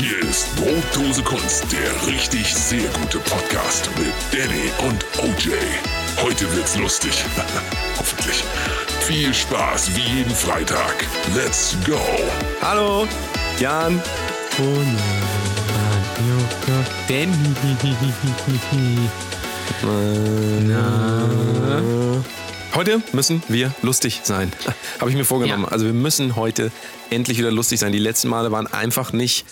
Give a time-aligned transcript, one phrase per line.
[0.00, 5.50] Hier ist Brotdose Kunst, der richtig sehr gute Podcast mit Danny und OJ.
[6.22, 7.24] Heute wird's lustig.
[7.98, 8.44] Hoffentlich.
[9.00, 11.04] Viel Spaß wie jeden Freitag.
[11.34, 11.98] Let's go.
[12.62, 13.08] Hallo,
[13.58, 14.00] Jan.
[22.74, 24.52] Heute müssen wir lustig sein.
[25.00, 25.64] Habe ich mir vorgenommen.
[25.64, 25.72] Ja.
[25.72, 26.70] Also wir müssen heute
[27.10, 27.92] endlich wieder lustig sein.
[27.92, 29.44] Die letzten Male waren einfach nicht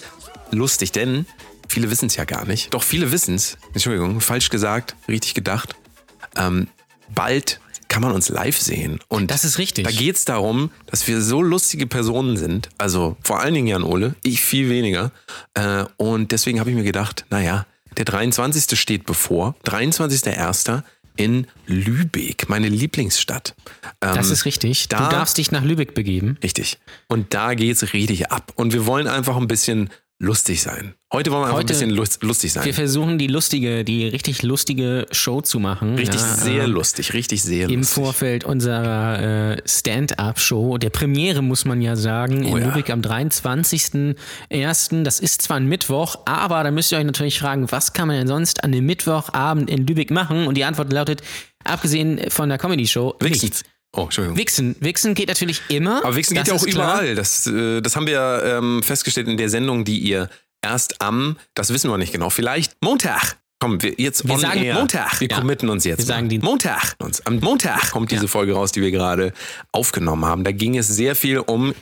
[0.50, 1.26] lustig, denn
[1.68, 2.72] viele wissen es ja gar nicht.
[2.74, 3.56] Doch viele wissen es.
[3.72, 5.74] Entschuldigung, falsch gesagt, richtig gedacht.
[6.36, 6.68] Ähm,
[7.14, 8.98] bald kann man uns live sehen.
[9.08, 9.84] Und Das ist richtig.
[9.84, 12.68] Da geht es darum, dass wir so lustige Personen sind.
[12.78, 15.12] Also vor allen Dingen Jan Ole, ich viel weniger.
[15.54, 17.64] Äh, und deswegen habe ich mir gedacht, naja,
[17.96, 18.78] der 23.
[18.78, 19.54] steht bevor.
[19.64, 20.82] 23.01.
[21.18, 23.54] in Lübeck, meine Lieblingsstadt.
[24.02, 24.88] Ähm, Das ist richtig.
[24.88, 26.36] da- du darfst dich nach Lübeck begeben.
[26.42, 26.78] Richtig.
[27.08, 28.52] Und da geht's richtig ab.
[28.56, 29.88] Und wir wollen einfach ein bisschen
[30.18, 30.94] lustig sein.
[31.12, 32.64] Heute wollen wir einfach Heute- ein bisschen lust- lustig sein.
[32.64, 35.94] Wir versuchen die lustige, die richtig lustige Show zu machen.
[35.96, 37.94] Richtig ja, sehr ähm, lustig, richtig sehr Im lustig.
[38.02, 42.66] Vorfeld unserer äh, Stand-up-Show, der Premiere muss man ja sagen, in Oh ja.
[42.66, 43.02] Lübeck am
[44.50, 45.02] 23.01.
[45.02, 48.16] Das ist zwar ein Mittwoch, aber da müsst ihr euch natürlich fragen, was kann man
[48.16, 50.46] denn sonst an dem Mittwochabend in Lübeck machen?
[50.46, 51.22] Und die Antwort lautet,
[51.64, 53.46] abgesehen von der Comedy-Show, Wichsen.
[53.46, 53.62] nichts.
[53.96, 54.36] Oh, Entschuldigung.
[54.36, 54.76] Wichsen.
[54.80, 56.04] Wichsen geht natürlich immer.
[56.04, 57.00] Aber Wichsen geht ja auch klar.
[57.00, 57.14] überall.
[57.14, 60.28] Das, äh, das haben wir ähm, festgestellt in der Sendung, die ihr
[60.62, 63.36] erst am, das wissen wir nicht genau, vielleicht Montag.
[63.58, 64.74] Komm, wir jetzt Wir sagen air.
[64.74, 65.18] Montag.
[65.20, 65.38] Wir Ja.
[65.40, 65.98] committen uns jetzt.
[66.00, 66.94] Wir sagen die- Montag.
[66.98, 67.24] Uns.
[67.24, 69.32] Am Montag kommt diese Folge raus, die wir gerade
[69.72, 70.44] aufgenommen haben.
[70.44, 71.74] Da ging es sehr viel um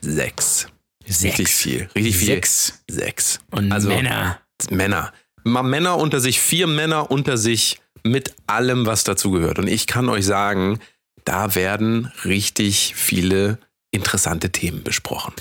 [0.00, 0.66] Sex.
[1.06, 1.88] Richtig viel.
[1.94, 2.26] Richtig viel.
[2.34, 2.82] Sex.
[2.90, 3.38] Sex.
[3.50, 4.40] Und Also- Männer.
[4.70, 5.12] Männer.
[5.44, 9.58] Mal Männer unter sich, vier Männer unter sich mit allem, was dazugehört.
[9.58, 10.80] Und ich kann euch sagen,
[11.28, 13.58] da werden richtig viele
[13.90, 15.34] interessante Themen besprochen.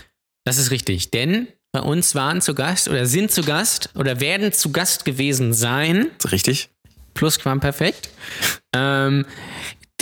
[0.44, 4.52] Das ist richtig, denn bei uns waren zu Gast oder sind zu Gast oder werden
[4.52, 6.70] zu Gast gewesen sein, Ist richtig?
[7.14, 8.10] Plusquamperfekt,
[8.76, 9.26] ähm,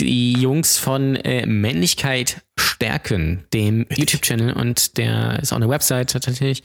[0.00, 6.64] die Jungs von äh, Männlichkeit stärken, dem YouTube-Channel und der ist auch eine Website tatsächlich.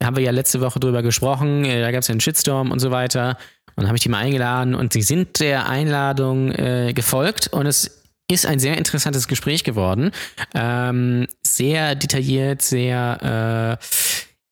[0.00, 2.72] Da haben wir ja letzte Woche drüber gesprochen, äh, da gab es ja einen Shitstorm
[2.72, 3.38] und so weiter.
[3.78, 8.05] Und habe ich die mal eingeladen und sie sind der Einladung äh, gefolgt und es
[8.30, 10.10] ist ein sehr interessantes Gespräch geworden.
[10.54, 13.84] Ähm, sehr detailliert, sehr äh,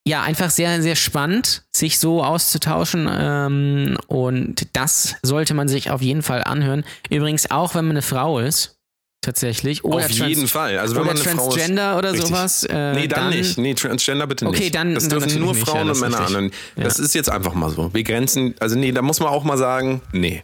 [0.06, 3.08] ja, einfach sehr, sehr spannend, sich so auszutauschen.
[3.10, 6.84] Ähm, und das sollte man sich auf jeden Fall anhören.
[7.08, 8.76] Übrigens, auch wenn man eine Frau ist,
[9.22, 9.82] tatsächlich.
[9.82, 10.78] Oder Auf jeden Fall.
[10.78, 12.28] Also wenn man eine Frau ist, Transgender oder Richtig.
[12.28, 12.64] sowas.
[12.64, 13.56] Äh, Nee, dann, nicht.
[13.56, 14.58] Nee, Transgender bitte nicht.
[14.58, 15.66] Okay, dann- Das dann dürfen natürlich nur nicht.
[15.66, 16.34] Frauen Ja, das und Männer an.
[16.36, 17.92] Und Das ist jetzt einfach mal so.
[17.94, 20.42] Wir grenzen, also nee, da muss man auch mal sagen, nee,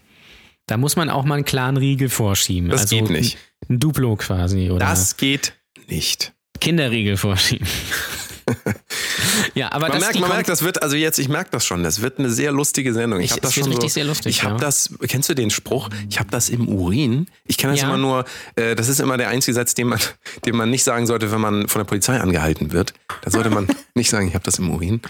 [0.66, 2.68] Da muss man auch mal einen klaren Riegel vorschieben.
[2.70, 3.38] Das also geht nicht.
[3.68, 4.70] Ein, ein Duplo quasi.
[4.70, 5.54] Oder das geht
[5.88, 6.32] nicht.
[6.60, 7.66] Kinderriegel vorschieben.
[9.54, 11.82] ja, aber Man das merkt, man merkt, das wird, also jetzt, ich merke das schon,
[11.82, 13.20] das wird eine sehr lustige Sendung.
[13.20, 14.60] Ich habe das schon richtig so, sehr lustig, Ich habe ja.
[14.60, 15.88] das, kennst du den Spruch?
[16.08, 17.26] Ich habe das im Urin.
[17.44, 17.88] Ich kenne das Ja.
[17.88, 18.24] immer nur,
[18.56, 20.00] äh, das ist immer der einzige Satz, den man,
[20.44, 22.94] den man nicht sagen sollte, wenn man von der Polizei angehalten wird.
[23.22, 25.00] Da sollte man nicht sagen, ich habe das im Urin.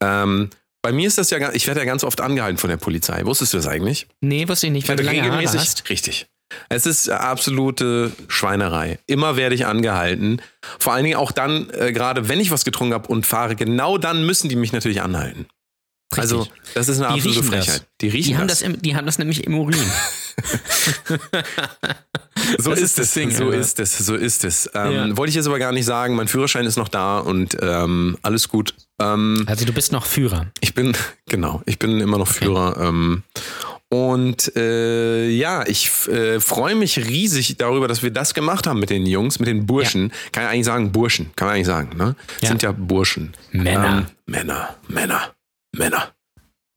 [0.00, 0.50] Ähm,
[0.86, 3.24] bei mir ist das ja, ich werde ja ganz oft angehalten von der Polizei.
[3.24, 4.06] Wusstest du das eigentlich?
[4.20, 5.90] Nee, wusste ich nicht, weil du lange Haare hast.
[5.90, 6.26] richtig.
[6.68, 9.00] Es ist absolute Schweinerei.
[9.08, 10.40] Immer werde ich angehalten.
[10.78, 13.98] Vor allen Dingen auch dann, äh, gerade wenn ich was getrunken habe und fahre, genau
[13.98, 15.46] dann müssen die mich natürlich anhalten.
[16.16, 16.60] Also, Richtig.
[16.74, 17.64] das ist eine Die absolute riechen das.
[17.66, 17.86] Frechheit.
[18.00, 18.60] Die riechen Die haben, das.
[18.60, 19.78] das im, die haben das nämlich im Urin.
[22.58, 23.14] So das ist, ist das es.
[23.14, 23.58] Ding, so Alter.
[23.58, 23.98] ist es.
[23.98, 24.70] So ist es.
[24.74, 25.16] Ähm, Ja.
[25.16, 26.14] Wollte ich jetzt aber gar nicht sagen.
[26.14, 28.74] Mein Führerschein ist noch da und ähm, alles gut.
[29.00, 30.46] Ähm, Also du bist noch Führer.
[30.60, 30.92] Ich bin,
[31.28, 32.76] genau, ich bin immer noch Führer.
[32.80, 33.22] Ähm,
[33.88, 38.90] und äh, ja, ich äh, freue mich riesig darüber, dass wir das gemacht haben mit
[38.90, 40.12] den Jungs, mit den Burschen.
[40.32, 42.14] Kann ich eigentlich sagen, Burschen, kann man eigentlich sagen, ne?
[42.42, 42.48] Ja.
[42.48, 43.32] Sind ja Burschen.
[43.52, 43.98] Männer.
[43.98, 45.32] Ähm, Männer, Männer,
[45.76, 46.12] Männer.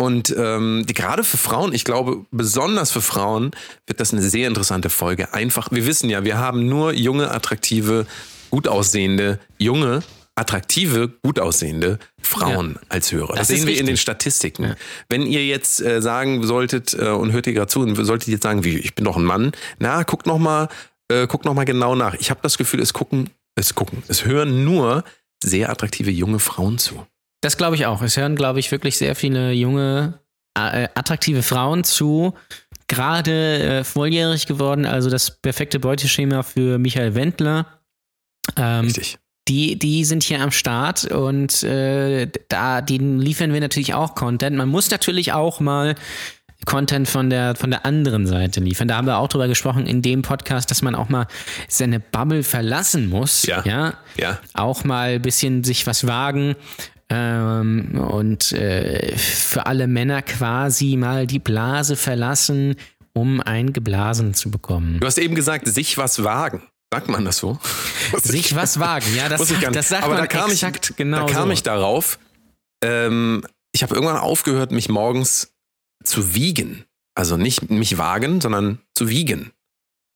[0.02, 3.52] Und ähm, die, gerade für Frauen, ich glaube, besonders für Frauen
[3.86, 5.34] wird das eine sehr interessante Folge.
[5.34, 8.08] Einfach, wir wissen ja, wir haben nur junge, attraktive,
[8.50, 10.02] gut aussehende, junge,
[10.36, 13.36] attraktive, gut aussehende Frauen als Hörer.
[13.36, 14.02] Das, Das sehen wir in den richtig.
[14.02, 14.64] Statistiken.
[14.64, 14.76] Ja.
[15.10, 18.44] Wenn ihr jetzt äh, sagen solltet äh, und hört ihr gerade zu und solltet jetzt
[18.44, 20.70] sagen, wie ich bin doch ein Mann, na guckt noch mal,
[21.12, 22.14] äh, guckt noch mal genau nach.
[22.16, 25.04] Ich habe das Gefühl, es gucken, es gucken, es hören nur
[25.44, 27.06] sehr attraktive junge Frauen zu.
[27.42, 28.02] Das glaube ich auch.
[28.02, 30.20] Es hören, glaube ich, wirklich sehr viele junge,
[30.58, 32.34] äh, attraktive Frauen zu.
[32.88, 37.68] Gerade äh, volljährig geworden, also das perfekte Beuteschema für Michael Wendler.
[38.58, 39.20] Ähm, Richtig.
[39.48, 44.58] die, die sind hier am Start und äh, da denen liefern wir natürlich auch Content.
[44.58, 45.96] Man muss natürlich auch mal
[46.66, 48.88] Content von der, von der anderen Seite liefern.
[48.88, 51.28] Da haben wir auch drüber gesprochen in dem Podcast, dass man auch mal
[51.68, 53.46] seine Bubble verlassen muss.
[53.46, 53.64] Ja.
[53.66, 53.94] ja?
[54.18, 54.40] Ja.
[54.54, 56.56] Auch mal ein bisschen sich was wagen.
[57.10, 62.76] Ähm, und äh, für alle Männer quasi mal die Blase verlassen,
[63.14, 65.00] um ein Geblasen zu bekommen.
[65.00, 66.64] Du hast eben gesagt, sich was wagen.
[66.92, 67.60] Sagt man das so?
[68.18, 71.28] Sich was wagen, ja, das, ich das sagt Aber man da kam exakt ich, genau
[71.28, 71.54] Da kam so.
[71.54, 72.18] ich darauf.
[72.84, 75.54] Ähm, ich habe irgendwann aufgehört, mich morgens
[76.04, 76.86] zu wiegen.
[77.14, 79.52] Also nicht mich wagen, sondern zu wiegen.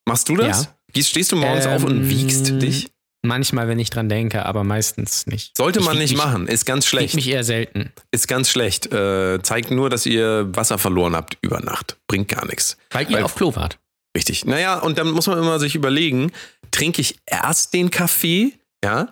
[0.08, 0.70] Machst du das?
[0.96, 1.04] Ja.
[1.04, 2.90] Stehst du morgens auf und Ähm, wiegst dich?
[3.26, 5.56] Manchmal, wenn ich dran denke, aber meistens nicht.
[5.58, 6.48] Sollte Ich man nicht mich- machen.
[6.48, 7.16] Ist ganz Ich schlecht.
[7.16, 7.92] mich eher selten.
[8.12, 8.92] Ist ganz schlecht.
[8.92, 11.98] Äh, zeigt nur, dass ihr Wasser verloren habt über Nacht.
[12.08, 12.78] Bringt gar nichts.
[12.92, 13.80] Weil ihr Weil- auf Klo wart.
[14.16, 14.46] Richtig.
[14.46, 16.32] Naja, und dann muss man immer sich überlegen,
[16.72, 18.54] trinke ich erst den Kaffee,
[18.84, 19.08] ja,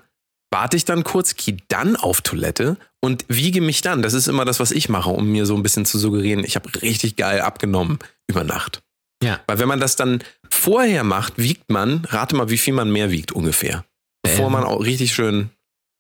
[0.52, 4.02] warte ich dann kurz, gehe dann auf Toilette und wiege mich dann.
[4.02, 6.56] Das ist immer das, was ich mache, um mir so ein bisschen zu suggerieren, ich
[6.56, 7.98] habe richtig geil abgenommen
[8.28, 8.84] über Nacht.
[9.24, 9.40] Ja.
[9.48, 13.10] Weil wenn man das dann vorher macht, wiegt man, rate mal, wie viel man mehr
[13.12, 13.86] wiegt ungefähr.
[14.24, 14.52] Bevor Ähm.
[14.54, 15.50] man auch richtig schön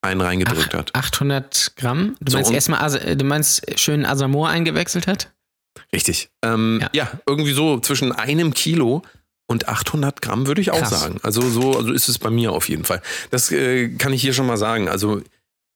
[0.03, 0.95] einen reingedrückt hat.
[0.95, 2.15] 800 Gramm?
[2.19, 5.31] Du So meinst erstmal, du meinst schön Asamor eingewechselt hat?
[5.93, 6.29] Richtig.
[6.43, 6.89] Ähm, ja.
[6.93, 7.11] Ja.
[7.27, 9.03] irgendwie so zwischen einem Kilo
[9.47, 10.89] und 800 Gramm würde ich auch Krass.
[11.01, 11.19] sagen.
[11.23, 13.01] Also so also ist es bei mir auf jeden Fall.
[13.29, 14.89] Das äh, kann ich hier schon mal sagen.
[14.89, 15.19] Also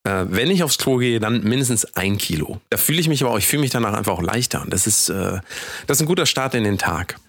[0.08, 2.62] äh, wenn ich aufs Klo gehe, dann mindestens ein Kilo.
[2.70, 4.62] Da fühle ich mich aber auch, ich fühle mich danach einfach auch leichter.
[4.62, 5.40] Und das ist, äh,
[5.88, 7.20] das ist ein guter Start in den Tag.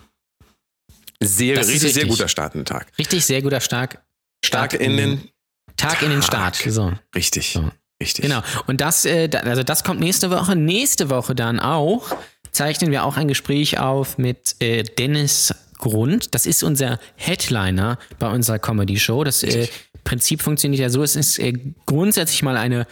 [1.20, 2.08] Sehr, ist richtig, sehr richtig.
[2.10, 2.86] guter Start in den Tag.
[2.98, 4.02] Richtig, sehr guter Stark.
[4.44, 5.28] Stark in den,
[5.76, 6.22] Tag in den.
[6.22, 6.56] Start.
[6.56, 6.92] So.
[7.14, 7.70] richtig, So.
[8.00, 8.24] richtig.
[8.24, 8.42] Genau.
[8.66, 10.56] Und das, äh, also das kommt nächste Woche.
[10.56, 12.16] Nächste Woche dann auch
[12.52, 16.34] zeichnen wir auch ein Gespräch auf mit äh, Dennis Grund.
[16.34, 19.24] Das ist unser Headliner bei unserer Comedy Show.
[19.24, 19.68] Das äh,
[20.04, 21.52] Prinzip funktioniert ja so: Es ist äh,
[21.84, 22.86] grundsätzlich mal eine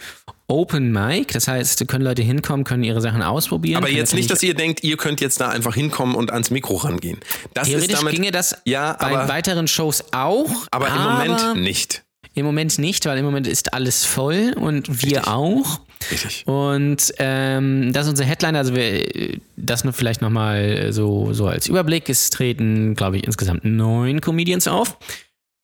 [0.47, 1.33] Open Mic.
[1.33, 3.77] Das heißt, da können Leute hinkommen, können ihre Sachen ausprobieren.
[3.77, 6.75] Aber jetzt nicht, dass ihr denkt, ihr könnt jetzt da einfach hinkommen und ans Mikro
[6.75, 7.19] rangehen.
[7.53, 10.67] Das ist Theoretisch damit, ginge das ja, bei aber, weiteren Shows auch.
[10.71, 12.03] aber im Moment nicht.
[12.35, 15.27] Im Moment nicht, weil im Moment ist alles voll und wir Richtig.
[15.27, 15.79] auch.
[16.11, 16.45] Richtig.
[16.45, 18.59] Und ähm, das ist unser Headliner.
[18.59, 22.09] Also wir, das nur vielleicht nochmal so, so als Überblick.
[22.09, 24.97] Es treten, glaube ich, insgesamt neun Comedians auf.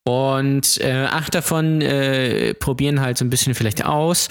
[0.05, 4.29] Und äh, acht davon äh, probieren halt so ein bisschen vielleicht aus.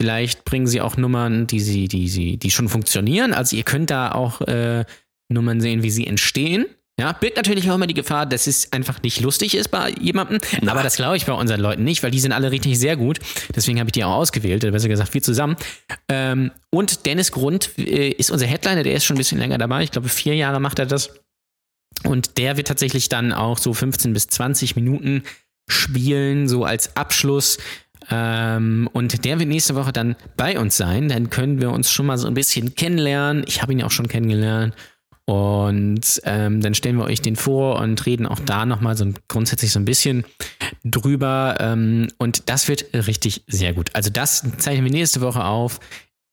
[0.00, 3.34] Vielleicht bringen sie auch Nummern, die sie, die sie, die schon funktionieren.
[3.34, 4.86] Also ihr könnt da auch äh,
[5.28, 6.64] Nummern sehen, wie sie entstehen.
[6.98, 10.40] Ja, birgt natürlich auch immer die Gefahr, dass es einfach nicht lustig ist bei jemandem.
[10.66, 13.18] Aber das glaube ich bei unseren Leuten nicht, weil die sind alle richtig sehr gut.
[13.54, 15.56] Deswegen habe ich die auch ausgewählt, oder besser gesagt, wir zusammen.
[16.08, 19.82] Ähm, und Dennis Grund äh, ist unser Headliner, der ist schon ein bisschen länger dabei.
[19.82, 21.10] Ich glaube, vier Jahre macht er das.
[22.04, 25.24] Und der wird tatsächlich dann auch so 15 bis 20 Minuten
[25.68, 27.58] spielen, so als Abschluss.
[28.10, 31.08] Ähm, und der wird nächste Woche dann bei uns sein.
[31.08, 33.44] Dann können wir uns schon mal so ein bisschen kennenlernen.
[33.46, 34.74] Ich habe ihn ja auch schon kennengelernt.
[35.26, 39.14] Und ähm, dann stellen wir euch den vor und reden auch da nochmal so ein-
[39.28, 40.24] grundsätzlich so ein bisschen
[40.84, 41.56] drüber.
[41.60, 43.90] Ähm, und das wird richtig sehr gut.
[43.92, 45.78] Also das zeichnen wir nächste Woche auf.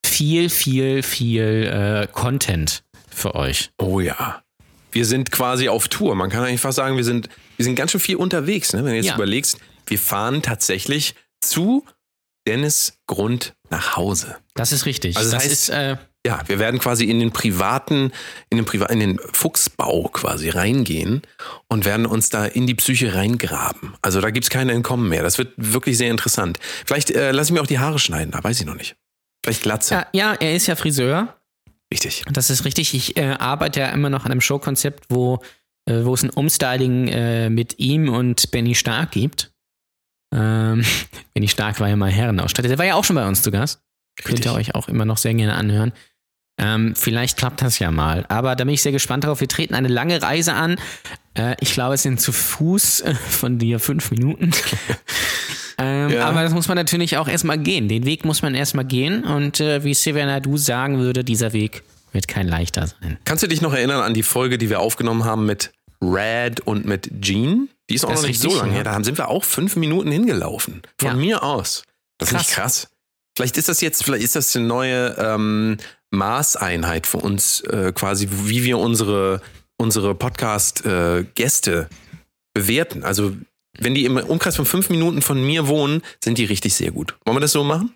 [0.04, 1.42] Viel, viel, viel
[1.72, 3.70] äh, Content für euch.
[3.78, 4.42] Oh ja.
[4.90, 6.14] Wir sind quasi auf Tour.
[6.16, 8.72] Man kann eigentlich fast sagen, wir sind, wir sind ganz schön viel unterwegs.
[8.72, 8.80] Ne?
[8.84, 9.14] Wenn du jetzt Ja.
[9.14, 11.84] überlegst, wir fahren tatsächlich zu
[12.46, 14.36] Dennis Grund nach Hause.
[14.54, 15.16] Das ist richtig.
[15.16, 15.96] Also das das heißt- ist äh,
[16.26, 18.10] Ja, wir werden quasi in den privaten,
[18.50, 21.22] in den Priva in den Fuchsbau quasi reingehen
[21.68, 23.94] und werden uns da in die Psyche reingraben.
[24.02, 25.22] Also da gibt's kein Entkommen mehr.
[25.22, 26.58] Das wird wirklich sehr interessant.
[26.86, 28.96] Vielleicht äh, lasse ich mir auch die Haare schneiden, da weiß ich noch nicht.
[29.44, 29.94] Vielleicht Glatze.
[29.94, 31.34] ja, ja, er ist ja Friseur.
[31.92, 32.24] Richtig.
[32.30, 32.92] Das ist richtig.
[32.94, 35.40] Ich äh, arbeite ja immer noch an einem Showkonzept, wo,
[35.86, 39.52] äh, wo es ein Umstyling äh, mit ihm und Benny Stark gibt.
[40.34, 40.84] Ähm,
[41.34, 42.68] Benny Stark war ja mal Herrenausstatter.
[42.68, 43.80] Der war ja auch schon bei uns zu Gast.
[44.22, 45.92] Könnt ihr euch auch immer noch sehr gerne anhören.
[46.60, 48.26] Ähm, vielleicht klappt das ja mal.
[48.28, 49.40] Aber da bin ich sehr gespannt drauf.
[49.40, 50.76] Wir treten eine lange Reise an.
[51.34, 54.50] Äh, ich glaube, es sind zu Fuß äh, von dir fünf Minuten.
[55.78, 56.28] ähm, Ja.
[56.28, 57.88] Aber das muss man natürlich auch erstmal gehen.
[57.88, 59.22] Den Weg muss man erstmal gehen.
[59.22, 63.18] Und äh, wie Silvia Du sagen würde, dieser Weg wird kein leichter sein.
[63.24, 65.70] Kannst du dich noch erinnern an die Folge, die wir aufgenommen haben mit
[66.02, 67.68] Red und mit Jean?
[67.90, 68.84] Die ist auch Das noch ist nicht so lange her.
[68.84, 70.82] Da sind wir auch fünf Minuten hingelaufen.
[70.98, 71.14] Von Ja.
[71.14, 71.84] mir aus.
[72.18, 72.46] Das ist Krass.
[72.46, 72.88] nicht krass.
[73.36, 75.76] Vielleicht ist das jetzt, vielleicht ist das eine neue ähm,
[76.10, 79.40] Maßeinheit für uns, äh, quasi, wie wir unsere,
[79.76, 81.88] unsere Podcast-Gäste
[82.54, 83.04] bewerten.
[83.04, 83.34] Also,
[83.78, 87.14] wenn die im Umkreis von fünf Minuten von mir wohnen, sind die richtig sehr gut.
[87.24, 87.94] Wollen wir das so machen?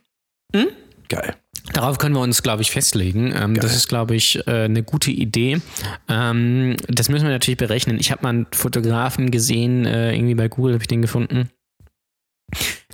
[0.54, 0.68] Hm?
[1.08, 1.34] Geil.
[1.72, 3.32] Darauf können wir uns, glaube ich, festlegen.
[3.34, 5.60] Ähm, das ist, glaube ich, äh, eine gute Idee.
[6.08, 7.98] Ähm, das müssen wir natürlich berechnen.
[8.00, 11.50] Ich habe mal einen Fotografen gesehen, äh, irgendwie bei Google habe ich den gefunden.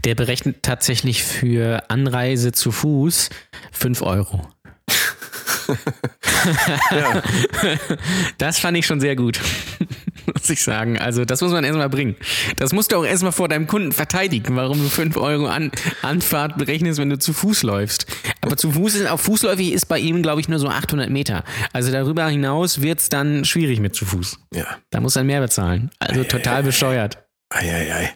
[0.05, 3.31] Der berechnet tatsächlich für Anreise zu Fuß
[3.73, 4.49] 5 Euro.
[8.39, 9.41] Das fand ich schon sehr gut.
[10.41, 10.99] Muss ich sagen.
[10.99, 12.17] Also, das muss man erstmal bringen.
[12.57, 15.71] Das musst du auch erstmal vor deinem Kunden verteidigen, warum du 5 Euro an
[16.03, 18.07] Anfahrt berechnest, wenn du zu Fuß läufst.
[18.41, 21.45] Aber zu Fuß ist, auch fußläufig ist bei ihm, glaube ich, nur so 800 Meter.
[21.73, 24.39] Also darüber hinaus wird es dann schwierig mit zu Fuß.
[24.55, 24.67] Ja.
[24.91, 25.91] Da muss er mehr bezahlen.
[25.99, 27.19] Also total bescheuert.
[27.51, 28.15] Eieiei.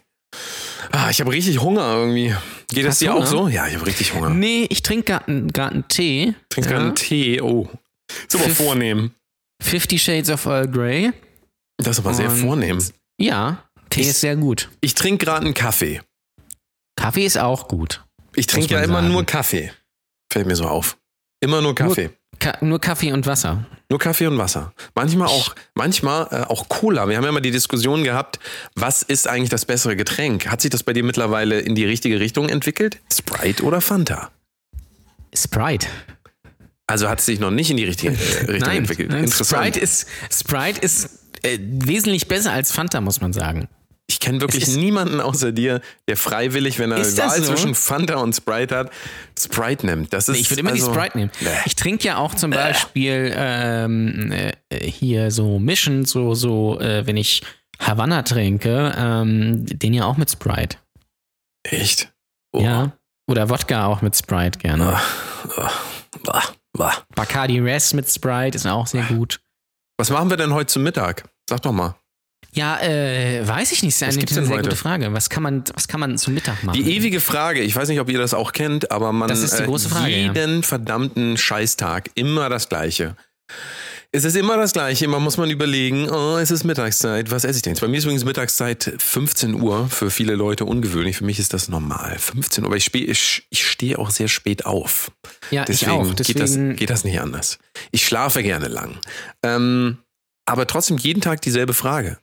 [0.91, 2.33] Ah, ich habe richtig Hunger irgendwie.
[2.69, 3.23] Geht das Hast dir Hunger?
[3.23, 3.47] auch so?
[3.47, 4.29] Ja, ich habe richtig Hunger.
[4.29, 5.19] Nee, ich trinke
[5.51, 6.33] gerade einen Tee.
[6.49, 6.71] Trink Ja.
[6.73, 7.41] gerade einen Tee.
[7.41, 7.67] Oh.
[8.27, 8.57] Ist aber Pfiff.
[8.57, 9.11] vornehm.
[9.61, 11.11] Fifty Shades of Earl Grey.
[11.77, 12.83] Das ist aber sehr Und- vornehm.
[13.19, 14.69] Ja, Tee Ich- ist sehr gut.
[14.81, 16.01] Ich trinke gerade einen Kaffee.
[16.95, 18.03] Kaffee ist auch gut.
[18.35, 19.09] Ich trinke ja immer sagen.
[19.11, 19.71] nur Kaffee.
[20.31, 20.97] Fällt mir so auf.
[21.41, 22.09] Immer nur Kaffee.
[22.39, 23.65] Ka nur Kaffee und Wasser.
[23.89, 24.73] Nur Kaffee und Wasser.
[24.95, 27.07] Manchmal auch, manchmal äh, auch Cola.
[27.07, 28.39] Wir haben ja mal die Diskussion gehabt,
[28.75, 30.47] was ist eigentlich das bessere Getränk?
[30.49, 32.99] Hat sich das bei dir mittlerweile in die richtige Richtung entwickelt?
[33.13, 34.31] Sprite oder Fanta?
[35.35, 35.87] Sprite.
[36.87, 39.09] Also hat es sich noch nicht in die richtige äh, Richtung Nein, entwickelt.
[39.11, 39.61] nein Interessant.
[39.75, 41.09] Sprite ist, Sprite ist
[41.43, 43.67] äh, wesentlich besser als Fanta, muss man sagen.
[44.07, 47.53] ich kenne wirklich ist- niemanden außer dir, der freiwillig, wenn er das Wahl so?
[47.53, 48.91] zwischen Fanta und Sprite hat,
[49.39, 50.11] Sprite nimmt.
[50.13, 51.31] Das ist, Nee, ich würde immer also, die Sprite nehmen.
[51.41, 51.47] Nee.
[51.65, 57.17] Ich trinke ja auch zum Beispiel ähm, äh, hier so Mission, so, so äh, wenn
[57.17, 57.43] ich
[57.79, 60.77] Havanna trinke, ähm, den ja auch mit Sprite.
[61.63, 62.13] Echt?
[62.51, 62.61] Oh.
[62.61, 62.91] Ja.
[63.27, 64.99] Oder Wodka auch mit Sprite gerne.
[65.57, 65.71] Ah,
[66.27, 66.93] ah.
[67.15, 69.39] Bacardi Res mit Sprite ist auch sehr gut.
[69.97, 71.23] Was machen wir denn heute zum Mittag?
[71.49, 71.95] Sag doch mal.
[72.53, 73.99] Ja, äh, weiß ich nicht.
[73.99, 74.69] Das ist eine sehr heute?
[74.69, 75.11] gute Frage.
[75.11, 76.75] Was kann man, was kann man zum Mittag machen?
[76.75, 79.57] Die ewige Frage, ich weiß nicht, ob ihr das auch kennt, aber man Das ist
[79.57, 80.33] die große Frage, ja.
[80.33, 83.15] jeden verdammten Scheißtag immer das Gleiche.
[84.15, 87.57] Es ist immer das Gleiche, immer muss man überlegen, oh, es ist Mittagszeit, was esse
[87.57, 87.81] ich denn jetzt?
[87.81, 91.67] Bei mir ist übrigens Mittagszeit 15 Uhr, für viele Leute ungewöhnlich, für mich ist das
[91.67, 92.19] normal.
[92.19, 95.11] 15 Uhr, aber ich, ich, ich stehe auch sehr spät auf.
[95.49, 96.15] ja, Deswegen, ich auch.
[96.15, 97.57] Geht, das, Deswegen, geht das nicht anders.
[97.89, 98.99] Ich schlafe gerne lang.
[99.41, 99.97] Ähm,
[100.45, 102.17] aber trotzdem jeden Tag dieselbe Frage.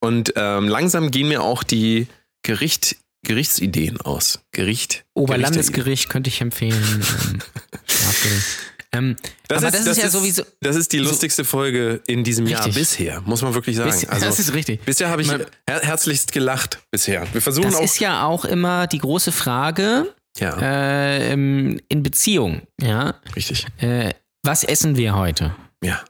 [0.00, 2.08] Und ähm, langsam gehen mir auch die
[2.42, 4.40] Gericht, Gerichtsideen aus.
[4.50, 5.04] Gericht.
[5.14, 7.04] Oberlandesgericht könnte ich empfehlen.
[7.32, 7.40] ähm,
[8.92, 9.16] ähm,
[9.48, 10.42] Das aber ist- das, das ist ja ist- sowieso.
[10.60, 12.80] Das ist die lustigste Folge in diesem Jahr Richtig.
[12.82, 13.90] bisher, muss man wirklich sagen.
[13.90, 14.80] Bis, also, das ist richtig.
[14.84, 17.26] bisher habe ich Man- her herzlichst gelacht bisher.
[17.32, 17.82] Wir versuchen Das auch.
[17.84, 22.62] ist ja auch immer die große Frage ja, äh, in Beziehung.
[22.80, 23.66] Ja, richtig.
[23.78, 24.10] äh,
[24.42, 25.54] was essen wir heute?
[25.84, 26.02] Ja,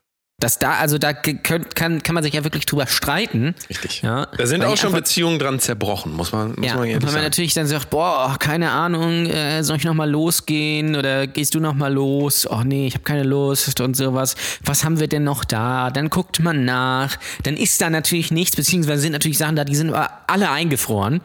[0.42, 3.54] Das da, also da könnt, kann, kann man sich ja wirklich drüber streiten.
[3.70, 4.02] richtig.
[4.02, 6.94] Ja, Da sind auch schon Beziehungen dran zerbrochen, muss man, muss Ja, man und ehrlich
[6.96, 7.25] wenn man sagen.
[7.25, 11.92] natürlich dann sagt, boah, keine Ahnung, äh, soll ich nochmal losgehen oder gehst du nochmal
[11.92, 12.46] los?
[12.50, 14.34] Oh nee, ich habe keine Lust und sowas.
[14.64, 15.90] Was haben wir denn noch da?
[15.90, 19.76] Dann guckt man nach, dann ist da natürlich nichts, beziehungsweise sind natürlich Sachen da, die
[19.76, 21.20] sind aber alle eingefroren,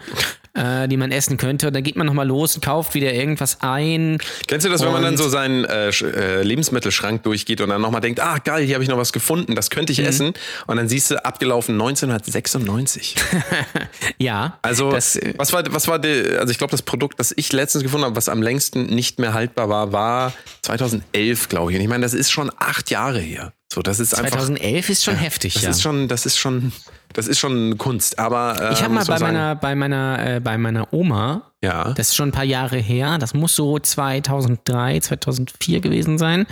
[0.57, 1.67] äh, die man essen könnte.
[1.67, 4.17] Und dann geht man nochmal los und kauft wieder irgendwas ein.
[4.47, 8.01] Kennst du das, wenn man dann so seinen äh, äh, Lebensmittelschrank durchgeht und dann nochmal
[8.01, 9.99] denkt, ah geil, hier habe ich noch was gefunden, das könnte Mhm.
[9.99, 10.33] ich essen.
[10.65, 13.15] Und dann siehst du abgelaufen 1996.
[14.17, 17.33] Ja, Also das, äh, was war, was war die, also ich glaube, das Produkt, das
[17.35, 20.33] ich letztens gefunden habe, was am längsten nicht mehr haltbar war, war
[20.63, 21.77] 2011, glaube ich.
[21.77, 23.53] Und ich meine, das ist schon acht Jahre her.
[23.73, 24.37] So, das ist einfach.
[24.39, 25.69] 2011 ist schon heftig, Das ja.
[25.71, 26.71] ist schon, das ist schon,
[27.13, 28.17] das ist schon Kunst.
[28.17, 32.09] Aber äh, ich habe mal bei meiner, bei meiner, äh, bei meiner Oma ja, Das
[32.09, 33.17] ist schon ein paar Jahre her.
[33.17, 36.45] Das muss so 2003, 2004 gewesen sein.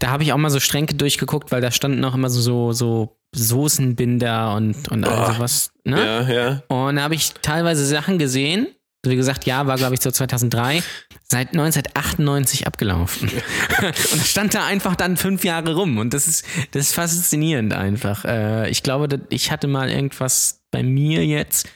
[0.00, 2.72] Da habe ich auch mal so Stränke durchgeguckt, weil da standen auch immer so, so,
[2.72, 5.32] so Soßenbinder und, und all Oh.
[5.34, 5.70] sowas.
[5.84, 6.04] Ne?
[6.04, 6.62] ja, ja.
[6.68, 8.66] Und da habe ich teilweise Sachen gesehen.
[9.04, 10.82] So Wie gesagt, ja, war glaube ich so 2003.
[11.28, 13.30] Seit 1998 abgelaufen.
[14.12, 15.98] und stand da einfach dann fünf Jahre rum.
[15.98, 18.24] Und das ist, das ist faszinierend einfach.
[18.24, 21.68] Äh, ich glaube, ich hatte mal irgendwas bei mir jetzt,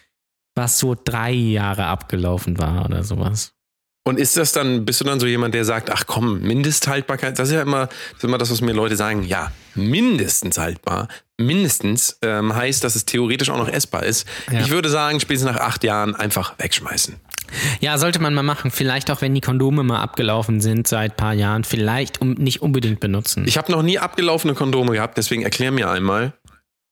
[0.54, 3.55] was so drei Jahre abgelaufen war oder sowas.
[4.06, 7.48] Und ist das dann, bist du dann so jemand, der sagt, ach komm, Mindesthaltbarkeit, das
[7.48, 11.08] ist ja immer, das ist immer das, was mir Leute sagen, ja, mindestens haltbar,
[11.38, 14.24] mindestens ähm, heißt, dass es theoretisch auch noch essbar ist.
[14.48, 14.60] Ja.
[14.60, 17.16] Ich würde sagen, spätestens nach acht Jahren einfach wegschmeißen.
[17.80, 18.70] Ja, sollte man mal machen.
[18.70, 21.64] Vielleicht auch, wenn die Kondome mal abgelaufen sind seit ein paar Jahren.
[21.64, 23.44] Vielleicht um, nicht unbedingt benutzen.
[23.48, 26.32] Ich habe noch nie abgelaufene Kondome gehabt, deswegen erklär mir einmal,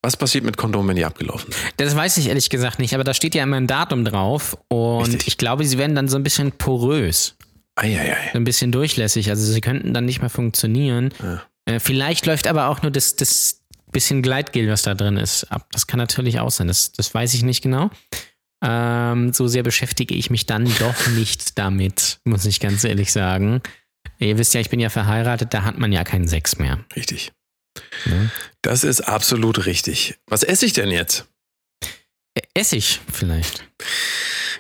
[0.05, 1.65] was passiert mit Kondomen, wenn die abgelaufen sind?
[1.79, 4.57] das weiß ich ehrlich gesagt nicht, aber da steht ja immer ein Datum drauf.
[4.69, 5.29] Und Richtig.
[5.29, 7.37] ich glaube, sie werden dann so ein bisschen porös,
[7.77, 8.31] Eieiei.
[8.33, 9.31] so ein bisschen durchlässig.
[9.31, 11.13] Also sie könnten dann nicht mehr funktionieren.
[11.23, 11.43] Ja.
[11.65, 13.63] Äh, vielleicht läuft aber auch nur das, das
[13.95, 15.67] bisschen Gleitgel, was da drin ist, ab.
[15.73, 16.69] Das kann natürlich auch sein.
[16.69, 17.91] Das, das weiß ich nicht genau.
[18.63, 23.63] Ähm, so sehr beschäftige ich mich dann doch nicht damit, muss ich ganz ehrlich sagen.
[24.19, 26.79] Ihr wisst ja, ich bin ja verheiratet, da hat man ja keinen Sex mehr.
[26.95, 27.33] Richtig.
[28.07, 28.13] Ja.
[28.63, 30.19] Das ist absolut richtig.
[30.27, 31.27] Was esse ich denn jetzt?
[32.55, 33.65] Essig vielleicht.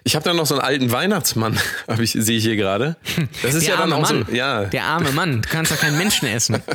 [0.04, 1.58] Ich habe da noch so einen alten Weihnachtsmann,
[1.98, 2.96] ich, sehe ich hier gerade.
[3.42, 4.26] Das ist Der ja dann auch Mann.
[4.28, 6.62] so, ja, Der arme Mann, du kannst doch keinen Menschen essen.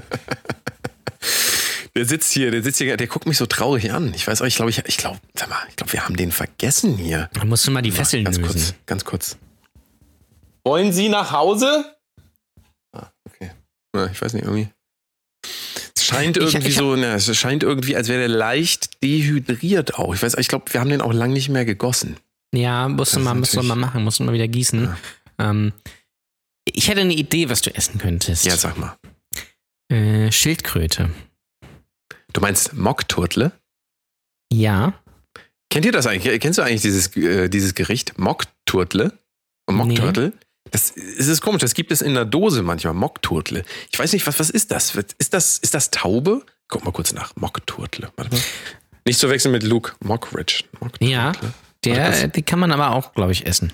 [1.95, 4.13] Der sitzt hier, der sitzt hier, der guckt mich so traurig an.
[4.13, 6.31] Ich weiß auch, ich glaube, ich, ich glaube, sag mal, ich glaube, wir haben den
[6.31, 7.29] vergessen hier.
[7.33, 8.51] Da musst du mal die Fesseln ganz lösen.
[8.53, 9.37] kurz, ganz kurz.
[10.63, 11.97] Wollen Sie nach Hause?
[12.93, 13.51] Ah, okay.
[13.95, 14.69] Ja, ich weiß nicht, irgendwie.
[16.11, 19.03] Es scheint Ich- irgendwie ich hab- so, na, es scheint irgendwie, als wäre der leicht
[19.03, 20.13] dehydriert auch.
[20.15, 22.17] Ich weiß, ich glaube, wir haben den auch lange nicht mehr gegossen.
[22.53, 24.47] Ja, musst du Das mal, ist musst du mal natürlich- machen, musst du mal wieder
[24.47, 24.83] gießen.
[24.85, 24.97] Ja.
[25.51, 25.71] Ähm,
[26.65, 28.43] ich hätte eine Idee, was du essen könntest.
[28.45, 28.97] Ja, sag mal.
[29.91, 31.11] Äh, Schildkröte.
[32.33, 33.51] Du meinst Mockturtle?
[34.51, 34.93] Ja.
[35.71, 36.39] Kennt ihr das eigentlich?
[36.41, 38.17] Kennst du eigentlich dieses, äh, dieses Gericht?
[38.17, 39.13] Mockturtle?
[39.69, 40.33] Mockturtle?
[40.71, 43.63] Das, ist komisch, das gibt es in der Dose manchmal, Mockturtle.
[43.91, 44.95] Ich weiß nicht, was, was ist das?
[45.17, 46.45] Ist das, ist das Taube?
[46.67, 47.35] Guck mal kurz nach.
[47.35, 48.11] Mockturtle.
[48.15, 48.41] Warte mal.
[49.05, 50.63] Nicht zu wechseln mit Luke Mockridge.
[50.79, 51.11] Mockturtle.
[51.11, 51.31] Ja.
[51.85, 53.73] Der, die kann man aber auch, glaube ich, essen.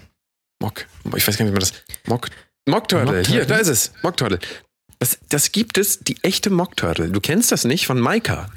[0.62, 0.86] Mock.
[1.16, 1.74] Ich weiß gar nicht, wie man das.
[2.06, 2.30] Mock.
[2.68, 3.06] Mockturtle.
[3.06, 3.34] Mockturtle.
[3.34, 3.92] Hier, da ist es.
[4.04, 4.40] Mockturtle.
[5.00, 7.10] Das, das gibt es, die echte Mockturtle.
[7.10, 8.50] Du kennst das nicht von Maika.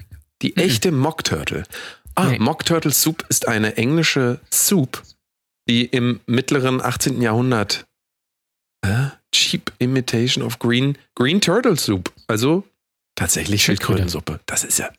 [0.42, 1.64] Die echte Mockturtle.
[2.14, 2.38] Ah, Nee.
[2.38, 5.02] Mockturtle Soup ist eine englische Soup,
[5.68, 7.20] die im mittleren 18.
[7.22, 7.84] Jahrhundert
[8.82, 12.12] äh, Cheap Imitation of Green, Green Turtle Soup.
[12.26, 12.64] Also
[13.14, 14.02] tatsächlich Schildkröte.
[14.02, 14.40] Schildkrötensuppe.
[14.46, 14.90] Das ist ja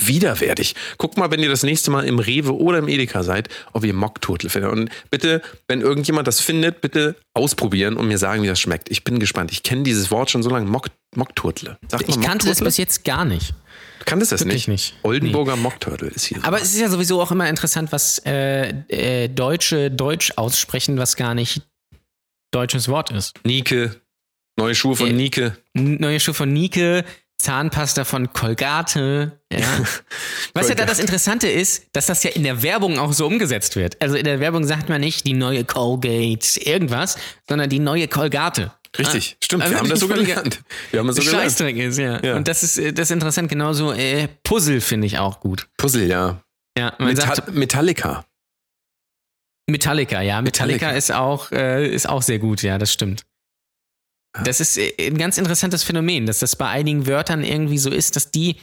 [0.00, 0.74] widerwärtig.
[0.98, 3.92] Guckt mal, wenn ihr das nächste Mal im Rewe oder im Edeka seid, ob ihr
[3.92, 4.72] Mockturtle findet.
[4.72, 8.90] Und bitte, wenn irgendjemand das findet, bitte ausprobieren und mir sagen, wie das schmeckt.
[8.90, 9.52] Ich bin gespannt.
[9.52, 10.66] Ich kenne dieses Wort schon so lange.
[10.66, 11.78] Mock, Mockturtle.
[11.88, 13.54] Sagt Ich man kannte das bis jetzt gar nicht.
[14.04, 14.94] Kanntest das Wirklich nicht?
[14.94, 15.04] nicht.
[15.04, 16.38] Oldenburger Mockturtle ist hier.
[16.42, 21.16] Aber es ist ja sowieso auch immer interessant, was äh, äh, Deutsche Deutsch aussprechen, was
[21.16, 21.62] gar nicht
[22.52, 23.34] deutsches Wort ist.
[23.44, 23.90] Nike.
[24.56, 25.52] Neue Schuhe von Äh, Nike.
[25.74, 27.02] Neue Schuhe von Nike,
[27.38, 29.32] Zahnpasta von Colgate.
[29.52, 29.58] Ja.
[30.54, 33.74] Was ja da das Interessante ist, dass das ja in der Werbung auch so umgesetzt
[33.76, 34.00] wird.
[34.00, 37.16] Also in der Werbung sagt man nicht die neue Colgate irgendwas,
[37.48, 38.72] sondern die neue Colgate.
[38.98, 39.62] Richtig, Ah, stimmt.
[39.62, 40.60] also Wir haben das so gelernt.
[40.90, 41.42] Wir haben das so gelernt.
[41.44, 42.22] Scheißdreck ist, ja.
[42.22, 42.36] Ja.
[42.36, 43.48] Und das ist, äh, das ist interessant.
[43.48, 45.66] Genauso äh, Puzzle finde ich auch gut.
[45.78, 46.42] Puzzle, ja.
[46.76, 48.24] Ja, man sagt Metall Metallica.
[49.70, 50.40] Metallica, ja.
[50.42, 50.98] Metallica, Metallica.
[50.98, 53.24] ist auch, äh, ist auch sehr gut, ja, das stimmt.
[54.36, 54.42] Ja.
[54.42, 58.16] Das ist äh, ein ganz interessantes Phänomen, dass das bei einigen Wörtern irgendwie so ist,
[58.16, 58.56] dass die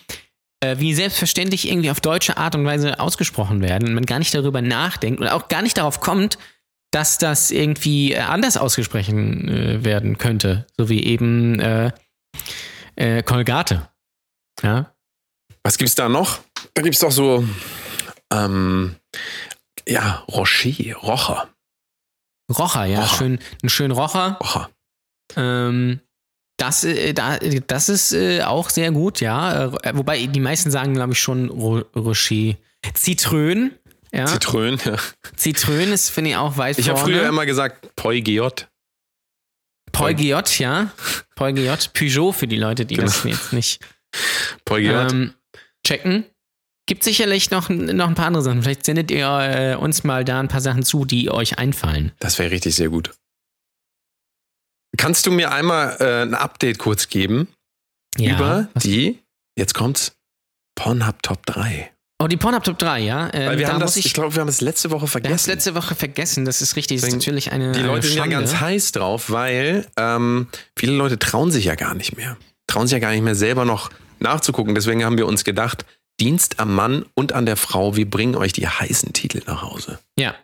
[0.61, 4.33] äh, wie selbstverständlich irgendwie auf deutsche Art und Weise ausgesprochen werden und man gar nicht
[4.33, 6.37] darüber nachdenkt und auch gar nicht darauf kommt,
[6.91, 10.65] dass das irgendwie äh, anders ausgesprochen äh, werden könnte.
[10.77, 11.91] So wie eben äh,
[12.95, 13.89] äh, Colgate.
[14.61, 14.93] Ja.
[15.63, 16.39] Was gibt's da noch?
[16.73, 17.47] Da gibt's doch so,
[18.33, 18.95] ähm,
[19.89, 21.49] ja, Rocher, Rocher,
[22.57, 23.01] Rocher, ja.
[23.01, 23.15] Rocher.
[23.17, 24.37] Schön, einen schönen Rocher.
[24.41, 24.69] Rocher.
[25.35, 25.99] Ähm,
[26.57, 29.65] das, äh, da, das ist äh, auch sehr gut, ja.
[29.65, 32.55] Äh, wobei die meisten sagen, glaube ich, schon Ro Rocher.
[32.93, 33.71] Zitrön,
[34.11, 34.25] ja.
[34.25, 34.97] Zitrön, ja.
[35.35, 38.67] Zitrön ist, finde ich, auch weit Ich habe früher immer gesagt Poigiot.
[39.91, 40.91] Peugeot, ja.
[41.35, 43.35] Peugeot, Peugeot für die Leute, die das Genau.
[43.35, 43.79] jetzt nicht
[44.65, 45.11] Poigiot.
[45.11, 45.33] ähm,
[45.85, 46.25] checken.
[46.89, 48.63] Gibt sicherlich noch, noch ein paar andere Sachen.
[48.63, 52.13] Vielleicht sendet ihr äh, uns mal da ein paar Sachen zu, die euch einfallen.
[52.17, 53.11] Das wäre richtig sehr gut.
[54.97, 57.47] Kannst du mir einmal äh, ein Update kurz geben
[58.17, 58.35] Ja.
[58.35, 59.19] über Was- die,
[59.55, 60.13] jetzt kommt's,
[60.75, 61.91] Pornhub Top 3?
[62.21, 63.29] Oh, die Pornhub Top 3, ja.
[63.33, 65.01] Ähm, Weil wir da haben das, ich, ich glaube, wir haben es letzte Woche wir
[65.01, 65.11] haben es
[65.43, 65.49] vergessen.
[65.51, 66.43] letzte Woche vergessen.
[66.43, 67.01] Das ist richtig.
[67.01, 67.71] Das ist natürlich eine.
[67.71, 71.75] Die eine Leute sind ja ganz heiß drauf, weil ähm, viele Leute trauen sich ja
[71.75, 72.35] gar nicht mehr.
[72.67, 74.73] Trauen sich ja gar nicht mehr selber noch nachzugucken.
[74.73, 75.85] Deswegen haben wir uns gedacht,
[76.19, 79.99] Dienst am Mann und an der Frau, wir bringen euch die heißen Titel nach Hause.
[80.17, 80.35] Ja,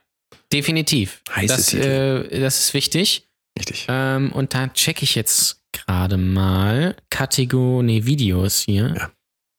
[0.52, 1.22] definitiv.
[1.36, 2.28] Heiße das, Titel.
[2.32, 3.28] äh, das ist wichtig.
[3.58, 3.86] Richtig.
[3.90, 8.94] Ähm, und da checke ich jetzt gerade mal Kategorie, nee, Videos hier.
[8.98, 9.12] Ja.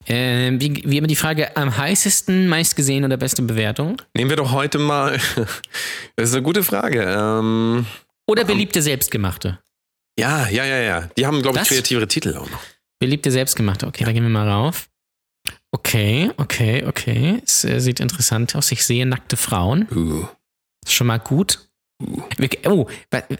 [0.08, 4.00] Ähm, wie, wie immer die Frage, am heißesten, meistgesehen oder beste Bewertung?
[4.14, 5.18] Nehmen wir doch heute mal.
[6.16, 7.02] Das ist eine gute Frage.
[7.02, 7.84] Ähm,
[8.26, 9.58] Oder beliebte selbstgemachte?
[10.18, 11.10] ja, ja, ja, ja.
[11.18, 11.68] Die haben, glaube ich, Das?
[11.68, 12.60] kreativere Titel auch noch.
[12.98, 13.86] Beliebte selbstgemachte.
[13.86, 14.88] Okay, da gehen wir mal rauf.
[15.72, 17.42] Okay, okay, okay.
[17.44, 18.72] Es äh, sieht interessant aus.
[18.72, 19.88] Ich sehe nackte Frauen.
[19.90, 20.26] Uh.
[20.84, 21.68] Ist schon mal gut.
[22.02, 22.22] Uh.
[22.36, 22.88] Wir, oh,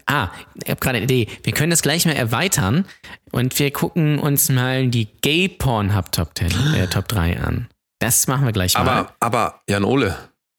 [0.06, 0.30] ah,
[0.62, 1.28] ich habe gerade eine Idee.
[1.42, 2.86] Wir können das gleich mal erweitern
[3.32, 7.68] und wir gucken uns mal die Gay Pornhub Top 10, äh, Top 3 an.
[7.98, 8.80] Das machen wir gleich mal.
[8.80, 10.16] Aber, aber, Jan Ole,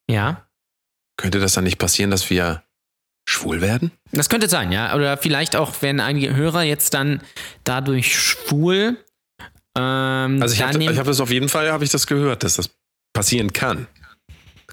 [0.10, 0.48] ja,
[1.18, 2.64] könnte das dann nicht passieren, dass wir
[3.28, 3.92] schwul werden?
[4.12, 4.96] das könnte sein, ja.
[4.96, 7.22] Oder vielleicht auch, wenn einige Hörer jetzt dann
[7.64, 8.98] dadurch schwul.
[9.78, 12.70] Ähm, Also ich habe hab das auf jeden Fall, habe ich das gehört, dass das
[13.14, 13.88] passieren kann.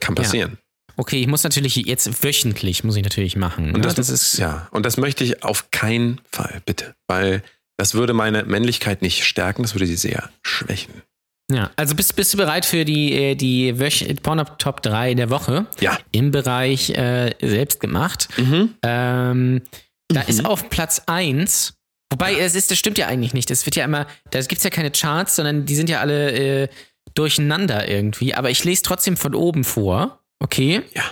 [0.00, 0.58] Kann passieren.
[0.96, 3.66] okay, ich muss natürlich jetzt wöchentlich, muss ich natürlich machen.
[3.68, 3.80] Und ne?
[3.80, 6.94] das, das ist, ja, und das möchte ich auf keinen Fall, bitte.
[7.08, 7.42] Weil
[7.76, 11.02] das würde meine Männlichkeit nicht stärken, das würde sie sehr schwächen.
[11.50, 11.70] ja.
[11.76, 15.66] Also bist, bist du bereit für die, äh, die Wöch Pornhub Top 3 der Woche?
[15.80, 15.98] Ja.
[16.12, 18.28] im Bereich äh, selbst gemacht.
[18.36, 18.74] Mhm.
[18.82, 19.62] Ähm,
[20.08, 20.28] da Mhm.
[20.28, 21.74] ist auf Platz 1,
[22.14, 23.50] Wobei, es ist, das stimmt ja eigentlich nicht.
[23.50, 26.30] Das wird ja immer, da gibt es ja keine Charts, sondern die sind ja alle
[26.62, 26.68] äh,
[27.14, 28.34] durcheinander irgendwie.
[28.34, 30.20] Aber ich lese trotzdem von oben vor.
[30.38, 30.82] Okay.
[30.94, 31.02] Ja.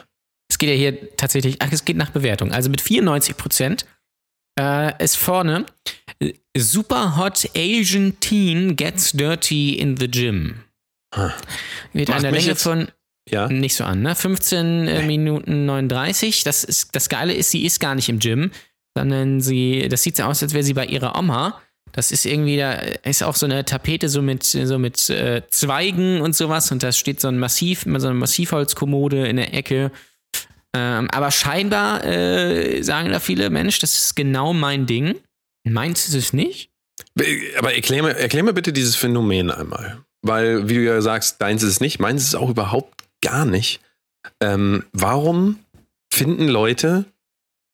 [0.49, 2.53] Es geht ja hier tatsächlich, ach, es geht nach Bewertung.
[2.53, 3.85] Also mit 94 Prozent
[4.61, 5.67] äh, ist vorne
[6.57, 10.63] Super Hot Asian Teen Gets Dirty in the Gym.
[11.15, 11.33] Hm.
[11.93, 12.89] Mit Macht einer Länge jetzt- von
[13.29, 13.49] Ja.
[13.49, 14.15] nicht so an, ne?
[14.15, 16.45] 15 äh, Minuten 39.
[16.45, 18.51] Das, ist, das Geile ist, sie ist gar nicht im Gym,
[18.97, 21.61] sondern sie, das sieht so aus, als wäre sie bei ihrer Oma.
[21.93, 26.21] Das ist irgendwie, da ist auch so eine Tapete so mit, so mit äh, Zweigen
[26.21, 29.91] und sowas und da steht so ein Massiv, so eine Massivholzkommode in der Ecke.
[30.75, 35.17] Ähm, aber scheinbar äh, sagen da viele, Mensch, das ist genau mein Ding.
[35.65, 36.71] Meins ist es nicht?
[37.59, 39.99] Aber erklär mir, erklär mir bitte dieses Phänomen einmal.
[40.23, 43.45] Weil, wie du ja sagst, deins ist es nicht, meins ist es auch überhaupt gar
[43.45, 43.81] nicht.
[44.41, 45.59] Ähm, warum
[46.13, 47.05] finden Leute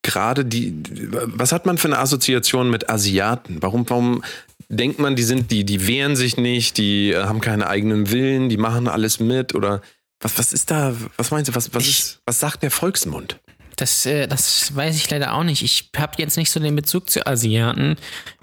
[0.03, 0.73] gerade die,
[1.11, 3.61] was hat man für eine Assoziation mit Asiaten?
[3.61, 4.23] Warum, warum
[4.69, 8.49] denkt man, die sind, die, die wehren sich nicht, die äh, haben keinen eigenen Willen,
[8.49, 9.81] die machen alles mit oder
[10.21, 13.39] was, was ist da, was meinst du, was, was, Ich- ist, was sagt der Volksmund?
[13.77, 15.63] Das, äh, das weiß ich leider auch nicht.
[15.63, 17.95] Ich habe jetzt nicht so den Bezug zu Asiaten,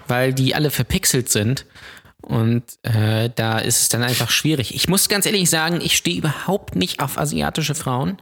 [0.07, 1.65] weil die alle verpixelt sind.
[2.23, 4.73] Und äh, da ist es dann einfach schwierig.
[4.73, 8.17] Ich muss ganz ehrlich sagen, ich stehe überhaupt nicht auf asiatische Frauen.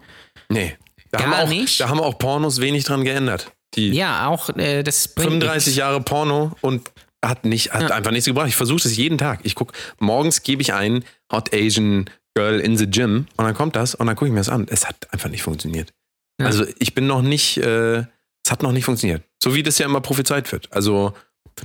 [0.50, 0.76] Nee.
[1.18, 1.80] Da Gar haben auch, nicht?
[1.80, 3.52] Da haben auch Pornos wenig dran geändert.
[3.76, 5.78] Die, Ja, auch äh, das bringt 35 nichts.
[5.78, 6.90] Jahre Porno und
[7.24, 7.96] hat nicht, hat Ja.
[7.96, 8.48] einfach nichts gebracht.
[8.48, 9.40] Ich versuche das jeden Tag.
[9.44, 13.76] Ich gucke, morgens gebe ich ein Hot Asian Girl in the Gym und dann kommt
[13.76, 14.68] das und dann gucke ich mir das an.
[14.70, 15.92] Es hat einfach nicht funktioniert.
[16.40, 16.48] Ja.
[16.48, 18.00] Also ich bin noch nicht, äh,
[18.46, 19.24] es hat noch nicht funktioniert.
[19.44, 20.72] So wie das ja immer prophezeit wird.
[20.72, 21.14] Also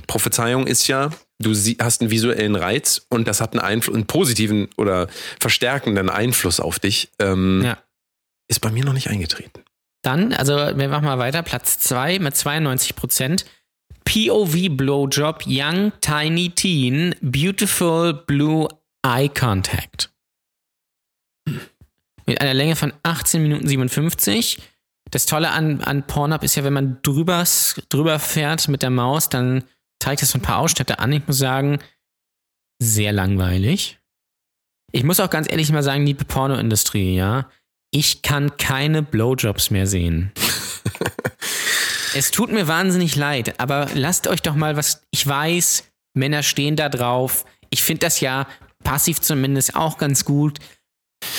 [0.07, 1.09] Prophezeiung ist ja,
[1.39, 5.07] du hast einen visuellen Reiz und das hat einen Einfluss, einen positiven oder
[5.39, 7.09] verstärkenden Einfluss auf dich.
[7.19, 7.77] Ähm, Ja.
[8.51, 9.63] Ist bei mir noch nicht eingetreten.
[10.01, 11.41] Dann, also wir machen mal weiter.
[11.41, 13.45] Platz 2 mit 92 Prozent.
[14.03, 18.67] POV Blowjob Young Tiny Teen Beautiful Blue
[19.03, 20.11] Eye Contact.
[22.25, 24.57] Mit einer Länge von 18 Minuten 57.
[25.11, 27.45] Das Tolle an, an Pornhub ist ja, wenn man drüber,
[27.87, 29.63] drüber fährt mit der Maus, dann
[30.01, 31.13] zeigt es so ein paar Ausschnitte an.
[31.13, 31.79] Ich muss sagen,
[32.83, 33.97] sehr langweilig.
[34.91, 37.49] Ich muss auch ganz ehrlich mal sagen, liebe Pornoindustrie, ja,
[37.91, 40.31] ich kann keine Blowjobs mehr sehen.
[42.15, 45.03] es tut mir wahnsinnig leid, aber lasst euch doch mal was.
[45.11, 47.45] Ich weiß, Männer stehen da drauf.
[47.69, 48.47] Ich finde das ja
[48.83, 50.59] passiv zumindest auch ganz gut.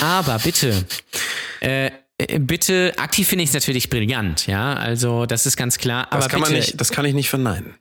[0.01, 0.87] Aber bitte,
[1.61, 4.75] äh, äh, bitte, aktiv finde ich es natürlich brillant, ja.
[4.75, 6.07] Also, das ist ganz klar.
[6.11, 7.75] Das aber kann bitte, man nicht, das kann ich nicht verneinen.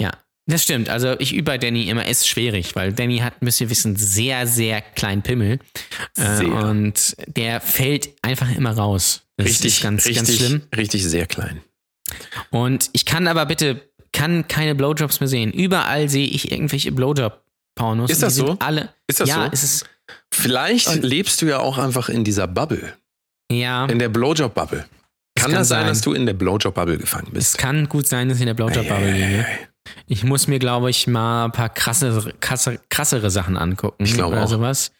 [0.00, 0.10] ja,
[0.46, 0.88] das stimmt.
[0.88, 4.46] Also ich übe bei Danny immer, ist schwierig, weil Danny hat, müsst ihr wissen, sehr,
[4.46, 5.58] sehr kleinen Pimmel.
[6.16, 6.46] Äh, Sehr.
[6.48, 9.22] und der fällt einfach immer raus.
[9.36, 10.62] Das richtig, ganz, richtig, ganz schlimm.
[10.76, 11.60] richtig sehr klein.
[12.50, 13.80] Und ich kann aber bitte,
[14.12, 15.50] kann keine Blowjobs mehr sehen.
[15.52, 18.10] Überall sehe ich irgendwelche Blowjob-Pornos.
[18.10, 18.56] Ist das so?
[18.60, 19.50] Alle, Ist das ja, so?
[19.52, 19.86] es ist,
[20.32, 22.92] Vielleicht Und- lebst du ja auch einfach in dieser Bubble,
[23.50, 24.84] ja, in der Blowjob-Bubble.
[25.36, 25.88] Kann, kann das sein, sein.
[25.88, 27.58] dass du in der Blowjob-Bubble gefangen es bist?
[27.58, 29.46] kann gut sein, dass ich in der Blowjob-Bubble liege.
[30.06, 34.04] Ich muss mir, glaube ich, mal ein paar krassere, krassere, krassere Sachen angucken.
[34.04, 34.48] Ich glaube oder auch.
[34.48, 34.92] sowas.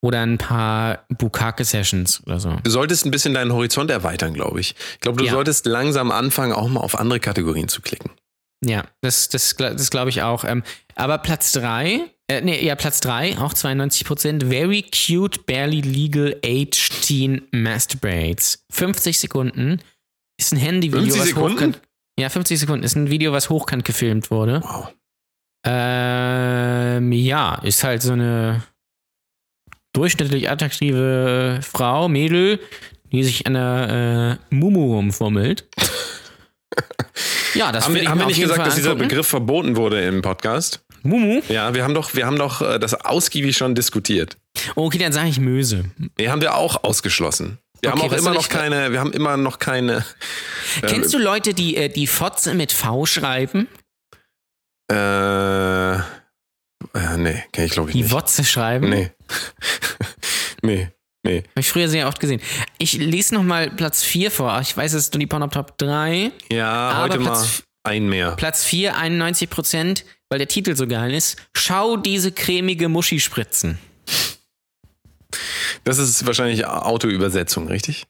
[0.00, 2.56] Oder ein paar Bukake-Sessions oder so.
[2.62, 4.76] Du solltest ein bisschen deinen Horizont erweitern, glaube ich.
[4.94, 5.32] Ich glaube, du Ja.
[5.32, 8.10] solltest langsam anfangen, auch mal auf andere Kategorien zu klicken.
[8.64, 10.44] Ja, das, das, das glaube ich auch.
[10.44, 10.62] Ähm,
[10.94, 14.44] aber Platz 3, äh, nee, ja, Platz 3, auch 92 Prozent.
[14.44, 18.64] Very cute, barely legal age teen masturbates.
[18.70, 19.80] 50 Sekunden.
[20.38, 21.76] Ist ein Handyvideo, 50 was Sekunden?
[22.18, 22.84] Ja, 50 Sekunden.
[22.84, 24.60] Ist ein Video, was hochkant gefilmt wurde.
[24.64, 24.92] Wow.
[25.64, 28.64] Ähm, ja, ist halt so eine
[29.92, 32.58] durchschnittlich attraktive Frau, Mädel,
[33.12, 35.68] die sich an der äh, Mumu rumfummelt.
[37.54, 38.96] ja, das Haben wir, ich haben wir nicht gesagt, Fall dass dieser.
[38.96, 40.84] Begriff verboten wurde im Podcast?
[41.04, 41.40] Mumu?
[41.48, 44.36] Ja, wir haben doch, wir haben doch äh, das ausgiebig schon diskutiert.
[44.74, 45.84] Okay, dann sage ich Möse.
[46.16, 47.58] Wir haben wir auch ausgeschlossen.
[47.80, 50.04] Wir Okay, haben auch immer noch keine, wir haben immer noch keine.
[50.82, 53.68] Kennst du Leute, die äh, die Fotze mit V schreiben?
[54.90, 56.00] Äh, äh
[57.16, 58.12] nee, kenn ich glaube ich Die nicht.
[58.12, 58.88] Wotze schreiben?
[58.88, 59.12] Nee.
[60.62, 60.88] nee,
[61.22, 61.38] nee.
[61.50, 62.40] Habe ich früher sehr oft gesehen.
[62.78, 64.58] Ich lese nochmal Platz 4 vor.
[64.60, 66.32] Ich weiß, es ist nur die Pornhub Top 3.
[66.50, 68.32] Ja, heute mal Platz- ein mehr.
[68.32, 71.36] Platz 4, 91 Prozent, weil der Titel so geil ist.
[71.56, 73.78] Schau diese cremige Muschi spritzen.
[75.88, 78.04] Das ist wahrscheinlich Autoübersetzung, richtig?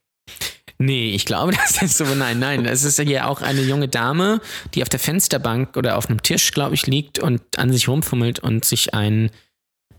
[0.79, 2.05] Nee, ich glaube, das ist so.
[2.07, 2.67] Nein, nein.
[2.67, 4.41] Es ist ja auch eine junge Dame,
[4.75, 8.41] die auf der Fensterbank oder auf einem Tisch, glaube ich, liegt und an sich rumfummelt
[8.41, 9.31] und sich ein,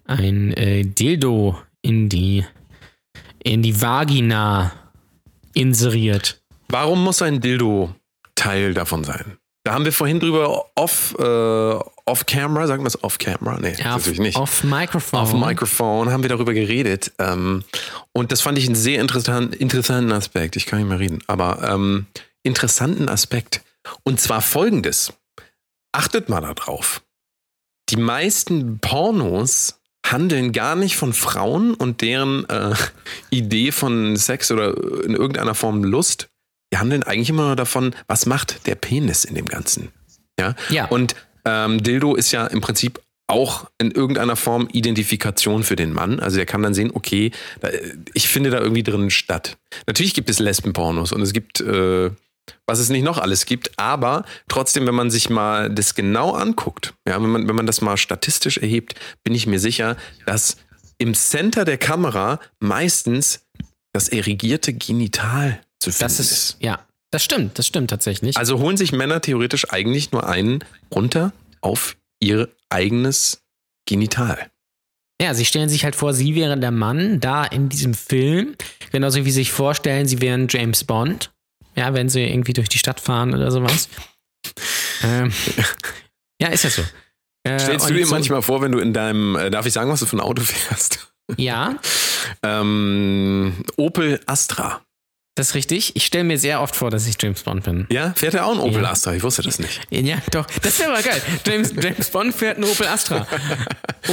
[0.04, 2.46] ein äh, Dildo in die,
[3.42, 4.74] in die Vagina
[5.54, 6.42] inseriert.
[6.68, 7.96] Warum muss ein Dildo
[8.36, 9.38] Teil davon sein?
[9.70, 13.60] Da haben wir vorhin drüber off, äh, off camera, sagen wir es off camera?
[13.60, 14.36] Nee, Ja, natürlich nicht.
[14.36, 15.30] auf Microphone.
[15.30, 17.12] Dem Mikrofon haben wir darüber geredet.
[17.20, 17.64] Ähm,
[18.12, 20.56] und das fand ich einen sehr interessant, interessanten Aspekt.
[20.56, 22.08] Ich kann nicht mehr reden, aber ähm,
[22.42, 23.62] interessanten Aspekt.
[24.02, 25.14] Und zwar folgendes.
[25.92, 27.04] Achtet mal darauf.
[27.92, 32.74] Die meisten Pornos handeln gar nicht von Frauen und deren äh,
[33.30, 36.28] Idee von Sex oder in irgendeiner Form Lust.
[36.72, 39.92] Die handeln eigentlich immer nur davon, was macht der Penis in dem Ganzen.
[40.40, 40.56] Ja.
[40.70, 40.86] Ja.
[40.86, 46.20] Und ähm, Dildo ist ja im Prinzip auch in irgendeiner Form Identifikation für den Mann.
[46.20, 47.32] Also er kann dann sehen, okay,
[48.14, 49.58] ich finde da irgendwie drin statt.
[49.86, 52.10] Natürlich gibt es Lesbenpornos und es gibt, äh,
[52.66, 56.96] was es nicht noch alles gibt, aber trotzdem, wenn man sich mal das genau anguckt,
[57.08, 60.58] ja, wenn man, wenn man das mal statistisch erhebt, bin ich mir sicher, dass
[60.98, 63.46] im Center der Kamera meistens
[63.94, 68.38] das erigierte Genital zu finden Das ist, ja, das stimmt, das stimmt tatsächlich.
[68.38, 70.64] also holen sich Männer theoretisch eigentlich nur einen
[70.94, 73.42] runter auf ihr eigenes
[73.88, 74.50] Genital.
[75.22, 78.56] Ja, sie stellen sich halt vor, sie wären der Mann da in diesem Film,
[78.92, 81.32] genauso wie sie sich vorstellen, sie wären James Bond.
[81.76, 83.90] Ja, wenn sie irgendwie durch die Stadt fahren oder sowas.
[85.04, 85.32] ähm,
[86.42, 86.84] ja, ist ja so.
[87.44, 89.90] Äh, Stellst du dir so- manchmal vor, wenn du in deinem, äh, darf ich sagen,
[89.90, 91.12] was du für ein Auto fährst?
[91.38, 91.78] Ja,
[92.44, 94.82] Ähm, Opel Astra.
[95.40, 95.96] Das ist richtig.
[95.96, 97.88] Ich stelle mir sehr oft vor, dass ich James Bond bin.
[97.90, 98.92] Ja, fährt er auch ein Opel Ja.
[98.92, 99.14] Astra?
[99.14, 99.82] Ich wusste das nicht.
[99.90, 100.46] Ja, doch.
[100.62, 101.22] Das wäre aber geil.
[101.48, 103.26] James, James Bond fährt einen Opel Astra.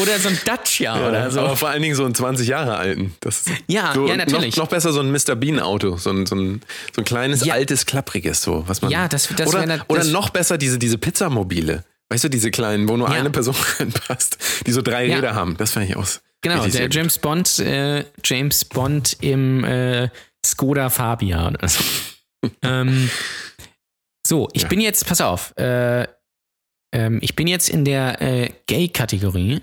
[0.01, 1.41] Oder so ein Dacia oder so.
[1.41, 3.15] Aber vor allen Dingen so einen 20 Jahre alten.
[3.21, 4.57] Das Ja, so, ja, natürlich.
[4.57, 5.35] Noch, noch besser so ein Mr.
[5.37, 6.61] Bean Auto, so ein, so ein,
[6.95, 7.55] so ein kleines, Ja.
[7.55, 8.91] altes, klappriges, so, was man.
[8.91, 11.85] Ja, das- das oder, wär nat- oder das- noch besser diese, diese Pizzamobile.
[12.09, 13.15] Weißt du, diese kleinen, wo nur Ja.
[13.17, 15.17] eine Person reinpasst, die so drei Ja.
[15.17, 15.57] Räder haben.
[15.57, 16.21] Das fand ich aus.
[16.43, 16.89] Genau, der.
[16.91, 20.09] James Bond, äh, James Bond im äh,
[20.51, 21.83] Skoda Fabia oder so.
[22.63, 23.11] ähm,
[24.27, 24.69] so, ich Ja.
[24.69, 26.07] bin jetzt, pass auf, äh,
[26.95, 29.61] ähm, ich bin jetzt in der äh, Gay-Kategorie.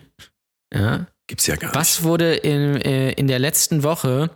[0.73, 1.07] Ja.
[1.27, 1.75] Gibt's ja gar nicht.
[1.75, 4.29] Was wurde in, äh, in der letzten Woche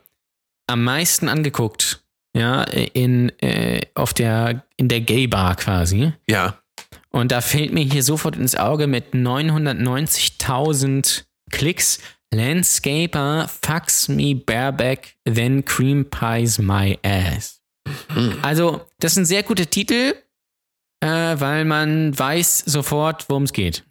[0.67, 2.03] am meisten angeguckt?
[2.35, 6.13] Ja, in, äh, auf der, in der Gay-Bar quasi.
[6.29, 6.59] Ja.
[7.09, 11.99] Und da fällt mir hier sofort ins Auge mit 990.000 Klicks.
[12.33, 17.61] Landscaper fucks me bareback, then cream pies my ass.
[18.09, 18.37] Hm.
[18.41, 20.13] Also, das ist ein sehr guter Titel,
[21.01, 23.83] äh, weil man weiß sofort, worum es geht.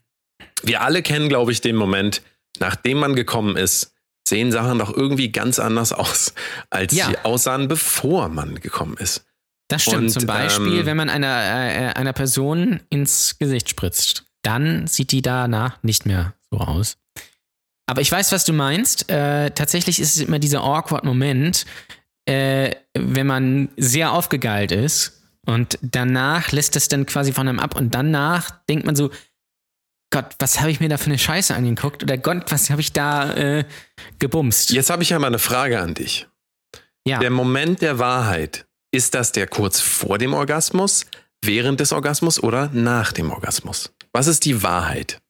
[0.63, 2.23] Wir alle kennen, glaube ich, den Moment,
[2.59, 3.95] nachdem man gekommen ist,
[4.29, 6.35] sehen Sachen doch irgendwie ganz anders aus,
[6.71, 7.07] als Ja.
[7.07, 9.25] sie aussahen, bevor man gekommen ist.
[9.69, 10.03] Das stimmt.
[10.03, 15.11] Und, Zum Beispiel, ähm, wenn man einer, äh, einer Person ins Gesicht spritzt, dann sieht
[15.13, 16.99] die danach nicht mehr so aus.
[17.87, 19.09] Aber ich weiß, was du meinst.
[19.11, 21.65] Äh, tatsächlich ist es immer dieser awkward Moment,
[22.27, 27.77] äh, wenn man sehr aufgegeilt ist und danach lässt es dann quasi von einem ab
[27.77, 29.11] und danach denkt man so,
[30.11, 32.03] Gott, was habe ich mir da für eine Scheiße angeguckt?
[32.03, 33.65] Oder Gott, was habe ich da äh,
[34.19, 34.71] gebumst?
[34.71, 36.29] Jetzt habe ich ja mal eine Frage an dich.
[37.07, 37.19] ja.
[37.19, 41.07] Der Moment der Wahrheit, ist das der kurz vor dem Orgasmus,
[41.45, 43.93] während des Orgasmus oder nach dem Orgasmus?
[44.13, 45.21] Was ist die Wahrheit?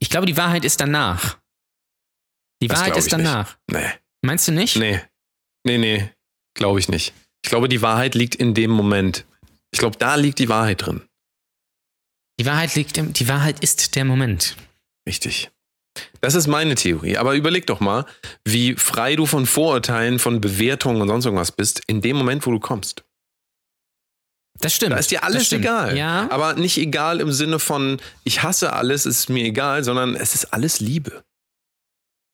[0.00, 1.38] Ich glaube, die Wahrheit ist danach.
[2.62, 3.26] Die Das Wahrheit ist ich nicht.
[3.26, 3.56] danach.
[3.70, 3.86] Nee,
[4.22, 4.76] Meinst du nicht?
[4.76, 5.00] nee,
[5.64, 6.10] nee, nee,
[6.54, 7.14] glaube ich nicht.
[7.42, 9.24] Ich glaube, die Wahrheit liegt in dem Moment.
[9.70, 11.02] Ich glaube, da liegt die Wahrheit drin.
[12.38, 14.56] Die Wahrheit liegt im, die Wahrheit ist der Moment.
[15.06, 15.50] Richtig.
[16.20, 17.16] Das ist meine Theorie.
[17.16, 18.04] Aber überleg doch mal,
[18.44, 22.50] wie frei du von Vorurteilen, von Bewertungen und sonst irgendwas bist, in dem Moment, wo
[22.50, 23.04] du kommst.
[24.60, 24.92] Das stimmt.
[24.92, 25.96] Da ist dir alles egal.
[25.96, 26.28] Ja.
[26.30, 30.52] Aber nicht egal im Sinne von, ich hasse alles, ist mir egal, sondern es ist
[30.52, 31.22] alles Liebe.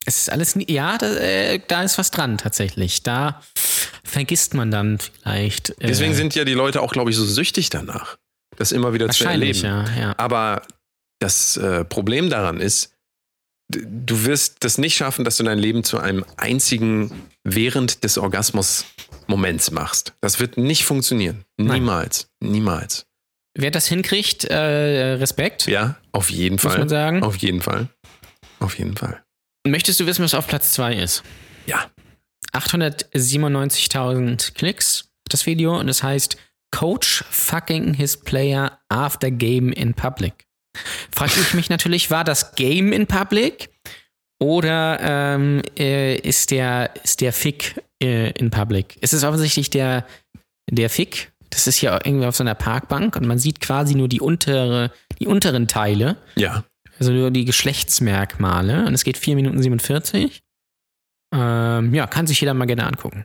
[0.04, 3.02] Es ist alles, ja, da, äh, da ist was dran tatsächlich.
[3.02, 3.40] Da
[4.04, 5.70] vergisst man dann vielleicht.
[5.70, 8.16] Äh, Deswegen sind ja die Leute auch, glaube ich, so süchtig danach,
[8.56, 9.58] das immer wieder zu erleben.
[9.58, 10.14] ja, ja.
[10.16, 10.62] Aber
[11.18, 12.92] das äh, Problem daran ist,
[13.68, 17.10] du wirst das nicht schaffen, dass du dein Leben zu einem einzigen
[17.42, 18.18] während des
[19.28, 20.14] Orgasmus-Moments machst.
[20.20, 21.44] Das wird nicht funktionieren.
[21.56, 21.80] Nein.
[21.80, 22.28] Niemals.
[22.40, 23.06] Niemals.
[23.58, 26.78] Wer das hinkriegt, äh, Respekt, Ja, auf jeden muss Fall.
[26.78, 27.22] man sagen.
[27.22, 27.88] Auf jeden Fall.
[28.60, 29.22] Auf jeden Fall.
[29.66, 31.22] Möchtest du wissen, was auf Platz 2 ist?
[31.66, 31.86] Ja.
[32.52, 36.36] 897.000 Klicks, das Video, und es heißt
[36.70, 40.44] Coach fucking his player after game in public.
[41.14, 43.70] Frag ich mich natürlich, war das Game in public
[44.38, 48.98] oder ähm, äh, ist, der, ist der Fick äh, in public?
[49.00, 50.06] Es ist offensichtlich der,
[50.70, 51.32] der Fick.
[51.50, 54.90] Das ist ja irgendwie auf so einer Parkbank und man sieht quasi nur die, untere,
[55.18, 56.16] die unteren Teile.
[56.34, 56.64] Ja.
[56.98, 58.86] Also nur die Geschlechtsmerkmale.
[58.86, 60.42] Und es geht 4 Minuten 47.
[61.34, 63.24] Ähm, ja, kann sich jeder mal gerne angucken.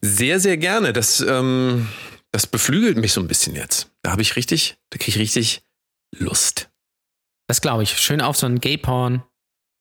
[0.00, 0.92] Sehr, sehr gerne.
[0.92, 1.88] Das, ähm,
[2.32, 3.90] das beflügelt mich so ein bisschen jetzt.
[4.02, 5.62] Da habe ich richtig, da kriege ich richtig
[6.16, 6.71] Lust.
[7.52, 7.98] Das glaube ich.
[7.98, 9.22] Schön auf so ein Gay-Porn.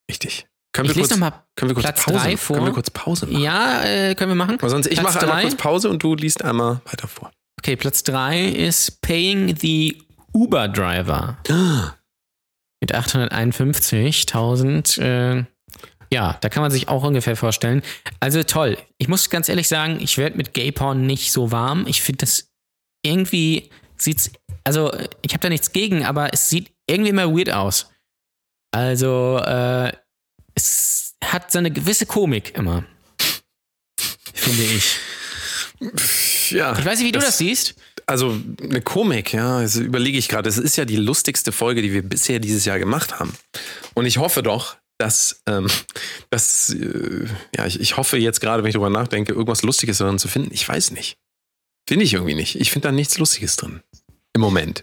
[0.10, 0.46] Richtig.
[0.74, 2.38] Können Ich wir, kurz, nochmal können wir kurz Platz Pause drei machen?
[2.38, 2.56] vor.
[2.58, 3.42] Können wir kurz Pause machen?
[3.42, 4.58] Ja, äh, können wir machen.
[4.60, 5.42] Weil sonst, ich mache einmal drei.
[5.44, 7.32] kurz Pause und du liest einmal weiter vor.
[7.62, 10.04] Okay, Platz 3 ist Paying the
[10.34, 11.38] Uber Driver
[12.82, 15.02] mit 851.000.
[15.02, 15.46] Äh,
[16.12, 17.84] ja, da kann man sich auch ungefähr vorstellen.
[18.20, 18.78] Also toll.
[18.98, 21.86] Ich muss ganz ehrlich sagen, ich werde mit Gay Porn nicht so warm.
[21.88, 22.50] Ich finde das
[23.02, 24.30] irgendwie sieht's,
[24.66, 27.90] also ich habe da nichts gegen, aber es sieht irgendwie immer weird aus.
[28.72, 29.92] Also äh,
[30.56, 32.86] es hat so eine gewisse Komik immer.
[34.34, 34.98] Finde ich.
[36.52, 36.78] Ja.
[36.78, 37.76] Ich weiß nicht, wie du das siehst.
[38.06, 40.50] Also eine Komik, ja, das überlege ich gerade.
[40.50, 43.34] Es ist ja die lustigste Folge, die wir bisher dieses Jahr gemacht haben.
[43.94, 45.68] Und ich hoffe doch, dass, ähm,
[46.30, 50.20] dass äh, ja, ich, ich hoffe jetzt gerade, wenn ich drüber nachdenke, irgendwas Lustiges darin
[50.20, 50.50] zu finden.
[50.54, 51.18] Ich weiß nicht.
[51.88, 52.56] Finde ich irgendwie nicht.
[52.56, 53.82] Ich finde da nichts Lustiges drin.
[54.34, 54.82] Im Moment.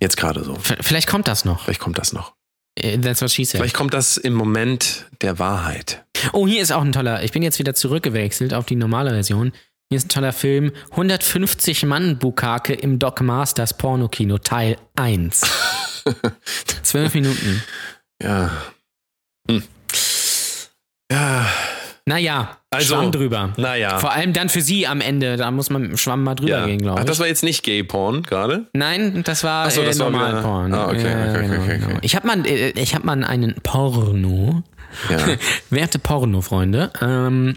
[0.00, 0.54] Jetzt gerade so.
[0.56, 1.64] V- Vielleicht kommt das noch.
[1.64, 2.34] Vielleicht kommt das noch.
[2.76, 3.60] Äh, That's what she said.
[3.60, 6.04] Vielleicht kommt das im Moment der Wahrheit.
[6.32, 7.22] Oh, hier ist auch ein toller.
[7.22, 9.52] Ich bin jetzt wieder zurückgewechselt auf die normale Version.
[9.90, 10.72] Hier ist ein toller Film.
[10.90, 15.42] 150 Mann Bukake im Doc Masters Pornokino Teil 1.
[16.82, 17.62] Zwölf Minuten.
[18.22, 18.50] Ja.
[19.48, 19.62] Hm.
[21.12, 21.46] Ja.
[22.06, 23.54] Naja, Also, Schwamm drüber.
[23.56, 23.98] Naja.
[23.98, 25.36] Vor allem dann für sie am Ende.
[25.38, 26.66] Da muss man mit dem Schwamm mal drüber Ja.
[26.66, 27.08] gehen, glaube Ach, ich.
[27.08, 28.66] das war jetzt nicht Gay-Porn gerade?
[28.74, 30.74] Nein, das war Ach so, äh, das war wieder- Normalporn.
[30.74, 31.78] Ah, okay, Ja, okay, genau, okay, okay.
[31.86, 31.98] genau.
[32.02, 34.62] Ich habe mal, äh, ich hab mal einen Porno,
[35.08, 35.16] Ja.
[35.70, 37.56] werte Porno-Freunde, ähm,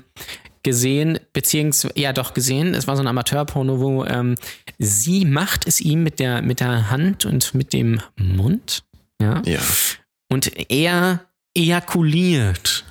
[0.64, 4.36] gesehen, beziehungsweise, ja doch gesehen, es war so ein Amateur-Porno, wo ähm,
[4.80, 8.84] sie macht es ihm mit der, mit der Hand und mit dem Mund,
[9.22, 9.60] ja, ja.
[10.30, 11.22] und er
[11.54, 12.86] ejakuliert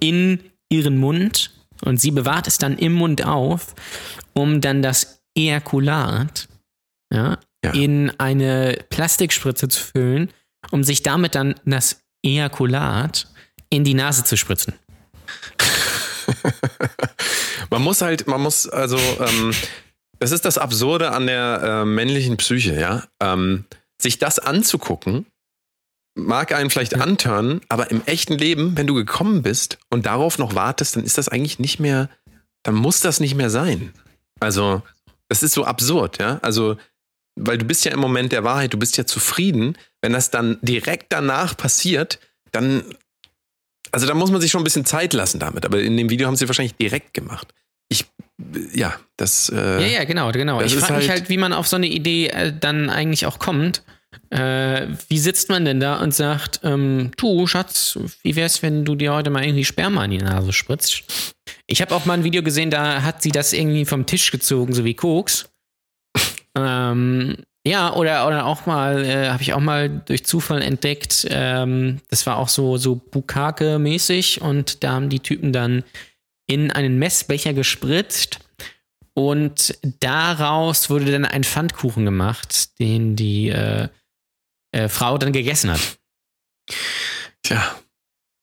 [0.00, 1.50] in ihren Mund
[1.84, 3.74] und sie bewahrt es dann im Mund auf,
[4.32, 6.48] um dann das Ejakulat
[7.12, 7.72] ja, Ja.
[7.72, 10.30] in eine Plastikspritze zu füllen,
[10.70, 13.28] um sich damit dann das Ejakulat
[13.70, 14.74] in die Nase zu spritzen.
[17.70, 19.52] Man muss halt, man muss, also, ähm,
[20.18, 23.04] das ist das Absurde an der äh, männlichen Psyche, ja.
[23.20, 23.64] Ähm,
[24.02, 25.26] sich das anzugucken,
[26.14, 26.98] mag einen vielleicht Ja.
[27.00, 31.18] antören, aber im echten Leben, wenn du gekommen bist und darauf noch wartest, dann ist
[31.18, 32.08] das eigentlich nicht mehr,
[32.62, 33.92] dann muss das nicht mehr sein.
[34.40, 34.82] Also,
[35.28, 36.38] das ist so absurd, ja.
[36.42, 36.76] Also,
[37.36, 39.78] weil du bist ja im Moment der Wahrheit, du bist ja zufrieden.
[40.02, 42.18] Wenn das dann direkt danach passiert,
[42.52, 42.82] dann,
[43.92, 45.64] also da muss man sich schon ein bisschen Zeit lassen damit.
[45.64, 47.54] Aber in dem Video haben sie wahrscheinlich direkt gemacht.
[47.88, 48.06] Ich,
[48.74, 49.48] ja, das.
[49.48, 50.60] Äh, Ja, ja, genau, genau.
[50.60, 53.38] Ich frage mich halt- halt, wie man auf so eine Idee äh, dann eigentlich auch
[53.38, 53.82] kommt.
[54.30, 58.94] Äh, wie sitzt man denn da und sagt, ähm, du Schatz, wie wär's, wenn du
[58.94, 61.34] dir heute mal irgendwie Sperma in die Nase spritzt?
[61.66, 64.72] Ich habe auch mal ein Video gesehen, da hat sie das irgendwie vom Tisch gezogen,
[64.72, 65.50] so wie Koks.
[66.56, 72.00] Ähm, ja, oder, oder auch mal, äh, habe ich auch mal durch Zufall entdeckt, ähm,
[72.08, 75.84] das war auch so, so Bukake-mäßig und da haben die Typen dann
[76.46, 78.40] in einen Messbecher gespritzt
[79.14, 83.88] und daraus wurde dann ein Pfannkuchen gemacht, den die äh,
[84.72, 85.80] äh, Frau dann gegessen hat.
[87.42, 87.62] Tja.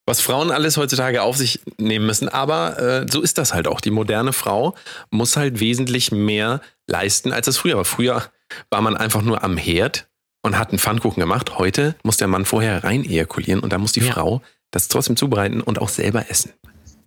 [0.05, 3.81] Was Frauen alles heutzutage auf sich nehmen müssen, aber äh, so ist das halt auch.
[3.81, 4.73] Die moderne Frau
[5.09, 7.83] muss halt wesentlich mehr leisten, als es früher war.
[7.83, 8.23] Früher
[8.69, 10.07] war man einfach nur am Herd
[10.43, 11.57] und hat einen Pfannkuchen gemacht.
[11.57, 14.13] Heute muss der Mann vorher rein ejakulieren und dann muss die Ja.
[14.13, 16.53] Frau das trotzdem zubereiten und auch selber essen.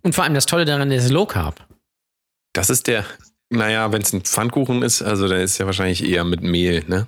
[0.02, 1.66] Und vor allem das Tolle daran ist Low Carb.
[2.52, 3.06] Das ist der,
[3.48, 7.06] naja, wenn es ein Pfannkuchen ist, also dann ist ja wahrscheinlich eher mit Mehl, ne?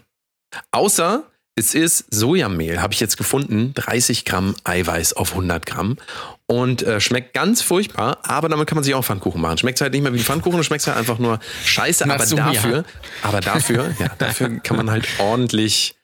[0.71, 5.99] Außer es ist Sojamehl, habe ich jetzt gefunden, 30 Gramm Eiweiß auf 100 Gramm
[6.47, 9.59] und äh, schmeckt ganz furchtbar, aber damit kann man sich auch Pfannkuchen machen.
[9.59, 12.85] Schmeckt halt nicht mehr wie Pfannkuchen, schmeckt halt einfach nur scheiße, Na, aber dafür,
[13.23, 15.95] aber dafür, ja, dafür kann man halt ordentlich,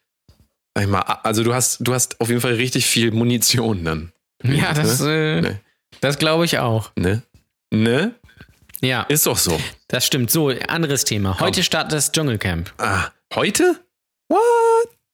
[0.74, 4.12] sag ich mal, also du hast, du hast auf jeden Fall richtig viel Munition dann,
[4.44, 5.56] Ja, das, äh, Nee.
[6.00, 6.90] das glaube ich auch.
[6.96, 7.22] ne?
[7.72, 8.14] Ne?
[8.80, 9.58] Ja, Ist doch so.
[9.88, 10.30] das stimmt.
[10.30, 11.40] So, anderes Thema.
[11.40, 12.72] Heute startet das Dschungelcamp.
[12.78, 13.80] Ah, heute?
[14.28, 14.38] What?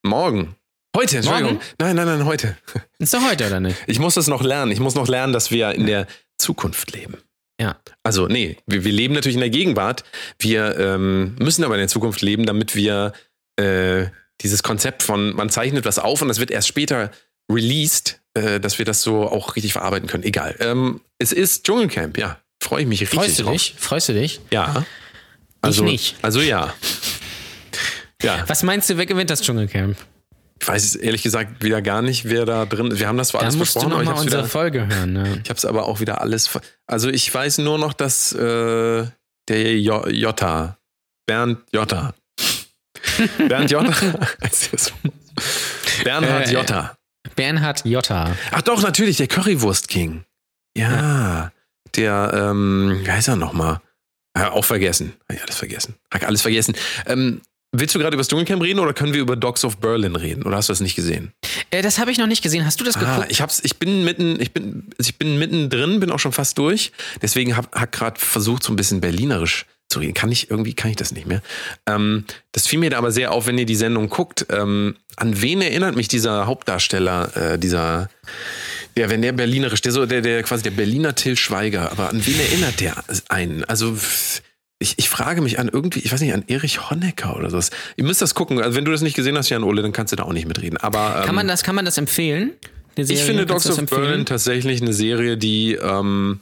[0.04, 0.54] Morgen.
[0.94, 1.54] Heute, Entschuldigung.
[1.54, 1.64] Morgen?
[1.78, 2.56] Nein, nein, nein, heute.
[2.98, 3.76] Ist doch heute, oder nicht?
[3.86, 4.70] Ich muss das noch lernen.
[4.70, 7.16] Ich muss noch lernen, dass wir in der Zukunft leben.
[7.58, 7.76] Ja.
[8.02, 10.04] Also, nee, wir, wir leben natürlich in der Gegenwart.
[10.38, 13.14] Wir ähm, müssen aber in der Zukunft leben, damit wir
[13.56, 14.06] äh,
[14.42, 17.10] dieses Konzept von, man zeichnet was auf und das wird erst später
[17.50, 20.24] released, äh, dass wir das so auch richtig verarbeiten können.
[20.24, 20.54] Egal.
[20.60, 22.38] Ähm, es ist Dschungelcamp, ja.
[22.62, 23.52] Freue ich mich richtig Freust du drauf.
[23.52, 23.74] dich?
[23.78, 24.40] Freust du dich?
[24.50, 24.84] Ja.
[25.62, 26.16] Also, nicht.
[26.20, 26.74] Also ja.
[28.24, 28.44] Ja.
[28.46, 29.96] Was meinst du, wer gewinnt das Dschungelcamp?
[30.60, 32.98] Ich weiß es ehrlich gesagt wieder gar nicht, wer da drin ist.
[33.00, 34.86] Wir haben das zwar Da alles musst du besprochen, aber ich habe unsere wieder, Folge
[34.86, 35.12] hören.
[35.12, 35.40] Ne?
[35.42, 36.48] ich hab's aber auch wieder alles.
[36.86, 39.06] Also ich weiß nur noch, dass äh,
[39.48, 40.78] der J Jota
[41.26, 42.14] Bernd Jotta.
[43.48, 43.92] Bernd Jotta.
[46.04, 46.96] Bernhard Äh, Jotta.
[47.36, 48.36] Bernhard Jotta.
[48.52, 50.24] Ach doch, natürlich, der Currywurst King.
[50.76, 51.52] Ja,
[51.96, 53.80] der, ähm, wie heißt er nochmal?
[54.36, 55.14] Ja, auch vergessen.
[55.30, 55.94] Ja, alles vergessen.
[56.12, 56.74] Hab alles vergessen.
[57.06, 57.40] Ähm,
[57.74, 60.44] willst du gerade über das Dschungelcamp reden oder können wir über Dogs of Berlin reden?
[60.44, 61.32] Oder hast du das nicht gesehen?
[61.70, 62.64] Äh, das habe ich noch nicht gesehen.
[62.64, 63.26] Hast du das Ah, geguckt?
[63.30, 66.92] ich hab's, ich bin mitten, ich bin, ich bin mittendrin, bin auch schon fast durch.
[67.22, 70.14] Deswegen hab, hab gerade versucht, so ein bisschen berlinerisch zu reden.
[70.14, 71.42] Kann ich, irgendwie kann ich das nicht mehr.
[71.86, 74.46] Ähm, das fiel mir da aber sehr auf, wenn ihr die Sendung guckt.
[74.50, 78.08] Ähm, an wen erinnert mich dieser Hauptdarsteller, äh, dieser,
[78.96, 82.24] der, wenn der berlinerisch, der so, der, der quasi der Berliner Till Schweiger, aber an
[82.26, 83.64] wen erinnert der einen?
[83.64, 83.96] Also,
[84.78, 87.70] ich, ich frage mich an irgendwie, ich weiß nicht, an Erich Honecker oder sowas.
[87.96, 88.60] Ihr müsst das gucken.
[88.60, 90.48] Also, wenn du das nicht gesehen hast, Jan Ole, dann kannst du da auch nicht
[90.48, 90.76] mitreden.
[90.78, 92.52] Aber, ähm, kann, man das, kann man das empfehlen?
[92.96, 93.24] Die ich Serie?
[93.24, 93.84] finde Dogs of?
[93.86, 96.40] Berlin tatsächlich eine Serie, die, ähm,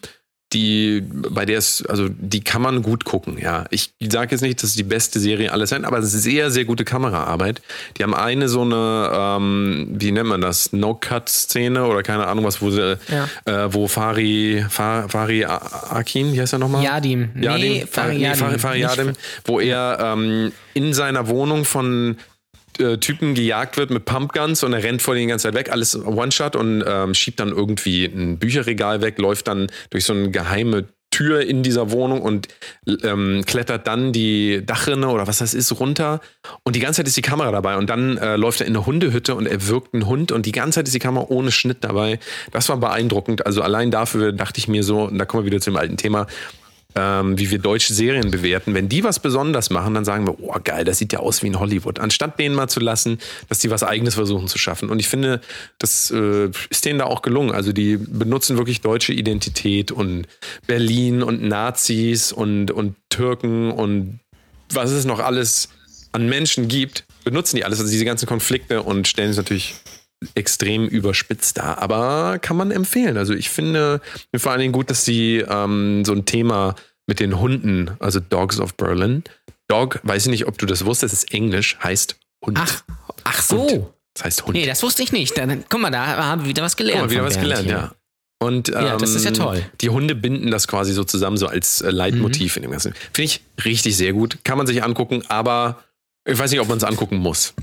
[0.52, 3.64] die, bei der es, also die kann man gut gucken, ja.
[3.70, 6.84] Ich sage jetzt nicht, dass es die beste Serie aller Zeiten, aber sehr, sehr gute
[6.84, 7.62] Kameraarbeit.
[7.96, 12.60] Die haben eine so eine, ähm, wie nennt man das, No-Cut-Szene oder keine Ahnung was,
[12.60, 13.28] wo sie, Ja.
[13.44, 15.56] äh, wo Fari, Fa- Fari A-
[15.90, 16.82] Akin, wie heißt er nochmal?
[16.84, 17.30] Yadim.
[17.34, 18.38] Nee, Yadim, Fari nee, Yadim.
[18.40, 19.12] Fari, Fari Yadim,
[19.44, 22.16] wo er ähm, in seiner Wohnung von
[22.78, 25.70] äh, Typen gejagt wird mit Pumpguns und er rennt vor denen die ganze Zeit weg,
[25.70, 30.30] alles One-Shot und ähm, schiebt dann irgendwie ein Bücherregal weg, läuft dann durch so eine
[30.30, 32.48] geheime Tür in dieser Wohnung und
[33.04, 36.20] ähm, klettert dann die Dachrinne oder was das ist runter
[36.64, 38.86] und die ganze Zeit ist die Kamera dabei und dann äh, läuft er in eine
[38.86, 41.84] Hundehütte und er wirkt einen Hund und die ganze Zeit ist die Kamera ohne Schnitt
[41.84, 42.18] dabei.
[42.50, 43.46] Das war beeindruckend.
[43.46, 45.98] Also allein dafür dachte ich mir so, und da kommen wir wieder zu dem alten
[45.98, 46.26] Thema,
[46.94, 48.74] ähm, wie wir deutsche Serien bewerten.
[48.74, 51.46] Wenn die was besonders machen, dann sagen wir, oh geil, das sieht ja aus wie
[51.48, 51.98] in Hollywood.
[51.98, 53.18] Anstatt denen mal zu lassen,
[53.48, 54.90] dass die was eigenes versuchen zu schaffen.
[54.90, 55.40] Und ich finde,
[55.78, 57.52] das äh, ist denen da auch gelungen.
[57.52, 60.26] Also die benutzen wirklich deutsche Identität und
[60.66, 64.20] Berlin und Nazis und, und Türken und
[64.70, 65.68] was es noch alles
[66.12, 69.74] an Menschen gibt, benutzen die alles, also diese ganzen Konflikte und stellen es natürlich
[70.34, 71.78] extrem überspitzt dar.
[71.82, 73.16] Aber kann man empfehlen.
[73.16, 74.00] Also ich finde
[74.36, 76.74] vor allen Dingen gut, dass sie ähm, so ein Thema
[77.06, 79.24] mit den Hunden, also Dogs of Berlin.
[79.68, 82.58] Dog, weiß ich nicht, ob du das wusstest, ist Englisch, heißt Hund.
[82.60, 82.82] Ach,
[83.24, 83.58] ach so.
[83.68, 83.86] Hund.
[84.14, 84.54] Das heißt Hund.
[84.54, 85.36] Nee, das wusste ich nicht.
[85.38, 87.00] Dann, guck mal, da haben wir wieder was gelernt.
[87.00, 87.72] Guck mal, wieder was gelernt, hier.
[87.72, 87.92] ja.
[88.42, 89.64] Und, ähm, Ja, das ist ja toll.
[89.80, 92.92] Die Hunde binden das quasi so zusammen, so als äh, Leitmotiv in dem Ganzen.
[93.12, 94.38] Finde ich richtig sehr gut.
[94.44, 95.82] Kann man sich angucken, aber
[96.24, 97.54] ich weiß nicht, ob man es angucken muss.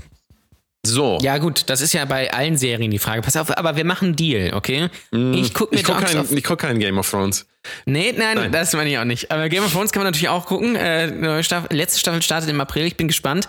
[0.86, 1.18] So.
[1.20, 3.20] Ja, gut, das ist ja bei allen Serien die Frage.
[3.20, 4.88] Pass auf, aber wir machen einen Deal, okay?
[5.12, 7.46] Ich gucke mir ich guck Dogs kein, ich guck kein Game of Thrones.
[7.84, 8.52] Nee, nein, Nein.
[8.52, 9.30] das meine ich auch nicht.
[9.30, 10.76] Aber Game of Thrones kann man natürlich auch gucken.
[10.76, 12.86] Äh, neue Staffel, letzte Staffel startet im April.
[12.86, 13.46] Ich bin gespannt,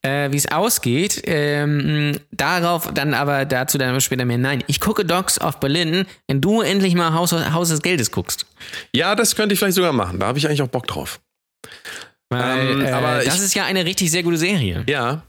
[0.00, 1.20] äh, wie es ausgeht.
[1.26, 4.38] Ähm, darauf dann aber dazu dann später mehr.
[4.38, 8.46] Nein, ich gucke Dogs of Berlin, wenn du endlich mal Haus, Haus des Geldes guckst.
[8.96, 10.18] Ja, das könnte ich vielleicht sogar machen.
[10.20, 11.20] Da habe ich eigentlich auch Bock drauf.
[12.30, 14.84] Weil, Ähm, äh, aber das ich- ist ja eine richtig sehr gute Serie.
[14.88, 15.22] Ja.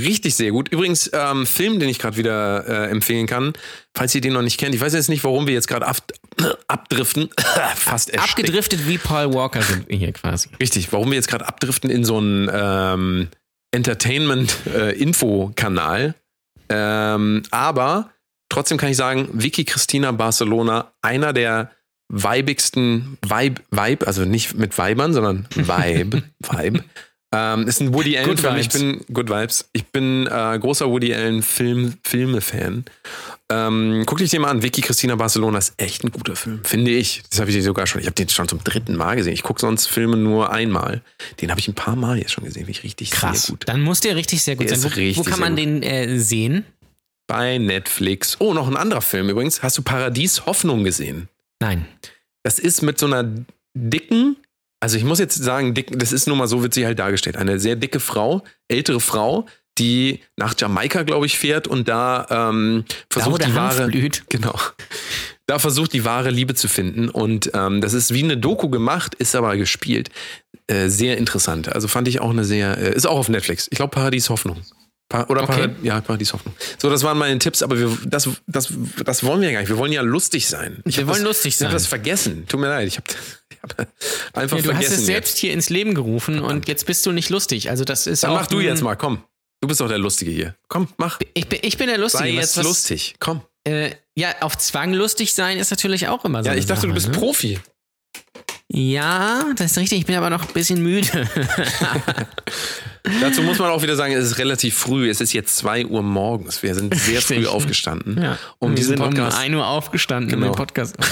[0.00, 0.68] Richtig sehr gut.
[0.68, 3.52] Übrigens, ähm, Film, den ich gerade wieder äh, empfehlen kann,
[3.96, 4.72] falls ihr den noch nicht kennt.
[4.74, 5.96] Ich weiß jetzt nicht, warum wir jetzt gerade ab,
[6.68, 7.30] abdriften.
[7.74, 8.38] Fast erstickt.
[8.38, 10.50] Abgedriftet wie Paul Walker sind wir hier quasi.
[10.60, 13.28] Richtig, warum wir jetzt gerade abdriften in so einen ähm,
[13.72, 16.14] Entertainment-Info-Kanal.
[16.68, 18.10] ähm, aber
[18.48, 21.72] trotzdem kann ich sagen, Vicky Christina Barcelona, einer der
[22.08, 26.84] weibigsten Vibe, Vibe, also nicht mit Weibern, sondern Vibe, Vibe.
[27.30, 28.56] Ähm, ist ein Woody Allen Good Film.
[28.56, 29.68] Ich bin Good Vibes.
[29.72, 32.86] Ich bin äh, großer Woody Allen Film Filme Fan.
[33.50, 34.62] Ähm, guck dich den mal an.
[34.62, 37.22] Vicky Christina Barcelona ist echt ein guter Film, finde ich.
[37.28, 38.00] Das habe ich sogar schon.
[38.00, 39.34] Ich habe den schon zum dritten Mal gesehen.
[39.34, 41.02] Ich gucke sonst Filme nur einmal.
[41.40, 42.64] Den habe ich ein paar Mal jetzt schon gesehen.
[42.64, 43.42] Finde ich richtig Krass.
[43.42, 43.64] sehr gut.
[43.68, 44.90] Dann muss der richtig sehr gut Der sein.
[44.90, 46.64] Wo, richtig wo kann man den äh, sehen?
[47.26, 48.36] Bei Netflix.
[48.38, 49.62] Oh, noch ein anderer Film übrigens.
[49.62, 51.28] Hast du Paradies Hoffnung gesehen?
[51.60, 51.86] Nein.
[52.42, 53.30] Das ist mit so einer
[53.74, 54.36] dicken,
[54.80, 57.36] also ich muss jetzt sagen, dick, das ist nur mal so, wird sie halt dargestellt.
[57.36, 59.46] Eine sehr dicke Frau, ältere Frau,
[59.78, 63.88] die nach Jamaika, glaube ich, fährt und da ähm, Da, versucht der die Hanf wahre.
[63.88, 64.24] blüht.
[64.28, 64.54] Genau.
[65.46, 67.08] Da versucht die wahre Liebe zu finden.
[67.08, 70.10] Und ähm, das ist wie eine Doku gemacht, ist aber gespielt.
[70.66, 71.72] Äh, sehr interessant.
[71.72, 72.76] Also fand ich auch eine sehr.
[72.76, 73.66] Äh, ist auch auf Netflix.
[73.70, 74.58] Ich glaube, Paradies Hoffnung.
[75.08, 75.52] Pa oder Okay.
[75.52, 76.54] Parad ja, Paradies Hoffnung.
[76.76, 78.70] So, das waren meine Tipps, aber wir, das, das,
[79.02, 79.70] das wollen wir ja gar nicht.
[79.70, 80.82] Wir wollen ja lustig sein.
[80.84, 81.72] Ich Wir wollen das, lustig Ich habe sein.
[81.76, 82.44] das vergessen.
[82.46, 82.88] Tut mir leid.
[82.88, 83.06] Ich habe
[84.32, 84.94] einfach Ja, du hast vergessen.
[85.00, 87.70] es selbst hier ins Leben gerufen und jetzt bist du nicht lustig.
[87.70, 89.22] Also das ist Dann auch mach du jetzt mal, komm.
[89.60, 90.54] Du bist doch der Lustige hier.
[90.68, 91.18] Komm, mach.
[91.34, 92.24] Ich bin, ich bin der Lustige.
[92.24, 93.16] Sei jetzt was- lustig.
[93.18, 93.42] Komm.
[93.64, 96.48] Äh, ja, auf Zwang lustig sein ist natürlich auch immer so.
[96.50, 97.12] Ja, ich dachte, du Sache, bist ne?
[97.12, 97.58] Profi.
[98.70, 99.98] Ja, das ist richtig.
[100.00, 101.08] Ich bin aber noch ein bisschen müde.
[103.20, 105.08] Dazu muss man auch wieder sagen, es ist relativ früh.
[105.10, 106.62] Es ist jetzt 2 Uhr morgens.
[106.62, 107.48] Wir sind sehr früh Richtig.
[107.52, 108.20] aufgestanden.
[108.22, 108.38] Ja.
[108.58, 109.36] Um wir diesen sind Podcast.
[109.36, 110.52] um 1 Uhr aufgestanden, um Genau.
[110.52, 110.96] den Podcast.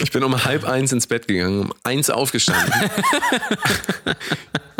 [0.00, 2.72] Ich bin um halb eins ins Bett gegangen, um eins aufgestanden.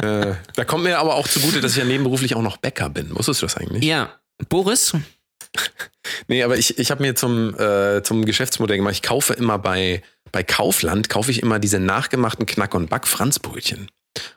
[0.02, 3.10] äh, da kommt mir aber auch zugute, dass ich ja nebenberuflich auch noch Bäcker bin.
[3.16, 3.84] Wusstest du das eigentlich?
[3.84, 4.10] ja,
[4.48, 4.92] Boris,
[6.28, 10.02] Nee, aber ich, ich habe mir zum, äh, zum Geschäftsmodell gemacht, ich kaufe immer bei,
[10.30, 13.90] bei Kaufland, kaufe ich immer diese nachgemachten Knack- und Back-Franzbrötchen.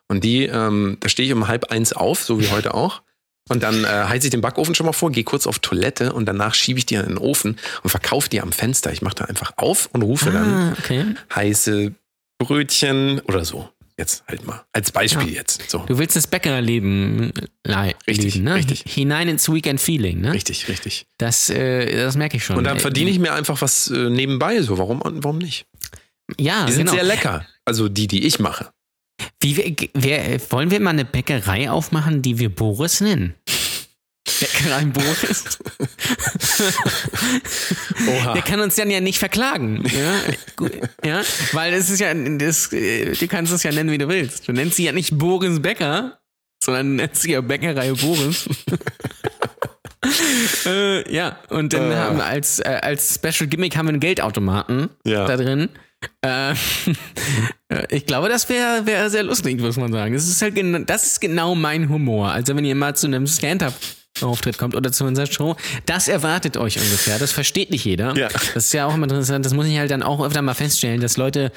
[0.08, 3.02] Und die, ähm, da stehe ich um halb eins auf, so wie heute auch.
[3.50, 6.26] Und dann äh, heize ich den Backofen schon mal vor, gehe kurz auf Toilette und
[6.26, 8.92] danach schiebe ich die in den Ofen und verkaufe die am Fenster.
[8.94, 11.06] Ich mache da einfach auf und rufe dann ah, okay.
[11.36, 11.92] heiße
[12.40, 13.70] Brötchen oder so.
[13.98, 14.64] Jetzt halt mal.
[14.74, 15.70] Als Beispiel jetzt.
[15.70, 15.80] So.
[15.86, 17.32] Du willst das Bäckerleben
[17.64, 18.56] lei- Richtig, leben, ne?
[18.56, 18.84] richtig.
[18.88, 20.34] Hinein ins Weekend-Feeling, ne?
[20.34, 21.06] Richtig, richtig.
[21.18, 22.56] Das, äh, das merke ich schon.
[22.58, 24.62] Und dann Äh, verdiene ich mir einfach was äh, nebenbei.
[24.62, 25.66] So, warum, warum nicht?
[26.40, 26.94] Ja, Die sind genau.
[26.94, 27.46] sehr lecker.
[27.66, 28.72] Also die, die ich mache.
[29.42, 33.34] Wie, wer, wollen wir mal eine Bäckerei aufmachen, die wir Boris nennen?
[34.40, 35.58] Bäckerei Boris?
[38.08, 38.34] Oha.
[38.34, 39.84] Der kann uns dann ja nicht verklagen.
[39.92, 40.22] Ja,
[41.04, 41.22] ja?
[41.54, 44.48] weil es ist ja, das, äh, du kannst es ja nennen, wie du willst.
[44.48, 46.20] Du nennst sie ja nicht Boris Bäcker,
[46.64, 48.48] sondern du nennst sie ja Bäckerei Boris.
[50.66, 51.96] äh, ja, und dann Äh.
[51.96, 55.26] haben wir als, äh, als Special Gimmick haben wir einen Geldautomaten Ja.
[55.26, 55.70] da drin.
[56.24, 56.56] Äh,
[57.90, 60.14] ich glaube, das wäre wär sehr lustig, muss man sagen.
[60.14, 62.32] Das ist halt gen- das ist genau mein Humor.
[62.32, 63.74] Also wenn ihr mal zu einem Stand-up
[64.22, 67.18] Auftritt kommt oder zu unserer Show, das erwartet euch ungefähr.
[67.18, 68.14] Das versteht nicht jeder.
[68.18, 68.28] Ja.
[68.28, 69.46] Das ist ja auch immer interessant.
[69.46, 71.52] Das muss ich halt dann auch öfter mal feststellen, dass Leute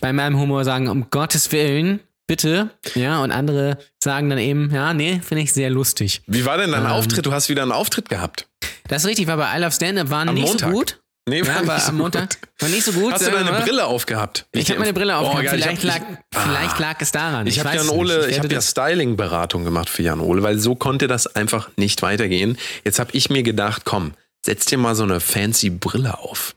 [0.00, 2.70] bei meinem Humor sagen, um Gottes Willen, bitte.
[2.94, 6.22] Ja, und andere sagen dann eben, ja, nee, finde ich sehr lustig.
[6.28, 6.90] Wie war denn dein Ähm.
[6.92, 7.26] Auftritt?
[7.26, 8.46] Du hast wieder einen Auftritt gehabt.
[8.86, 10.70] Das ist richtig, war bei I Love Stand-Up, war Am nicht Montag.
[10.70, 11.00] so gut.
[11.28, 12.28] Nee, Ja, war war nicht so am Montag.
[12.30, 12.38] gut.
[12.60, 13.12] War nicht so gut.
[13.12, 13.62] Hast du deine mal.
[13.62, 14.46] Brille aufgehabt?
[14.52, 15.44] Ich habe meine Brille Oh, aufgehabt.
[15.44, 16.80] Ich vielleicht, lag, ich- vielleicht Ah.
[16.80, 17.46] lag es daran.
[17.46, 18.28] Ich habe weiß Jan es Ole, nicht.
[18.30, 22.02] ich habe werde ja Styling-Beratung gemacht für Jan Ole, weil so konnte das einfach nicht
[22.02, 22.58] weitergehen.
[22.84, 24.12] Jetzt habe ich mir gedacht, komm,
[24.44, 26.54] setz dir mal so eine fancy Brille auf.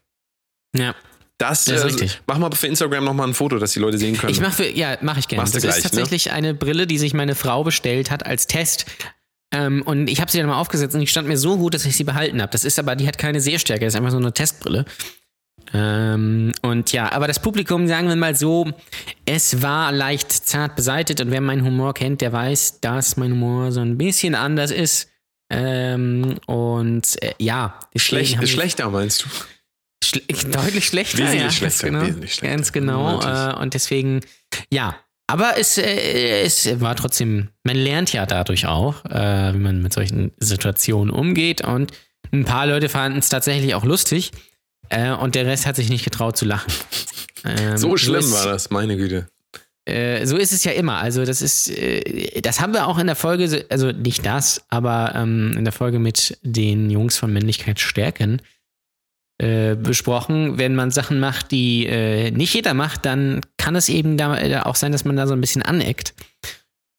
[0.75, 0.95] ja.
[1.37, 2.21] Das, Das ist äh, richtig.
[2.27, 4.31] mach mal für Instagram nochmal ein Foto, dass die Leute sehen können.
[4.31, 5.41] Ich mache für, ja, mache ich gerne.
[5.41, 5.89] Machst Das gleich, ist ne?
[5.89, 8.85] tatsächlich eine Brille, die sich meine Frau bestellt hat als Test.
[9.53, 11.85] Ähm, und ich habe sie dann mal aufgesetzt und die stand mir so gut, dass
[11.85, 12.51] ich sie behalten habe.
[12.51, 14.85] Das ist aber, die hat keine Sehstärke, das ist einfach so eine Testbrille.
[15.73, 18.67] Ähm, und ja, aber das Publikum, sagen wir mal so,
[19.25, 23.71] es war leicht zart beseitet und wer meinen Humor kennt, der weiß, dass mein Humor
[23.71, 25.09] so ein bisschen anders ist.
[25.49, 27.99] Ähm, und äh, ja, wir-
[28.47, 29.27] schlechter meinst du?
[30.03, 30.21] Schle
[30.51, 31.19] deutlich schlechter.
[31.19, 32.07] Wesentlich ja, schlechter, Ganz genau.
[32.07, 32.55] wesentlich schlechter.
[32.55, 33.21] Ganz genau.
[33.21, 34.21] Äh, und deswegen,
[34.71, 34.95] ja.
[35.27, 39.93] Aber es, äh, es war trotzdem, man lernt ja dadurch auch, äh, wie man mit
[39.93, 41.61] solchen Situationen umgeht.
[41.61, 41.91] Und
[42.33, 44.31] ein paar Leute fanden es tatsächlich auch lustig.
[44.89, 46.71] Äh, und der Rest hat sich nicht getraut zu lachen.
[47.43, 49.25] Ähm, So schlimm ist, war das, meine Güte.
[49.85, 50.97] Äh, so ist es ja immer.
[50.99, 54.61] Also das ist, äh, das haben wir auch in der Folge, so- also nicht das,
[54.69, 58.43] aber ähm, in der Folge mit den Jungs von Männlichkeit stärken
[59.41, 60.57] äh, besprochen.
[60.57, 64.57] Wenn man Sachen macht, die äh, nicht jeder macht, dann kann es eben da äh,
[64.57, 66.13] auch sein, dass man da so ein bisschen aneckt.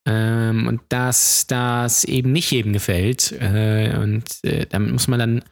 [0.08, 3.32] Ähm, und dass das eben nicht jedem gefällt.
[3.32, 5.42] Äh, und äh, damit muss man dann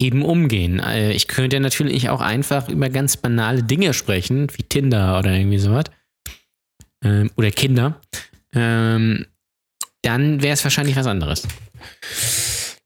[0.00, 0.82] eben umgehen.
[1.12, 5.84] Ich könnte natürlich auch einfach über ganz banale Dinge sprechen, wie Tinder oder irgendwie sowas
[7.04, 8.00] ähm, oder Kinder,
[8.54, 9.26] ähm,
[10.02, 11.46] dann wäre es wahrscheinlich was anderes.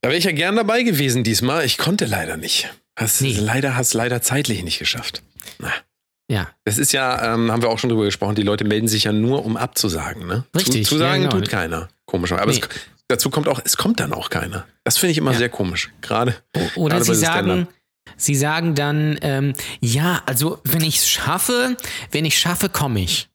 [0.00, 1.64] Da wäre ich ja gern dabei gewesen diesmal.
[1.64, 2.68] Ich konnte leider nicht.
[3.00, 3.36] Hast, Nee.
[3.38, 5.22] Leider hast leider zeitlich nicht geschafft.
[5.58, 5.72] Na.
[6.30, 9.04] Ja, Das ist ja, ähm, haben wir auch schon drüber gesprochen, die Leute melden sich
[9.04, 10.26] ja nur, um abzusagen.
[10.26, 10.44] Ne?
[10.54, 11.40] Richtig, Zu, zusagen ja, genau.
[11.40, 11.88] tut keiner.
[12.04, 12.32] Komisch.
[12.32, 12.58] Aber Nee.
[12.60, 12.68] es,
[13.08, 14.66] dazu kommt auch, es kommt dann auch keiner.
[14.84, 15.38] Das finde ich immer Ja.
[15.38, 15.90] sehr komisch.
[16.02, 16.36] Gerade.
[16.76, 17.68] Oder Gerade sie sagen,
[18.18, 21.76] sie sagen dann, ähm, ja, also wenn ich es schaffe,
[22.10, 23.30] wenn ich schaffe, komme ich.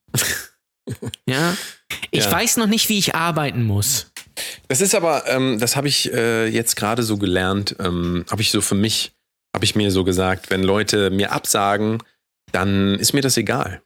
[1.26, 1.56] ja.
[2.12, 2.32] Ich Ja.
[2.32, 4.12] weiß noch nicht, wie ich arbeiten muss.
[4.68, 8.52] Das ist aber, ähm, das habe ich äh, jetzt gerade so gelernt, ähm, habe ich
[8.52, 9.13] so für mich,
[9.64, 12.00] habe ich mir so gesagt, wenn Leute mir absagen,
[12.52, 13.82] dann ist mir das egal.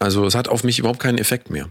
[0.00, 1.68] Also es hat auf mich überhaupt keinen Effekt mehr.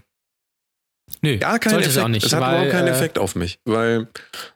[1.22, 1.92] Nö, Gar keinen Effekt.
[1.92, 2.26] es auch nicht.
[2.26, 4.08] es hat weil, überhaupt keinen äh, Effekt auf mich, weil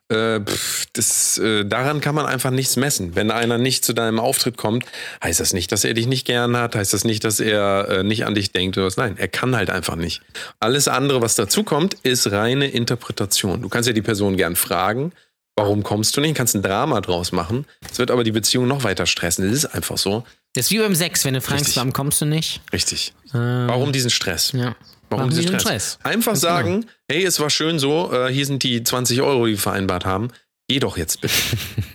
[0.08, 3.14] äh, pff, das, äh, daran kann man einfach nichts messen.
[3.14, 4.86] Wenn einer nicht zu deinem Auftritt kommt,
[5.22, 8.04] heißt das nicht, dass er dich nicht gern hat, heißt das nicht, dass er äh,
[8.04, 8.95] nicht an dich denkt oder was.
[8.95, 10.22] Nein, er kann halt einfach nicht.
[10.62, 13.64] Alles andere, was dazu kommt, ist reine Interpretation.
[13.64, 15.12] Du kannst ja die Person gern fragen,
[15.56, 16.36] warum kommst du nicht?
[16.36, 17.66] Kannst ein Drama draus machen.
[17.91, 19.45] Es wird aber die Beziehung noch weiter stressen.
[19.45, 20.24] Das ist einfach so.
[20.54, 22.62] Das ist wie beim Sex, wenn du fragst, warum kommst du nicht?
[22.72, 23.14] Richtig.
[23.34, 24.51] Ähm, Warum diesen Stress?
[24.51, 24.60] Ja.
[24.60, 24.76] Warum,
[25.10, 25.62] Warum diesen Stress?
[25.62, 25.99] Stress?
[26.04, 29.54] Einfach Ganz sagen, hey, es war schön so, äh, hier sind die 20 Euro, die
[29.54, 30.30] wir vereinbart haben.
[30.68, 31.34] Geh doch jetzt bitte.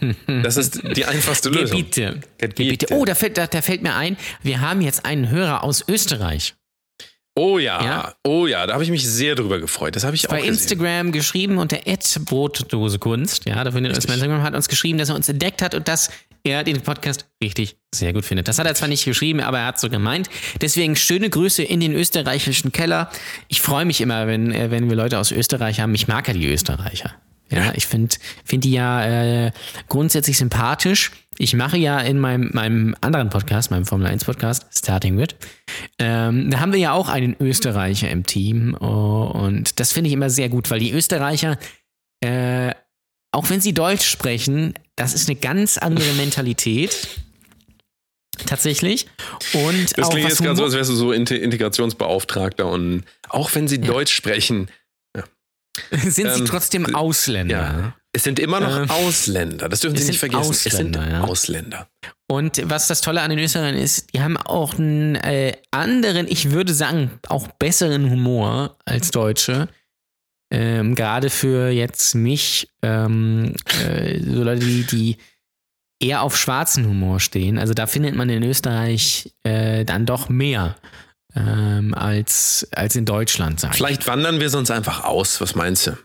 [0.43, 1.79] Das ist die einfachste Lösung.
[1.79, 2.21] Gebiete.
[2.39, 2.87] Gebiete.
[2.95, 6.55] Oh, da fällt, da, da fällt mir ein, wir haben jetzt einen Hörer aus Österreich.
[7.39, 8.15] Oh ja, Ja.
[8.25, 9.95] oh ja, da habe ich mich sehr drüber gefreut.
[9.95, 10.55] Das habe ich auch bei gesehen.
[10.55, 11.79] Instagram geschrieben unter
[12.25, 13.45] Brotdose Kunst.
[13.47, 15.87] Ja, da findet uns bei Instagram, hat uns geschrieben, dass er uns entdeckt hat und
[15.87, 16.11] dass
[16.43, 18.49] er den Podcast richtig sehr gut findet.
[18.49, 20.29] Das hat er zwar nicht geschrieben, aber er hat so gemeint.
[20.61, 23.11] Deswegen schöne Grüße in den österreichischen Keller.
[23.49, 25.95] Ich freue mich immer, wenn, äh, wenn wir Leute aus Österreich haben.
[25.95, 27.15] Ich mag ja die Österreicher.
[27.51, 29.53] Ja, ich finde find die ja äh,
[29.89, 31.13] grundsätzlich sympathisch.
[31.39, 35.37] Ich mache ja in meinem, meinem anderen Podcast, meinem Formel 1 Podcast, Starting With,
[35.99, 38.77] ähm, da haben wir ja auch einen Österreicher im Team.
[38.81, 41.57] Oh, und das finde ich immer sehr gut, weil die Österreicher,
[42.21, 42.73] äh,
[43.31, 47.09] auch wenn sie Deutsch sprechen, das ist eine ganz andere Mentalität.
[48.47, 49.07] Tatsächlich.
[49.53, 53.69] Und Das klingt jetzt gerade so, als wärst du so Inte- Integrationsbeauftragter und auch wenn
[53.69, 54.69] sie Deutsch sprechen,
[55.91, 57.57] sind sie ähm, trotzdem Ausländer.
[57.57, 59.69] ja, es sind immer noch Ähm, Ausländer.
[59.69, 60.51] Das dürfen Sie nicht vergessen.
[60.51, 61.21] es sind Ausländer, ja.
[61.23, 61.89] Ausländer.
[62.31, 66.51] Und was das Tolle an den Österreichern ist, die haben auch einen äh, anderen, ich
[66.51, 69.69] würde sagen, auch besseren Humor als Deutsche.
[70.51, 73.55] Ähm, Gerade für jetzt mich, ähm,
[73.87, 75.17] äh, so Leute, die, die
[76.01, 77.59] eher auf schwarzen Humor stehen.
[77.59, 80.77] Also da findet man in Österreich äh, dann doch mehr
[81.39, 83.77] ähm, als, als in Deutschland, sag ich.
[83.77, 85.41] Vielleicht wandern wir sonst einfach aus.
[85.41, 85.97] Was meinst du?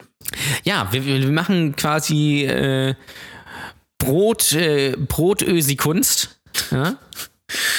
[0.64, 2.96] Ja, wir, wir machen quasi äh,
[3.98, 6.40] Brot, äh, Brotösi Kunst.
[6.72, 6.98] Ja?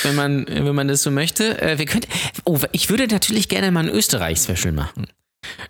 [0.03, 1.61] Wenn man, wenn man das so möchte.
[1.61, 2.09] Äh, wir könnten,
[2.45, 5.07] oh, ich würde natürlich gerne mal ein Österreich-Special machen.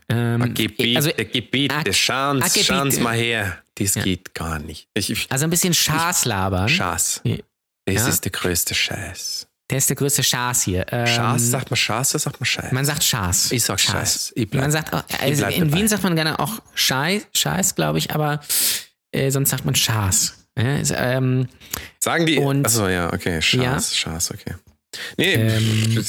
[0.08, 2.66] Ähm, Gebet, also, der Gebet, Ah, der Schans, Gebet.
[2.66, 3.58] Schans mal her.
[3.76, 4.88] Das geht gar nicht.
[4.94, 6.68] Ich, ich, also ein bisschen Schaß labern.
[6.68, 7.22] Schaß.
[7.24, 7.36] Ja.
[7.86, 8.08] Das Ja.
[8.08, 9.48] ist der größte Scheiß.
[9.70, 10.84] Der ist der größte Schaß hier.
[10.92, 12.72] Ähm, Schaß, sagt man Schaß oder sagt man Scheiß?
[12.72, 13.50] Man sagt Schaß.
[13.52, 14.32] ich sag Scheiß.
[14.36, 15.76] Ich bleib, Man sagt auch, also in dabei.
[15.78, 18.40] Wien sagt man gerne auch Scheiß, Scheiß glaube ich, aber
[19.12, 20.34] äh, sonst sagt man Schaß.
[20.58, 21.48] Ja, ist, ähm,
[21.98, 22.38] Sagen die.
[22.38, 23.40] Und- achso, ja, okay.
[23.40, 23.80] Schaß, Ja.
[23.80, 24.54] Schaß, okay.
[25.16, 26.04] Nee, Ähm,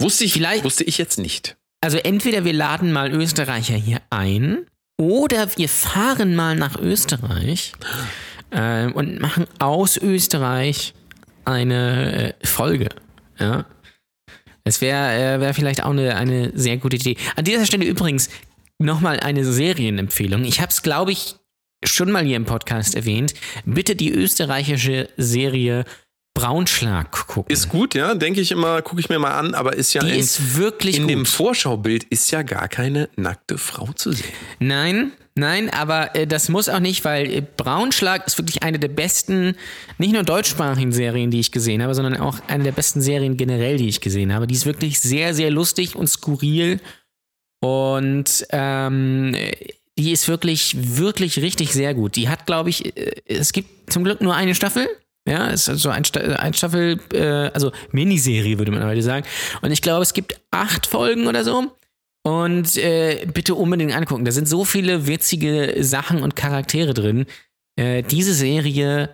[0.00, 1.56] wusste, ich, vielleicht- wusste ich jetzt nicht.
[1.80, 4.66] Also entweder wir laden mal Österreicher hier ein
[4.98, 7.72] oder wir fahren mal nach Österreich
[8.50, 10.94] äh, und machen aus Österreich
[11.44, 12.88] eine äh, Folge.
[13.38, 13.66] Ja.
[14.64, 17.16] Es wäre äh, wär vielleicht auch eine, eine sehr gute Idee.
[17.36, 18.28] An dieser Stelle übrigens
[18.78, 20.44] nochmal eine Serienempfehlung.
[20.44, 21.36] Ich habe es, glaube ich,
[21.84, 23.34] schon mal hier im Podcast erwähnt.
[23.64, 25.84] Bitte die österreichische Serie
[26.34, 27.52] Braunschlag gucken.
[27.52, 30.12] Ist gut, ja, denke ich immer, gucke ich mir mal an, aber ist ja die
[30.12, 31.10] in, ist wirklich in gut.
[31.10, 34.32] dem Vorschaubild ist ja gar keine nackte Frau zu sehen.
[34.58, 38.88] Nein, nein, aber äh, das muss auch nicht, weil äh, Braunschlag ist wirklich eine der
[38.88, 39.56] besten,
[39.98, 43.76] nicht nur deutschsprachigen Serien, die ich gesehen habe, sondern auch eine der besten Serien generell,
[43.76, 44.46] die ich gesehen habe.
[44.46, 46.80] Die ist wirklich sehr, sehr lustig und skurril
[47.60, 49.36] und ähm,
[49.98, 52.16] die ist wirklich, wirklich richtig sehr gut.
[52.16, 54.88] Die hat, glaube ich, äh, es gibt zum Glück nur eine Staffel.
[55.26, 56.02] Ja, es ist also ein,
[56.38, 59.24] ein Staffel, äh, also Miniserie würde man heute sagen.
[59.60, 61.70] Und ich glaube, es gibt acht Folgen oder so.
[62.24, 64.24] Und äh, bitte unbedingt angucken.
[64.24, 67.26] Da sind so viele witzige Sachen und Charaktere drin.
[67.76, 69.10] Äh, diese Serie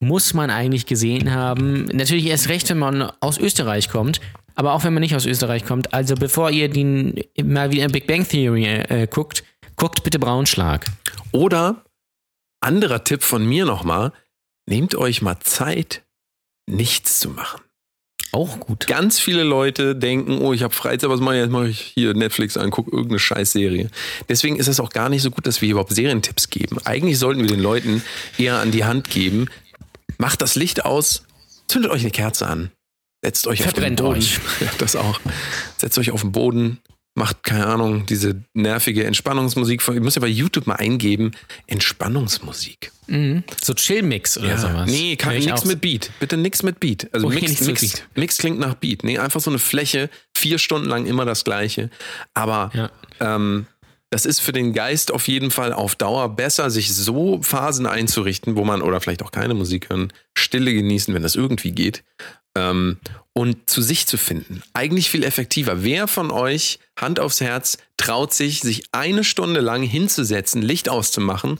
[0.00, 1.86] muss man eigentlich gesehen haben.
[1.86, 4.20] Natürlich erst recht, wenn man aus Österreich kommt.
[4.54, 5.92] Aber auch wenn man nicht aus Österreich kommt.
[5.92, 9.42] Also bevor ihr den mal wieder Big Bang Theory äh, guckt,
[9.76, 10.86] guckt bitte Braunschlag.
[11.32, 11.84] Oder
[12.60, 14.12] anderer Tipp von mir nochmal,
[14.66, 16.02] nehmt euch mal Zeit,
[16.66, 17.60] nichts zu machen.
[18.34, 18.88] Auch gut.
[18.88, 21.52] Ganz viele Leute denken, oh, ich habe Freizeit, was mache ich jetzt?
[21.52, 23.90] Mache ich hier Netflix an, gucke irgendeine Scheißserie.
[24.28, 26.78] Deswegen ist es auch gar nicht so gut, dass wir überhaupt Serientipps geben.
[26.84, 28.02] Eigentlich sollten wir den Leuten
[28.36, 29.46] eher an die Hand geben,
[30.18, 31.22] macht das Licht aus,
[31.68, 32.72] zündet euch eine Kerze an,
[33.22, 34.26] setzt euch Verbrennt auf den Boden.
[34.26, 34.40] euch.
[34.60, 35.20] Ja, das auch.
[35.76, 36.80] Setzt euch auf den Boden,
[37.14, 39.82] macht, keine Ahnung, diese nervige Entspannungsmusik.
[39.82, 41.30] von- Ihr müsst ja bei YouTube mal eingeben,
[41.68, 42.90] Entspannungsmusik.
[43.06, 43.44] Mhm.
[43.62, 44.90] So Chill-Mix oder sowas.
[44.90, 45.66] Nee, ich nichts auch.
[45.66, 46.10] mit Beat.
[46.20, 47.08] Bitte nichts mit Beat.
[47.12, 48.08] Also Okay, Mix, nichts mit Mix, Beat.
[48.16, 49.04] Mix klingt nach Beat.
[49.04, 51.90] Nee, einfach so eine Fläche, vier Stunden lang immer das Gleiche.
[52.34, 52.90] Aber Ja.
[53.20, 53.66] ähm,
[54.10, 58.56] das ist für den Geist auf jeden Fall auf Dauer besser, sich so Phasen einzurichten,
[58.56, 62.04] wo man, oder vielleicht auch keine Musik hören, Stille genießen, wenn das irgendwie geht.
[62.56, 62.98] Ähm,
[63.32, 64.62] und zu sich zu finden.
[64.74, 65.82] Eigentlich viel effektiver.
[65.82, 71.58] Wer von euch, Hand aufs Herz, traut sich, sich eine Stunde lang hinzusetzen, Licht auszumachen,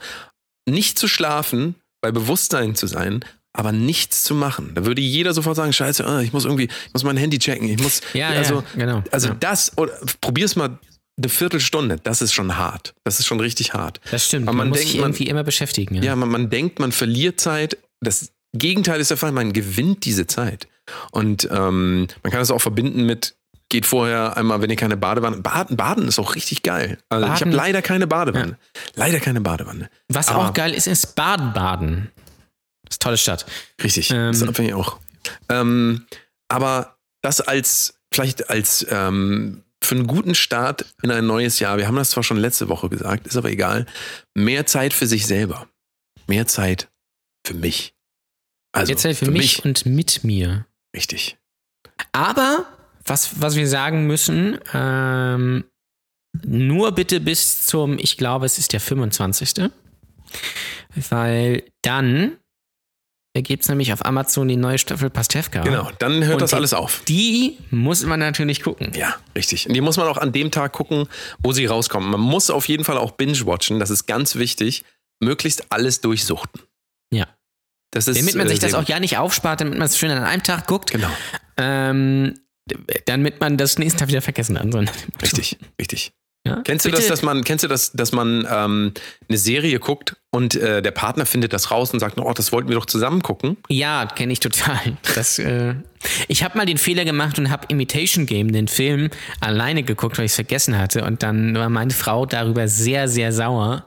[0.69, 4.71] nicht zu schlafen, bei Bewusstsein zu sein, aber nichts zu machen?
[4.75, 7.69] Da würde jeder sofort sagen, scheiße, ah, ich muss irgendwie, ich muss mein Handy checken,
[7.69, 9.03] ich muss, Ja, also, ja, genau.
[9.11, 9.35] also ja.
[9.35, 10.79] das, oder probier's mal
[11.17, 12.95] eine Viertelstunde, das ist schon hart.
[13.03, 14.01] Das ist schon richtig hart.
[14.13, 14.47] Das stimmt.
[14.47, 15.97] Aber man, man muss denkt, sich man- irgendwie immer beschäftigen.
[15.97, 16.03] Ja.
[16.05, 17.79] Ja, man, man denkt, man verliert Zeit.
[18.01, 20.69] Das Gegenteil ist der Fall, man gewinnt diese Zeit.
[21.11, 23.37] Und ähm, man kann das auch verbinden mit,
[23.69, 25.39] geht vorher einmal, wenn ihr keine Badewanne.
[25.39, 26.99] Baden, Baden ist auch richtig geil.
[27.09, 28.59] Also ich habe leider keine Badewanne.
[28.95, 29.89] Leider keine Badewanne.
[30.09, 32.11] Was Aber- auch geil ist, ist Baden-Baden.
[32.85, 33.47] Das ist eine tolle Stadt.
[33.83, 34.11] Richtig.
[34.11, 34.33] Ähm.
[34.33, 34.99] das finde ich auch.
[35.49, 36.07] Ähm,
[36.49, 41.87] aber das als vielleicht als ähm, für einen guten Start in ein neues Jahr, wir
[41.87, 43.87] haben das zwar schon letzte Woche gesagt, ist aber egal,
[44.35, 45.67] mehr Zeit für sich selber.
[46.27, 46.89] Mehr Zeit
[47.47, 47.95] für mich.
[48.73, 50.67] Also Jetzt halt für, mich, und mit mir.
[50.95, 51.37] Richtig.
[52.13, 52.67] Aber
[53.05, 55.65] was, was wir sagen müssen, ähm,
[56.43, 59.71] nur bitte bis zum, ich glaube, es ist der 25.
[61.11, 62.37] Weil dann
[63.35, 65.63] gibt es nämlich auf Amazon die neue Staffel Pastewka.
[65.63, 67.03] Genau, dann hört Und das die- alles auf.
[67.09, 68.93] Die muss man natürlich gucken.
[68.95, 69.67] Ja, richtig.
[69.69, 71.09] Und die muss man auch an dem Tag gucken,
[71.41, 72.11] wo sie rauskommen.
[72.11, 74.85] Man muss auf jeden Fall auch binge-watchen, das ist ganz wichtig.
[75.21, 76.63] Möglichst alles durchsuchten.
[77.13, 77.27] Ja.
[77.95, 79.97] Das ist, Damit man äh, sich das sehr auch ja nicht aufspart, damit man es
[79.97, 80.91] schön an einem Tag guckt.
[80.91, 81.09] Genau,
[81.57, 82.35] Ähm,
[83.07, 84.67] damit man das nächsten Tag wieder vergessen hat.
[85.23, 86.13] richtig, richtig.
[86.47, 86.61] Ja?
[86.65, 88.93] Kennst du Bitte- das, dass man, kennst du das, dass man ähm,
[89.29, 92.69] eine Serie guckt und äh, der Partner findet das raus und sagt, oh, das wollten
[92.69, 93.57] wir doch zusammen gucken?
[93.69, 94.79] Ja, kenne ich total.
[95.15, 95.75] Das, äh,
[96.27, 99.09] ich habe mal den Fehler gemacht und habe Imitation Game, den Film,
[99.41, 101.05] alleine geguckt, weil ich es vergessen hatte.
[101.05, 103.87] Und dann war meine Frau darüber sehr, sehr sauer.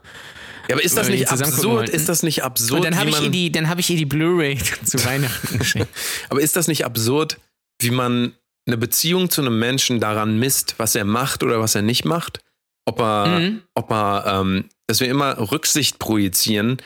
[0.68, 1.88] Ja, aber ist das nicht absurd?
[1.88, 2.80] Ist das nicht absurd?
[2.80, 5.88] Und dann habe ich, ihr die, dann hab ich ihr die Blu-ray zu Weihnachten geschenkt.
[6.28, 7.38] Aber ist das nicht absurd,
[7.80, 8.32] wie man
[8.66, 12.40] eine Beziehung zu einem Menschen daran misst, was er macht oder was er nicht macht?
[12.84, 13.62] Ob er, Mhm.
[13.74, 16.78] ob er, ähm, dass wir immer Rücksicht projizieren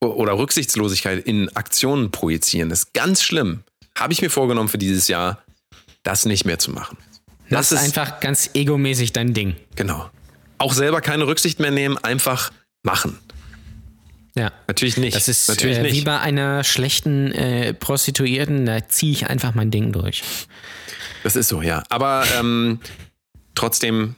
[0.00, 2.68] oder Rücksichtslosigkeit in Aktionen projizieren.
[2.68, 3.62] Das ist ganz schlimm.
[3.96, 5.42] Habe ich mir vorgenommen für dieses Jahr,
[6.02, 6.98] das nicht mehr zu machen.
[7.50, 9.54] Das Das ist einfach ganz egomäßig dein Ding.
[9.76, 10.10] genau.
[10.58, 12.50] Auch selber keine Rücksicht mehr nehmen, einfach
[12.82, 13.18] machen.
[14.34, 14.50] Ja.
[14.66, 15.14] Natürlich nicht.
[15.14, 16.04] Das ist natürlich äh, wie nicht.
[16.04, 20.22] bei einer schlechten äh, Prostituierten, da ziehe ich einfach mein Ding durch.
[21.22, 21.82] Das ist so, ja.
[21.90, 22.80] Aber ähm,
[23.54, 24.14] trotzdem,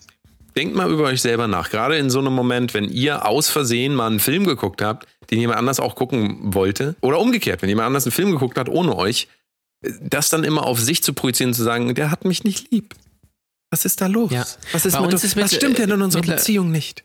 [0.56, 1.70] denkt mal über euch selber nach.
[1.70, 5.40] Gerade in so einem Moment, wenn ihr aus Versehen mal einen Film geguckt habt, den
[5.40, 8.96] jemand anders auch gucken wollte, oder umgekehrt, wenn jemand anders einen Film geguckt hat ohne
[8.96, 9.26] euch,
[9.82, 12.70] äh, das dann immer auf sich zu projizieren und zu sagen, der hat mich nicht
[12.70, 12.94] lieb.
[13.70, 14.30] Was ist da los?
[14.30, 14.46] Ja.
[14.70, 17.02] Was, ist Bei mit, uns ist was stimmt denn in unserer mittler- Beziehung nicht?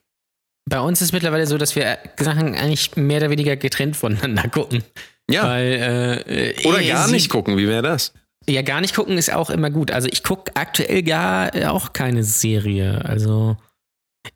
[0.70, 4.84] Bei uns ist mittlerweile so, dass wir Sachen eigentlich mehr oder weniger getrennt voneinander gucken.
[5.30, 5.43] Ja.
[5.47, 8.13] Weil, äh, Oder äh, gar sie- nicht gucken, wie wäre das?
[8.47, 9.91] Ja, gar nicht gucken ist auch immer gut.
[9.91, 13.03] Also ich gucke aktuell gar äh, auch keine Serie.
[13.05, 13.57] Also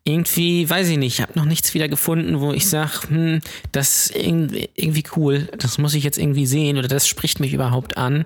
[0.04, 3.40] irgendwie, weiß ich nicht, ich habe noch nichts wieder gefunden, wo ich sage, hm,
[3.72, 7.96] das ist irgendwie, cool, das muss ich jetzt irgendwie sehen oder das spricht mich überhaupt
[7.96, 8.24] an.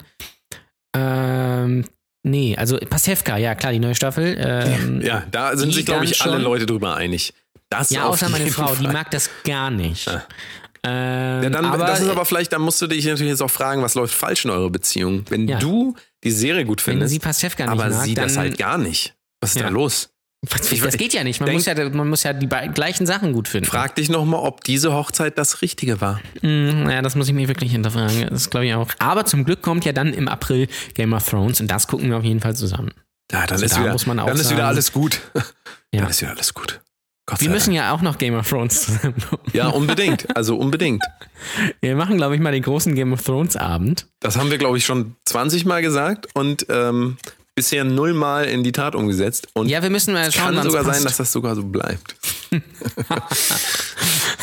[0.97, 1.85] Ähm,
[2.23, 4.37] nee, also Pasewka, ja klar, die neue Staffel.
[4.39, 7.33] Ähm, Ja, da sind sich, glaube ich, alle Leute drüber einig.
[7.71, 8.93] Das ja, außer meine Frau, die Fall.
[8.93, 10.09] mag das gar nicht.
[10.85, 13.51] Ähm, Ja, dann, aber, das ist aber vielleicht, dann musst du dich natürlich jetzt auch
[13.51, 15.25] fragen, was läuft falsch in eurer Beziehung?
[15.29, 15.59] Wenn Ja.
[15.59, 15.95] du
[16.25, 18.79] die Serie gut wenn findest, sie Pasewka nicht aber mag, sie dann, das halt gar
[18.79, 19.15] nicht.
[19.41, 19.65] Was ist Ja.
[19.65, 20.11] da los?
[20.49, 21.41] Was- Ich- das geht ja nicht.
[21.41, 23.69] Man, denk- muss ja, man muss ja die gleichen Sachen gut finden.
[23.69, 26.21] Frag dich nochmal, ob diese Hochzeit das Richtige war.
[26.43, 28.29] Mm, Ja, das muss ich mir wirklich hinterfragen.
[28.31, 28.89] Das glaube ich auch.
[29.01, 32.17] Aber zum Glück kommt ja dann im April Game of Thrones und das gucken wir
[32.19, 32.93] auf jeden Fall zusammen.
[33.33, 35.21] Ja, dann Also ist, da wieder, muss man auch dann ist wieder sagen- alles gut.
[35.93, 36.03] Ja.
[36.03, 36.81] Dann ist wieder alles gut.
[37.29, 39.15] Gott Wir müssen ja auch noch Game of Thrones zusammen.
[39.53, 40.35] Ja, unbedingt.
[40.35, 41.05] Also unbedingt.
[41.83, 44.07] Wir machen, glaube ich, mal den großen Game of Thrones Abend.
[44.21, 47.19] Das haben wir, glaube ich, schon 20 Mal gesagt und ähm,
[47.55, 49.49] bisher null Mal in die Tat umgesetzt.
[49.53, 51.65] Und Ja, wir müssen mal es schauen, kann wann's sogar sein, dass das sogar so
[51.65, 52.17] bleibt.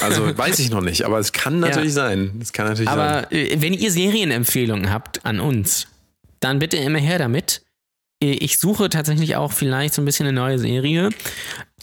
[0.02, 2.40] also weiß ich noch nicht, aber es kann natürlich sein.
[2.40, 3.00] Es kann natürlich sein.
[3.00, 5.88] Aber äh, wenn ihr Serienempfehlungen habt an uns,
[6.40, 7.64] dann bitte immer her damit.
[8.22, 11.10] Äh, Ich suche tatsächlich auch vielleicht so ein bisschen eine neue Serie.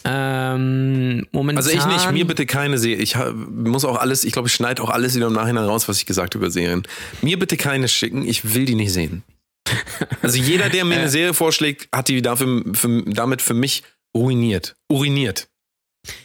[0.05, 1.59] Ähm, momentan.
[1.65, 3.03] Also ich nicht, mir bitte keine Serie.
[3.03, 3.17] Ich
[3.51, 6.07] muss auch alles, ich glaube, ich schneide auch alles wieder im Nachhinein raus, was ich
[6.07, 6.83] gesagt habe über Serien.
[7.23, 9.23] Mir bitte keine schicken, ich will die nicht sehen.
[10.23, 13.83] Also jeder, der mir eine Serie vorschlägt, hat die dafür, für, damit für mich
[14.17, 14.77] ruiniert.
[14.89, 15.49] Uriniert.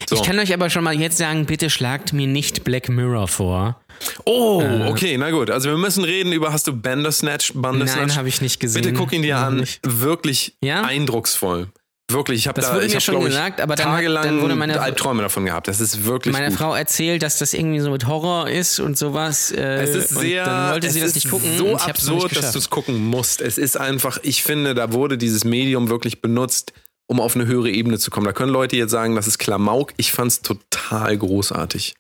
[0.10, 0.16] So.
[0.16, 3.80] Ich kann euch aber schon mal jetzt sagen, bitte schlagt mir nicht Black Mirror vor.
[4.26, 4.90] oh, Äh.
[4.90, 5.50] okay, na gut.
[5.52, 7.54] Also wir müssen reden über, hast du Bandersnatch?
[7.56, 8.08] Bandersnatch?
[8.08, 8.82] Nein, habe ich nicht gesehen.
[8.82, 9.58] Bitte guck ihn dir Noch an.
[9.58, 9.80] nicht.
[9.84, 10.82] Wirklich Ja?
[10.84, 11.68] eindrucksvoll.
[12.10, 14.42] Wirklich, ich habe Das da wurde ich mir hab, schon gesagt, aber dann tagelang dann
[14.42, 15.68] wurde meine- Albträume davon gehabt.
[15.68, 16.58] Das ist wirklich Meine gut.
[16.58, 19.52] Frau erzählt, dass das irgendwie so mit Horror ist und sowas.
[19.52, 21.58] Äh, Es ist sehr, dann wollte sie es das nicht gucken.
[21.58, 23.42] so absurd, dass du es gucken musst.
[23.42, 26.72] Es ist einfach, ich finde, da wurde dieses Medium wirklich benutzt,
[27.08, 28.26] um auf eine höhere Ebene zu kommen.
[28.26, 29.92] Da können Leute jetzt sagen, das ist Klamauk.
[29.98, 31.96] Ich fand's total großartig.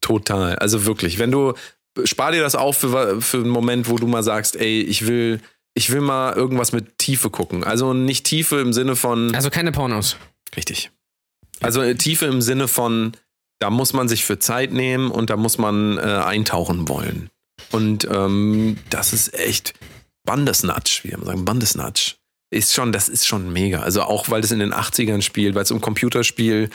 [0.00, 0.56] Total.
[0.56, 1.52] Also wirklich, wenn du,
[2.04, 5.40] spar dir das auf für, für einen Moment, wo du mal sagst, ey, ich will,
[5.74, 7.64] ich will mal irgendwas mit Tiefe gucken.
[7.64, 9.34] Also nicht Tiefe im Sinne von.
[9.34, 10.16] Also keine Pornos.
[10.56, 10.90] Richtig.
[11.60, 13.12] Also äh, Tiefe im Sinne von,
[13.58, 17.30] da muss man sich für Zeit nehmen und da muss man äh, eintauchen wollen.
[17.70, 19.74] Und ähm, das ist echt
[20.24, 22.16] Bandesnatsch, wie wir sagen, Bandesnatsch.
[22.50, 23.80] Ist schon, das ist schon mega.
[23.80, 26.68] Also auch, weil es in den 80ern spielt, weil es um Computerspiel,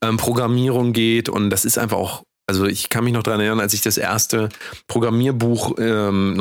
[0.00, 3.60] ähm, Programmierung geht und das ist einfach auch, also ich kann mich noch daran erinnern,
[3.60, 4.48] als ich das erste
[4.86, 6.34] Programmierbuch ähm,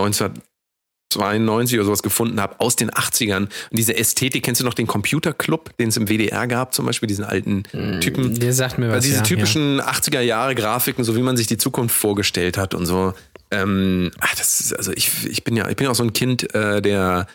[1.13, 3.43] 92 oder sowas gefunden habe aus den 80ern.
[3.43, 7.07] Und diese Ästhetik, kennst du noch den Computerclub, den es im WDR gab, zum Beispiel,
[7.07, 7.63] diesen alten
[8.01, 8.39] Typen?
[8.39, 8.95] Der sagt mir was.
[8.95, 12.73] Also diese ja, typischen 80er Jahre Grafiken, so wie man sich die Zukunft vorgestellt hat
[12.73, 13.13] und so.
[13.51, 16.13] Ähm, ach, das ist, also ich, ich bin ja, ich bin ja auch so ein
[16.13, 17.27] Kind äh, der,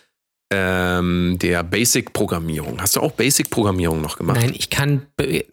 [0.51, 2.81] ähm, der Basic-Programmierung.
[2.81, 4.17] Hast du auch Basic-Programmierung noch Ja.
[4.19, 4.41] gemacht?
[4.41, 5.07] Nein, ich kann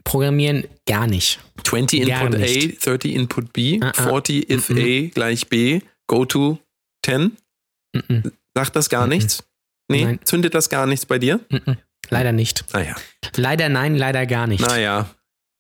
[0.04, 1.40] programmieren gar nicht.
[1.64, 2.86] 20 Gar Input A, nicht.
[2.86, 4.04] 30 Input B, Ah, ah.
[4.04, 4.78] 40 if Mhm.
[4.78, 6.58] A gleich B, go to
[7.06, 7.36] 10.
[8.56, 9.44] Sagt das gar nichts?
[9.88, 10.20] Nee, Nein.
[10.24, 11.40] zündet das gar nichts bei dir?
[12.10, 12.66] Leider nicht.
[12.74, 12.96] Naja.
[13.36, 14.62] Leider nein, leider gar nicht.
[14.62, 15.10] Naja.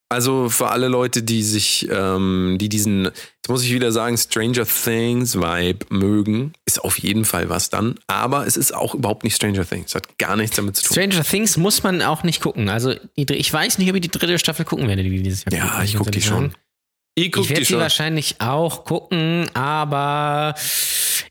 [0.07, 4.65] Also für alle Leute, die sich, ähm, die diesen, jetzt muss ich wieder sagen, Stranger
[4.65, 7.95] Things Vibe mögen, ist auf jeden Fall was dann.
[8.05, 9.95] Aber es ist auch überhaupt nicht Stranger Things.
[9.95, 10.93] Hat gar nichts damit zu tun.
[10.93, 12.69] Stranger Things muss man auch nicht gucken.
[12.69, 15.53] Also die, ich weiß nicht, ob ich die dritte Staffel gucken werde, die dieses Jahr
[15.53, 16.33] Ja, gucken, ich muss guck die schon.
[16.51, 16.53] sagen.
[17.17, 20.53] Ich Ich werde sie wahrscheinlich auch gucken, aber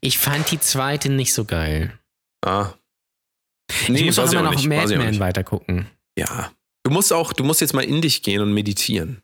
[0.04, 1.98] ich fand die zweite nicht so geil.
[2.44, 2.72] Ah.
[3.70, 4.68] ich Nee, muss auch ich immer noch nicht.
[4.68, 5.20] Weiß Mad ich auch Men nicht.
[5.20, 5.86] weiter gucken.
[6.18, 6.52] Ja.
[6.84, 9.22] Du musst auch, du musst jetzt mal in dich gehen und meditieren.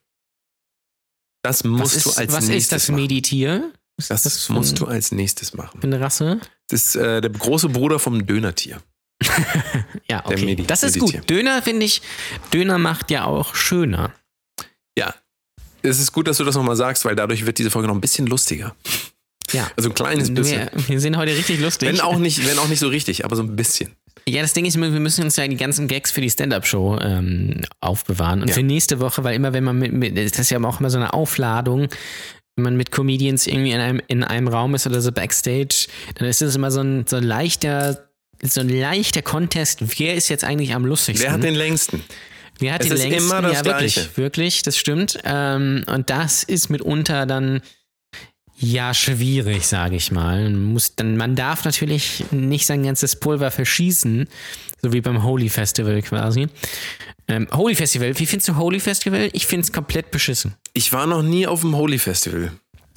[1.43, 3.01] Das musst was ist, du als was ist nächstes das machen.
[3.03, 3.73] Meditier?
[3.99, 5.81] Was ist Das für musst ein- du als nächstes machen.
[5.81, 6.41] für eine Rasse?
[6.69, 8.81] Das ist äh, der große Bruder vom Dönertier.
[10.09, 10.57] Ja, Der okay.
[10.67, 11.29] Das ist gut.
[11.31, 12.03] Döner finde ich,
[12.53, 14.13] Döner macht ja auch schöner.
[14.99, 15.15] Ja.
[15.83, 18.01] Es ist gut, dass du das nochmal sagst, weil dadurch wird diese Folge noch ein
[18.01, 18.75] bisschen lustiger.
[19.53, 19.71] Ja.
[19.77, 20.69] Also ein kleines bisschen.
[20.75, 21.89] Wir, wir sind heute richtig lustig.
[21.89, 23.91] Wenn auch nicht, wenn auch nicht so richtig, aber so ein bisschen.
[24.29, 27.63] Ja, das Ding ist, wir müssen uns ja die ganzen Gags für die Stand-Up-Show ähm,
[27.81, 28.43] aufbewahren.
[28.43, 28.55] Und Ja.
[28.55, 30.99] für nächste Woche, weil immer, wenn man mit, mit, das ist ja auch immer so
[30.99, 31.89] eine Aufladung,
[32.57, 35.87] wenn man mit Comedians irgendwie in einem, in einem Raum ist oder so Backstage,
[36.17, 38.09] dann ist es immer so ein, so ein leichter,
[38.43, 41.27] so ein leichter Contest, wer ist jetzt eigentlich am lustigsten?
[41.27, 42.03] Wer hat den längsten?
[42.59, 43.23] Wer hat Es den ist längsten?
[43.31, 44.17] immer das ja, wirklich, Gleiche.
[44.17, 45.19] wirklich, das stimmt.
[45.25, 47.63] Ähm, und das ist mitunter dann
[48.61, 50.43] ja schwierig, sage ich mal.
[50.45, 54.29] Man, muss dann, man darf natürlich nicht sein ganzes Pulver verschießen,
[54.83, 56.49] so wie beim Holy Festival quasi.
[57.29, 59.31] Ähm, Holy Festival, wie findest du Holy Festival?
[59.33, 60.55] Ich finde es komplett beschissen.
[60.75, 62.53] Ich war noch nie auf dem Holy Festival.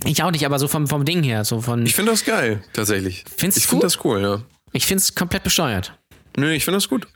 [0.06, 1.86] Ich auch nicht, aber so vom, vom Ding her, so von.
[1.86, 3.24] Ich finde das geil, tatsächlich.
[3.38, 4.42] Findest ich finde das cool, ja.
[4.74, 5.94] Ich finde es komplett besteuert.
[6.36, 7.08] Nö, ich finde das gut.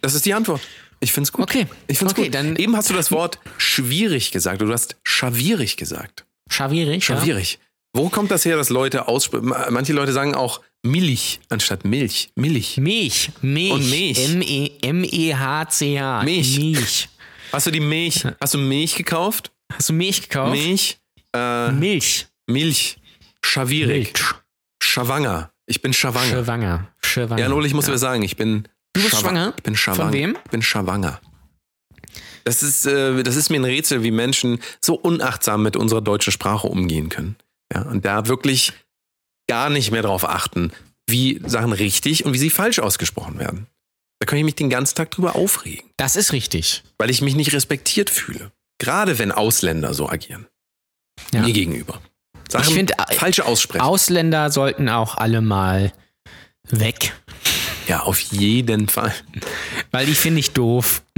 [0.00, 0.60] Das ist die Antwort.
[1.00, 1.42] Ich finde es gut.
[1.42, 1.66] Okay.
[1.88, 2.34] Ich finde es Okay, gut.
[2.34, 4.60] dann- Eben hast du das Wort schwierig gesagt.
[4.62, 6.24] Du hast schawierig gesagt.
[6.50, 7.06] Schawierig.
[7.08, 7.20] Ja?
[7.20, 7.58] Schwierig.
[7.92, 9.52] Wo kommt das her, dass Leute aussprechen?
[9.70, 12.30] Manche Leute sagen auch Milch anstatt Milch.
[12.36, 12.76] Milch.
[12.76, 13.30] Milch.
[13.40, 13.72] Milch.
[13.72, 14.18] Und Milch.
[14.34, 16.22] M-E- M-E-H-C-H.
[16.24, 16.58] Milch.
[16.58, 17.08] Milch.
[17.52, 18.24] Hast du die Milch?
[18.40, 19.50] Hast du Milch gekauft?
[19.72, 20.52] Hast du Milch gekauft?
[20.52, 20.98] Milch?
[21.34, 22.26] Äh, Milch.
[22.46, 22.98] Milch.
[23.42, 24.12] Schawierig.
[24.12, 24.34] Milch.
[24.82, 25.50] Schawanger.
[25.66, 26.44] Ich bin Schawanger.
[26.44, 26.88] Schwanger.
[27.02, 27.38] Schwanger.
[27.38, 28.68] Ja, Loli, ich muss dir sagen, ich bin.
[28.92, 29.52] Du bist schwanger?
[29.56, 30.04] Ich bin Schawanger.
[30.04, 30.38] Von wem?
[30.44, 31.20] Ich bin Schawanger.
[32.46, 36.32] Das ist, äh, das ist mir ein Rätsel, wie Menschen so unachtsam mit unserer deutschen
[36.32, 37.34] Sprache umgehen können.
[37.74, 38.72] Ja, und da wirklich
[39.48, 40.70] gar nicht mehr darauf achten,
[41.08, 43.66] wie Sachen richtig und wie sie falsch ausgesprochen werden.
[44.20, 46.84] Da kann ich mich den ganzen Tag drüber aufregen, Das ist richtig.
[46.98, 48.52] weil ich mich nicht respektiert fühle.
[48.78, 50.46] Gerade wenn Ausländer so agieren.
[51.32, 51.40] Ja.
[51.42, 52.00] Mir gegenüber.
[52.48, 53.82] Sachen Ich find, äh, falsche aussprechen.
[53.84, 55.92] Ausländer sollten auch alle mal
[56.70, 57.12] weg.
[57.88, 59.12] ja, auf jeden Fall.
[59.90, 61.02] Weil die finde ich doof.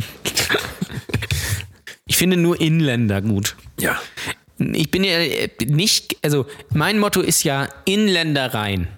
[2.08, 3.54] ich finde nur Inländer gut.
[3.78, 4.00] Ja.
[4.58, 8.88] Ich bin ja äh, nicht, also mein Motto ist ja Inländer rein.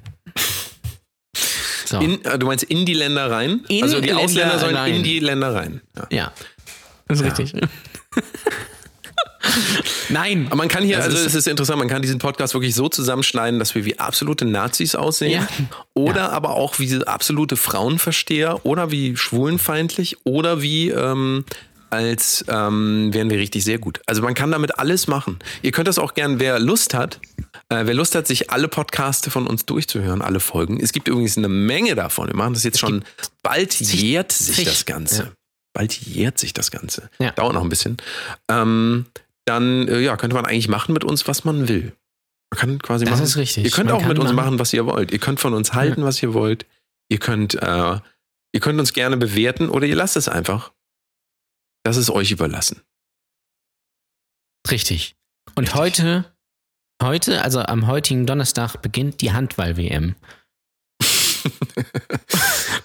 [1.85, 1.99] So.
[1.99, 3.65] In, äh, du meinst in die Länder rein?
[3.69, 4.95] In also die Länder Ausländer sollen rein.
[4.95, 5.83] in die Länder rein.
[5.97, 6.07] Ja.
[6.11, 6.33] ja.
[7.09, 7.53] Das ist richtig.
[10.09, 10.47] Nein.
[10.47, 12.75] Aber man kann hier, Das also ist- es ist interessant, man kann diesen Podcast wirklich
[12.75, 15.33] so zusammenschneiden, dass wir wie absolute Nazis aussehen.
[15.43, 15.49] Ja.
[15.95, 21.45] Oder aber auch wie absolute Frauenversteher oder wie schwulenfeindlich oder wie ähm,
[21.91, 24.01] als ähm, wären wir richtig sehr gut.
[24.07, 25.39] Also man kann damit alles machen.
[25.63, 27.21] Ihr könnt das auch gern, wer Lust hat,
[27.69, 30.81] äh, wer Lust hat, sich alle Podcaste von uns durchzuhören, alle Folgen.
[30.81, 32.29] Es gibt übrigens eine Menge davon.
[32.29, 33.05] Wir machen das jetzt schon,
[33.43, 34.65] bald jährt sich zig.
[34.67, 35.23] das Ganze.
[35.25, 35.29] Ja.
[35.73, 37.11] Bald jährt sich das Ganze.
[37.19, 37.31] Ja.
[37.33, 37.97] Dauert noch ein bisschen.
[38.49, 39.07] Ähm,
[39.45, 41.93] dann äh, ja, könnte man eigentlich machen mit uns, was man will.
[42.53, 43.25] Man kann quasi Das machen.
[43.25, 43.65] ist richtig.
[43.65, 45.13] Ihr könnt Man auch mit uns machen- was ihr wollt.
[45.13, 46.67] Ihr könnt von uns halten, was ihr wollt.
[47.09, 47.99] Ihr könnt, äh,
[48.53, 50.73] ihr könnt uns gerne bewerten oder ihr lasst es einfach.
[51.83, 52.83] Das ist euch überlassen.
[54.71, 55.15] Richtig.
[55.55, 56.25] Und heute,
[57.03, 60.15] heute, also am heutigen Donnerstag, beginnt die Handball-WM.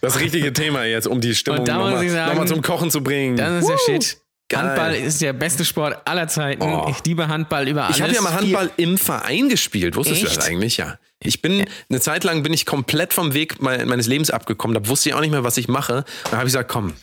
[0.02, 3.38] Das richtige Thema jetzt, um die Stimmung da nochmal sagen, zum Kochen zu bringen.
[3.38, 4.18] Das ist der Shit.
[4.50, 4.62] geil.
[4.64, 6.62] Handball ist der beste Sport aller Zeiten.
[6.62, 6.88] Oh.
[6.92, 7.98] Ich liebe Handball über alles.
[7.98, 9.96] Ich habe ja mal Handball im Verein gespielt.
[9.96, 10.38] Wusstest du Echt?
[10.38, 10.78] das eigentlich?
[10.78, 11.00] Ja.
[11.20, 14.76] Ich bin eine Zeit lang bin ich komplett vom Weg me- meines Lebens abgekommen.
[14.82, 15.98] Da wusste ich auch nicht mehr, was ich mache.
[15.98, 16.94] Und dann habe ich gesagt, komm,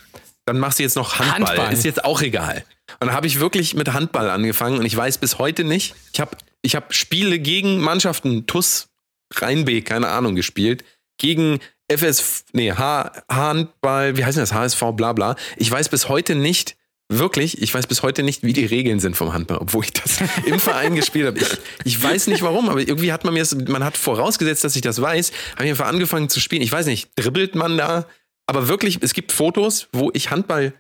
[0.47, 1.57] dann machst du jetzt noch Handball.
[1.57, 1.73] Handball.
[1.73, 2.65] Ist jetzt auch egal.
[3.01, 5.95] Und dann habe ich wirklich mit Handball angefangen und ich weiß bis heute nicht.
[6.13, 8.89] Ich habe ich habe Spiele gegen Mannschaften TUS
[9.35, 10.85] Rheinbeek, keine Ahnung, gespielt.
[11.19, 14.53] Gegen FS, nee, H, Handball, wie heißt das?
[14.53, 15.37] HSV, bla bla.
[15.57, 16.77] Ich weiß bis heute nicht,
[17.09, 20.19] wirklich, ich weiß bis heute nicht, wie die Regeln sind vom Handball, obwohl ich das
[20.47, 21.39] im Verein gespielt habe.
[21.39, 21.49] Ich,
[21.85, 24.83] ich weiß nicht warum, aber irgendwie hat man mir das, man hat vorausgesetzt, dass ich
[24.83, 26.63] das weiß, habe ich einfach angefangen zu spielen.
[26.63, 28.07] Ich weiß nicht, dribbelt man da?
[28.47, 30.75] Aber wirklich, es gibt Fotos, wo ich Handball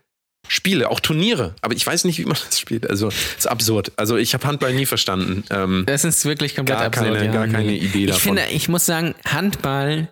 [0.49, 2.89] spiele, auch Turniere, aber ich weiß nicht, wie man das spielt.
[2.91, 3.93] Also, ist absurd.
[3.97, 5.45] Also, ich habe Handball nie verstanden.
[5.51, 7.07] Ähm, Das ist wirklich komplett gar absurd.
[7.15, 7.33] keine, ja.
[7.33, 8.21] gar keine Idee Ich davon.
[8.37, 10.09] finde, ich muss sagen, Handball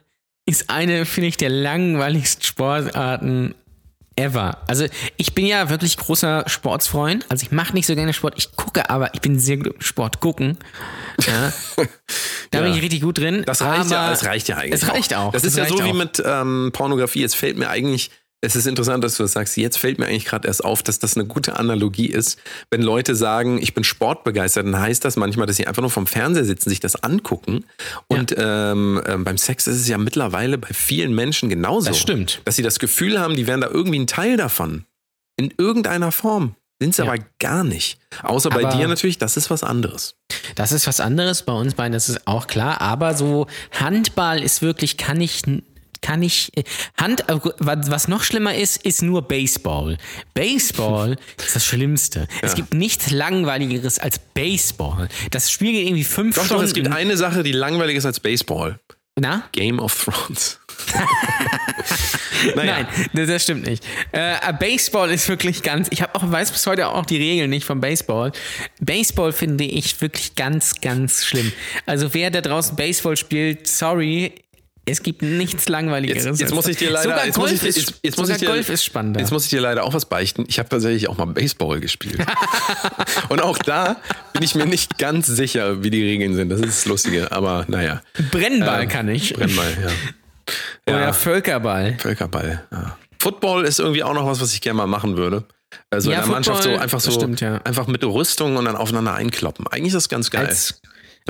[0.47, 3.55] ist eine, finde ich, der langweiligsten Sportarten
[4.17, 4.59] ever.
[4.67, 4.87] Also
[5.17, 7.25] ich bin ja wirklich großer Sportsfreund.
[7.29, 8.35] Also ich mache nicht so gerne Sport.
[8.37, 10.59] Ich gucke aber, ich bin sehr gut im Sport gucken.
[11.27, 11.53] Ja.
[12.53, 12.65] Da Ja.
[12.65, 13.45] bin ich richtig gut drin.
[13.47, 14.83] Das reicht ja, das reicht ja eigentlich.
[14.83, 15.31] Es reicht auch.
[15.33, 15.95] Das ist ja so wie auch.
[15.95, 17.23] mit ähm, Pornografie.
[17.23, 18.11] Es fällt mir eigentlich,
[18.43, 19.57] es ist interessant, dass du das sagst.
[19.57, 22.39] Jetzt fällt mir eigentlich gerade erst auf, dass das eine gute Analogie ist.
[22.71, 26.07] Wenn Leute sagen, ich bin sportbegeistert, dann heißt das manchmal, dass sie einfach nur vom
[26.07, 27.65] Fernseher sitzen, sich das angucken.
[28.09, 31.89] Und ähm, ähm, beim Sex ist es ja mittlerweile bei vielen Menschen genauso.
[31.89, 32.41] Das stimmt.
[32.47, 34.85] Dass sie das Gefühl haben, die wären da irgendwie ein Teil davon.
[35.37, 36.55] In irgendeiner Form.
[36.83, 37.13] Sind sie Ja.
[37.13, 37.99] aber gar nicht.
[38.23, 40.15] Außer bei Aber- dir natürlich, das ist was anderes.
[40.55, 41.43] Das ist was anderes.
[41.43, 42.81] Bei uns beiden, das ist auch klar.
[42.81, 43.47] Aber so
[43.79, 45.43] Handball ist wirklich, kann ich,
[46.01, 46.65] kann ich, äh,
[46.97, 49.99] Hand, äh, was noch schlimmer ist, ist nur Baseball.
[50.35, 52.27] Baseball ist das Schlimmste.
[52.43, 55.09] Es gibt nichts Langweiligeres als Baseball.
[55.31, 56.63] Das Spiel geht irgendwie fünf Doch, Stunden.
[56.63, 58.79] doch, es gibt eine Sache, die langweilig ist als Baseball.
[59.19, 59.45] Na?
[59.53, 60.59] Game of Thrones.
[62.55, 62.73] naja.
[62.73, 63.85] Nein, das, das stimmt nicht.
[64.13, 65.89] Äh, Baseball ist wirklich ganz.
[65.91, 68.33] Ich habe auch weiß bis heute auch die Regeln nicht vom Baseball.
[68.81, 71.53] Baseball finde ich wirklich ganz, ganz schlimm.
[71.87, 74.33] Also wer da draußen Baseball spielt, sorry.
[74.91, 76.25] Es gibt nichts langweiligeres.
[76.25, 78.27] Jetzt, jetzt muss ich dir leider, Sogar jetzt Golf muss ich, ist, jetzt, jetzt muss
[78.27, 79.21] sogar ich dir, Golf ist spannender.
[79.21, 80.45] Jetzt muss ich dir leider auch was beichten.
[80.49, 82.19] Ich habe tatsächlich auch mal Baseball gespielt.
[83.29, 83.97] Und auch da
[84.33, 86.49] bin ich mir nicht ganz sicher, wie die Regeln sind.
[86.49, 87.33] Das ist das Lustige.
[87.33, 88.03] Aber naja.
[88.31, 89.35] Brennball Ähm, kann ich.
[89.35, 89.91] Brennball, ja.
[90.93, 91.13] Oder ja.
[91.13, 91.97] Völkerball.
[91.99, 92.65] Völkerball.
[92.73, 92.97] Ja.
[93.21, 95.45] Football ist irgendwie auch noch was, was ich gerne mal machen würde.
[95.91, 97.61] Also Ja, in der Mannschaft so Football, einfach so stimmt, ja.
[97.65, 99.67] einfach mit Rüstung und dann aufeinander einkloppen.
[99.69, 100.47] Eigentlich ist das ganz geil.
[100.47, 100.81] Als,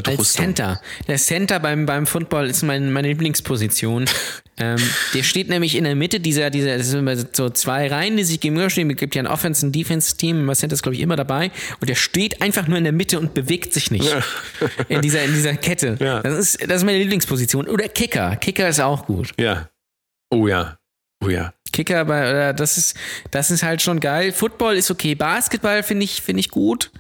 [0.05, 0.81] als Center.
[1.09, 4.07] Der Center beim, beim Football ist mein, meine Lieblingsposition.
[4.57, 4.79] ähm,
[5.15, 8.41] der steht nämlich in der Mitte dieser, dieser, das sind so zwei Reihen, die sich
[8.41, 8.91] gegenüberstehen.
[8.91, 10.47] Es gibt ja ein Offense- und Defense-Team.
[10.47, 11.51] Der Center ist, glaube ich, immer dabei.
[11.81, 14.15] Und der steht einfach nur in der Mitte und bewegt sich nicht.
[14.89, 15.97] in, dieser, in dieser Kette.
[16.01, 16.21] Ja.
[16.21, 17.69] Das, ist, das ist meine Lieblingsposition.
[17.69, 18.37] Oder Kicker.
[18.37, 19.33] Kicker ist auch gut.
[19.39, 19.69] Ja.
[20.31, 20.79] Oh ja.
[21.23, 21.53] Oh ja.
[21.73, 22.97] Kicker, bei, oder das ist,
[23.31, 24.33] das ist halt schon geil.
[24.33, 25.15] Football ist okay.
[25.15, 26.91] Basketball finde ich, finde ich gut.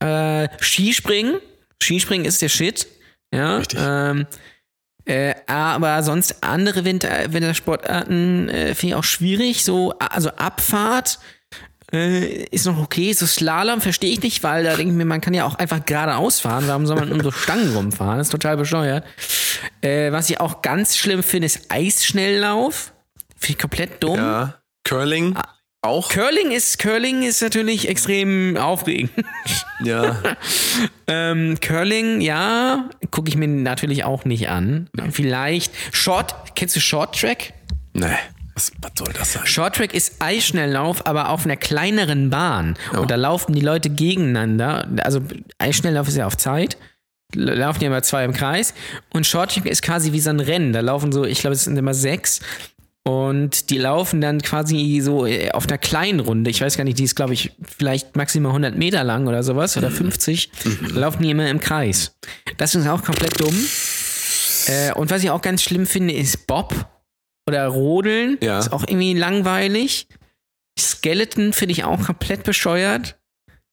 [0.00, 1.38] Äh, Skispringen.
[1.82, 2.86] Skispringen ist der Shit.
[3.32, 3.56] Ja.
[3.58, 3.78] Richtig.
[3.82, 4.26] Ähm,
[5.04, 9.64] äh, aber sonst andere Winter, Wintersportarten äh, finde ich auch schwierig.
[9.64, 11.18] So, also Abfahrt
[11.92, 13.12] äh, ist noch okay.
[13.14, 15.84] So Slalom verstehe ich nicht, weil da denke ich mir, man kann ja auch einfach
[15.84, 16.64] geradeaus fahren.
[16.66, 18.18] Warum soll man um so Stangen rumfahren?
[18.18, 19.04] Das ist total bescheuert.
[19.80, 22.92] Äh, was ich auch ganz schlimm finde, ist Eisschnelllauf.
[23.38, 24.16] Finde ich komplett dumm.
[24.16, 24.60] Ja.
[24.84, 25.54] Curling Ah.
[25.82, 26.08] Auch.
[26.08, 29.10] Curling ist, Curling ist natürlich extrem aufregend.
[29.84, 30.16] Ja.
[31.06, 34.88] ähm, Curling, ja, gucke ich mir natürlich auch nicht an.
[35.10, 37.52] Vielleicht Short, kennst du Short Track?
[37.92, 38.16] Nee.
[38.54, 39.46] Was, was soll das sein?
[39.46, 42.76] Short Track ist Eisschnelllauf, aber auf einer kleineren Bahn.
[42.92, 44.88] Und da laufen die Leute gegeneinander.
[45.04, 45.20] Also
[45.58, 46.76] Eisschnelllauf ist ja auf Zeit.
[47.34, 48.74] Laufen ja immer zwei im Kreis.
[49.12, 50.72] Und Short Track ist quasi wie so ein Rennen.
[50.72, 52.40] Da laufen so, ich glaube, es sind immer sechs.
[53.08, 56.50] Und die laufen dann quasi so äh, auf einer kleinen Runde.
[56.50, 59.78] Ich weiß gar nicht, die ist, glaube ich, vielleicht maximal 100 Meter lang oder sowas
[59.78, 60.50] oder 50.
[60.92, 62.14] Da laufen die immer im Kreis.
[62.58, 63.56] Das ist auch komplett dumm.
[64.66, 66.74] Äh, und was ich auch ganz schlimm finde, ist Bob
[67.48, 68.36] oder Rodeln.
[68.42, 68.58] Ja.
[68.58, 70.06] Ist auch irgendwie langweilig.
[70.78, 73.18] Skeleton finde ich auch komplett bescheuert.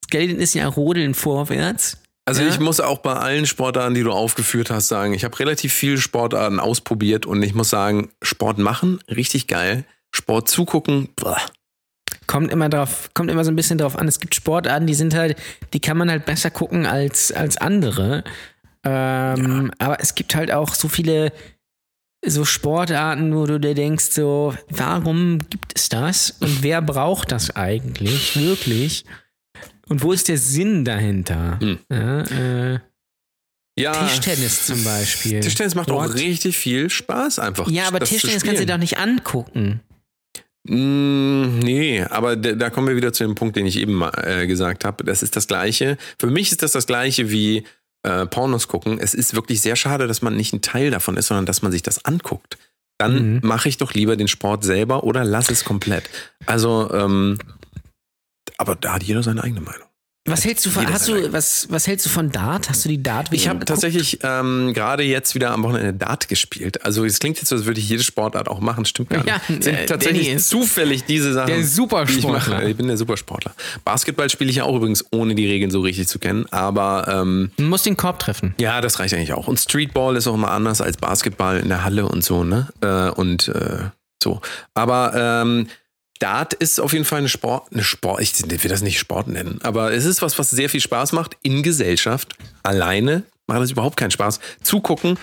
[0.06, 1.98] Skeleton ist ja Rodeln vorwärts.
[2.26, 2.50] Also Ja.
[2.50, 5.98] ich muss auch bei allen Sportarten, die du aufgeführt hast, sagen, ich habe relativ viele
[6.00, 9.86] Sportarten ausprobiert und ich muss sagen, Sport machen, richtig geil.
[10.12, 11.38] Sport zugucken, boah.
[12.26, 14.08] Kommt immer drauf, kommt immer so ein bisschen drauf an.
[14.08, 15.38] Es gibt Sportarten, die sind halt,
[15.74, 18.24] die kann man halt besser gucken als, als andere.
[18.84, 21.32] Ähm, Aber es gibt halt auch so viele
[22.26, 26.32] so Sportarten, wo du dir denkst, so, warum gibt es das?
[26.40, 28.36] Und wer braucht das eigentlich?
[28.36, 29.06] Wirklich?
[29.90, 31.60] Und wo ist der Sinn dahinter?
[31.60, 31.80] Hm.
[31.92, 32.80] Ja, äh,
[33.78, 35.40] Ja, Tischtennis zum Beispiel.
[35.42, 36.16] Tischtennis macht auch What?
[36.16, 37.68] richtig viel Spaß einfach.
[37.70, 39.82] Ja, aber Tischtennis kannst du dir doch nicht angucken.
[40.68, 44.48] Mm, nee, aber da, kommen wir wieder zu dem Punkt, den ich eben mal, äh,
[44.48, 45.04] gesagt habe.
[45.04, 45.98] Das ist das Gleiche.
[46.20, 47.64] Für mich ist das das Gleiche wie
[48.04, 48.98] äh, Pornos gucken.
[49.00, 51.72] Es ist wirklich sehr schade, dass man nicht ein Teil davon ist, sondern dass man
[51.72, 52.58] sich das anguckt.
[52.98, 53.40] Dann Mhm.
[53.44, 56.10] mache ich doch lieber den Sport selber oder lass es komplett.
[56.46, 57.38] Also, ähm,
[58.58, 59.88] aber da hat jeder seine eigene Meinung.
[60.28, 62.68] Was hältst du von, hast du, was, was hältst du von Dart?
[62.68, 66.84] Hast du die Dart Ich habe tatsächlich ähm, gerade jetzt wieder am Wochenende Dart gespielt.
[66.84, 68.86] Also es klingt jetzt so, als würde ich jede Sportart auch machen.
[68.86, 69.28] Stimmt gar nicht.
[69.28, 71.54] Ja, Sind äh, tatsächlich zufällig diese Sachen.
[71.54, 72.64] der Supersportler.
[72.64, 73.54] Ich, ich bin der Supersportler.
[73.84, 76.48] Basketball spiele ich ja auch übrigens, ohne die Regeln so richtig zu kennen.
[76.50, 78.56] Aber ähm, Du musst den Korb treffen.
[78.60, 79.48] ja, das reicht eigentlich auch.
[79.48, 82.68] Und Streetball ist auch immer anders als Basketball in der Halle und so, ne?
[82.82, 83.90] Äh, und äh,
[84.24, 84.42] so.
[84.74, 85.68] Aber ähm,
[86.20, 89.60] Dart ist auf jeden Fall eine Sport, eine Sport, ich will das nicht Sport nennen,
[89.64, 92.36] aber es ist was, was sehr viel Spaß macht in Gesellschaft.
[92.64, 94.40] Alleine macht das überhaupt keinen Spaß.
[94.64, 95.18] Zugucken,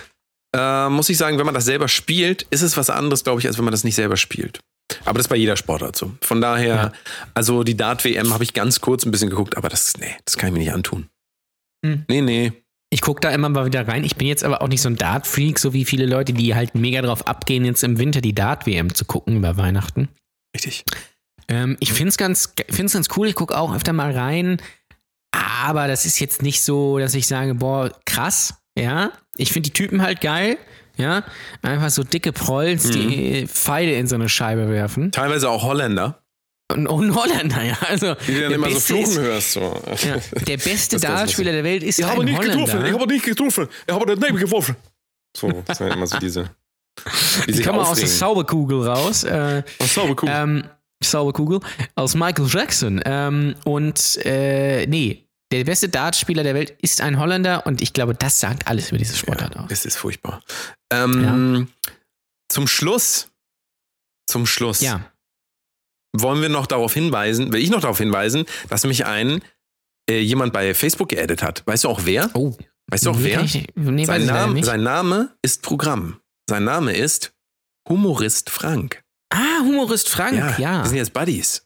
[0.55, 3.47] äh, muss ich sagen, wenn man das selber spielt, ist es was anderes, glaube ich,
[3.47, 4.59] als wenn man das nicht selber spielt.
[5.05, 6.11] Aber das ist bei jeder Sportart so.
[6.21, 6.91] Von daher, Ja.
[7.33, 10.49] also die Dart-WM habe ich ganz kurz ein bisschen geguckt, aber das, nee, das kann
[10.49, 11.07] ich mir nicht antun.
[11.83, 12.05] Hm.
[12.07, 12.53] Nee, nee.
[12.91, 14.03] Ich gucke da immer mal wieder rein.
[14.03, 16.75] Ich bin jetzt aber auch nicht so ein Dart-Freak, so wie viele Leute, die halt
[16.75, 20.09] mega drauf abgehen, jetzt im Winter die Dart-WM zu gucken über Weihnachten.
[20.55, 20.83] Richtig.
[21.47, 23.27] Ähm, ich finde es ganz, find's ganz cool.
[23.27, 24.61] Ich gucke auch öfter mal rein.
[25.31, 28.55] Aber das ist jetzt nicht so, dass ich sage, boah, krass.
[28.77, 30.57] Ja, ich finde die Typen halt geil.
[30.95, 31.23] Ja,
[31.63, 35.11] einfach so dicke Prolls, die Pfeile in so eine Scheibe werfen.
[35.11, 36.23] Teilweise auch Holländer.
[36.71, 37.77] Und, und Holländer, ja.
[37.89, 39.51] Also, Die du dann immer so fluchen ist, hörst.
[39.53, 39.81] So.
[40.07, 42.63] ja, der beste Dartspieler der Welt ist Ich ein habe nicht Holländer.
[42.65, 44.75] getroffen, ich habe nicht getroffen, ich habe daneben geworfen.
[45.35, 46.49] So, das sind immer so diese.
[47.47, 48.07] Die Die kommen aus der.
[48.07, 49.23] Zauberkugel raus.
[49.23, 50.29] Äh, Ach, sauber, cool.
[50.31, 50.63] ähm,
[51.03, 51.59] Zauberkugel
[51.95, 53.01] aus Michael Jackson.
[53.05, 58.13] Ähm, und äh, nee, der beste Dartspieler der Welt ist ein Holländer und ich glaube,
[58.15, 59.65] das sagt alles über diese Sportart aus.
[59.69, 60.41] Es ist furchtbar.
[60.91, 61.67] Ähm,
[62.49, 63.29] Zum Schluss,
[64.27, 65.05] zum Schluss Ja,
[66.15, 69.41] wollen wir noch darauf hinweisen, will ich noch darauf hinweisen, dass mich ein
[70.09, 71.63] äh, jemand bei Facebook geaddet hat.
[71.65, 72.29] Weißt du auch wer?
[72.33, 72.55] oh.
[72.87, 73.37] Weißt du auch nee,
[73.75, 73.91] wer?
[73.91, 76.19] Nee, Sein Name, sein Name ist Programm.
[76.49, 77.33] Sein Name ist
[77.87, 79.03] Humorist Frank.
[79.33, 80.83] ah, Humorist Frank, ja.
[80.83, 81.65] Wir sind jetzt Buddies.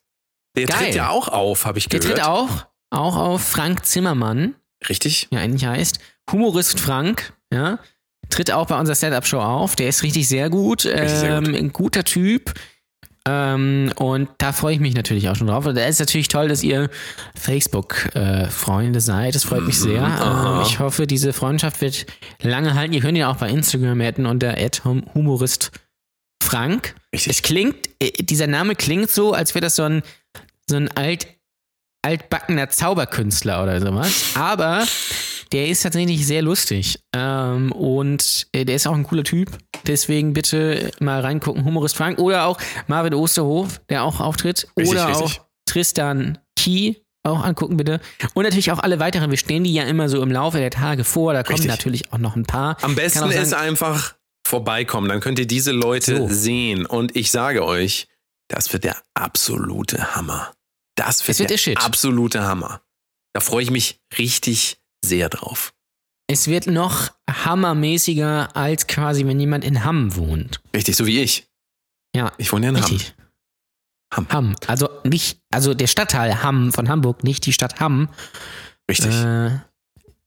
[0.56, 0.78] Der Geil.
[0.78, 2.18] tritt ja auch auf, habe ich Der gehört.
[2.18, 4.56] tritt auch, auch auf Frank Zimmermann,
[4.90, 5.28] Richtig?
[5.32, 6.00] ja eigentlich heißt.
[6.32, 7.80] Humorist Frank, ja.
[8.30, 9.76] Tritt auch bei unserer Stand-Up-Show auf.
[9.76, 10.86] Der ist richtig sehr gut.
[10.86, 11.56] Richtig sehr ähm, gut.
[11.56, 12.54] Ein guter Typ.
[13.28, 15.66] Ähm, und da freue ich mich natürlich auch schon drauf.
[15.66, 16.90] Und da ist natürlich toll, dass ihr
[17.36, 19.36] Facebook-Freunde seid.
[19.36, 20.00] Das freut mich sehr.
[20.02, 20.06] Mhm.
[20.06, 20.62] aha.
[20.62, 22.06] Ähm, ich hoffe, diese Freundschaft wird
[22.42, 22.94] lange halten.
[22.94, 24.56] Ihr könnt ihn auch bei Instagram adden unter
[25.14, 25.72] humorist
[26.42, 26.96] Frank.
[27.12, 30.04] Es klingt, äh, dieser Name klingt so, als wäre das so ein,
[30.70, 31.28] so ein alt,
[32.04, 34.32] altbackener Zauberkünstler oder sowas.
[34.36, 34.86] Aber
[35.52, 37.00] der ist tatsächlich sehr lustig.
[37.16, 39.58] Ähm, und äh, der ist auch ein cooler Typ.
[39.86, 41.64] Deswegen bitte mal reingucken.
[41.66, 44.68] Humorist Frank oder auch Marvin Osterhof, der auch auftritt.
[44.78, 45.40] Richtig, oder richtig.
[45.40, 46.96] auch Tristan Key.
[47.24, 48.00] Auch angucken, bitte.
[48.36, 49.30] Und natürlich auch alle weiteren.
[49.32, 51.34] Wir stehen die ja immer so im Laufe der Tage vor.
[51.34, 51.70] Da kommen Richtig.
[51.70, 52.78] natürlich auch noch ein paar.
[52.82, 54.16] Am besten sein- ist einfach
[54.48, 56.28] vorbeikommen, dann könnt ihr diese Leute So.
[56.30, 56.86] sehen.
[56.86, 58.08] Und ich sage euch,
[58.50, 60.54] das wird der absolute Hammer.
[60.96, 62.82] Das wird, wird der der absolute Hammer.
[63.34, 64.78] Da freue ich mich richtig
[65.08, 65.74] sehr drauf.
[66.30, 70.62] Es wird noch hammermäßiger als quasi, wenn jemand in Hamm wohnt.
[70.76, 71.48] Richtig, so wie ich.
[72.16, 72.84] Ja, Ich wohne ja in Hamm.
[72.92, 73.16] richtig.
[74.14, 74.28] Hamm.
[74.30, 74.56] Hamm.
[74.68, 78.10] Also nicht, also der Stadtteil Hamm von Hamburg, nicht die Stadt Hamm.
[78.90, 79.14] Richtig.
[79.14, 79.60] Äh,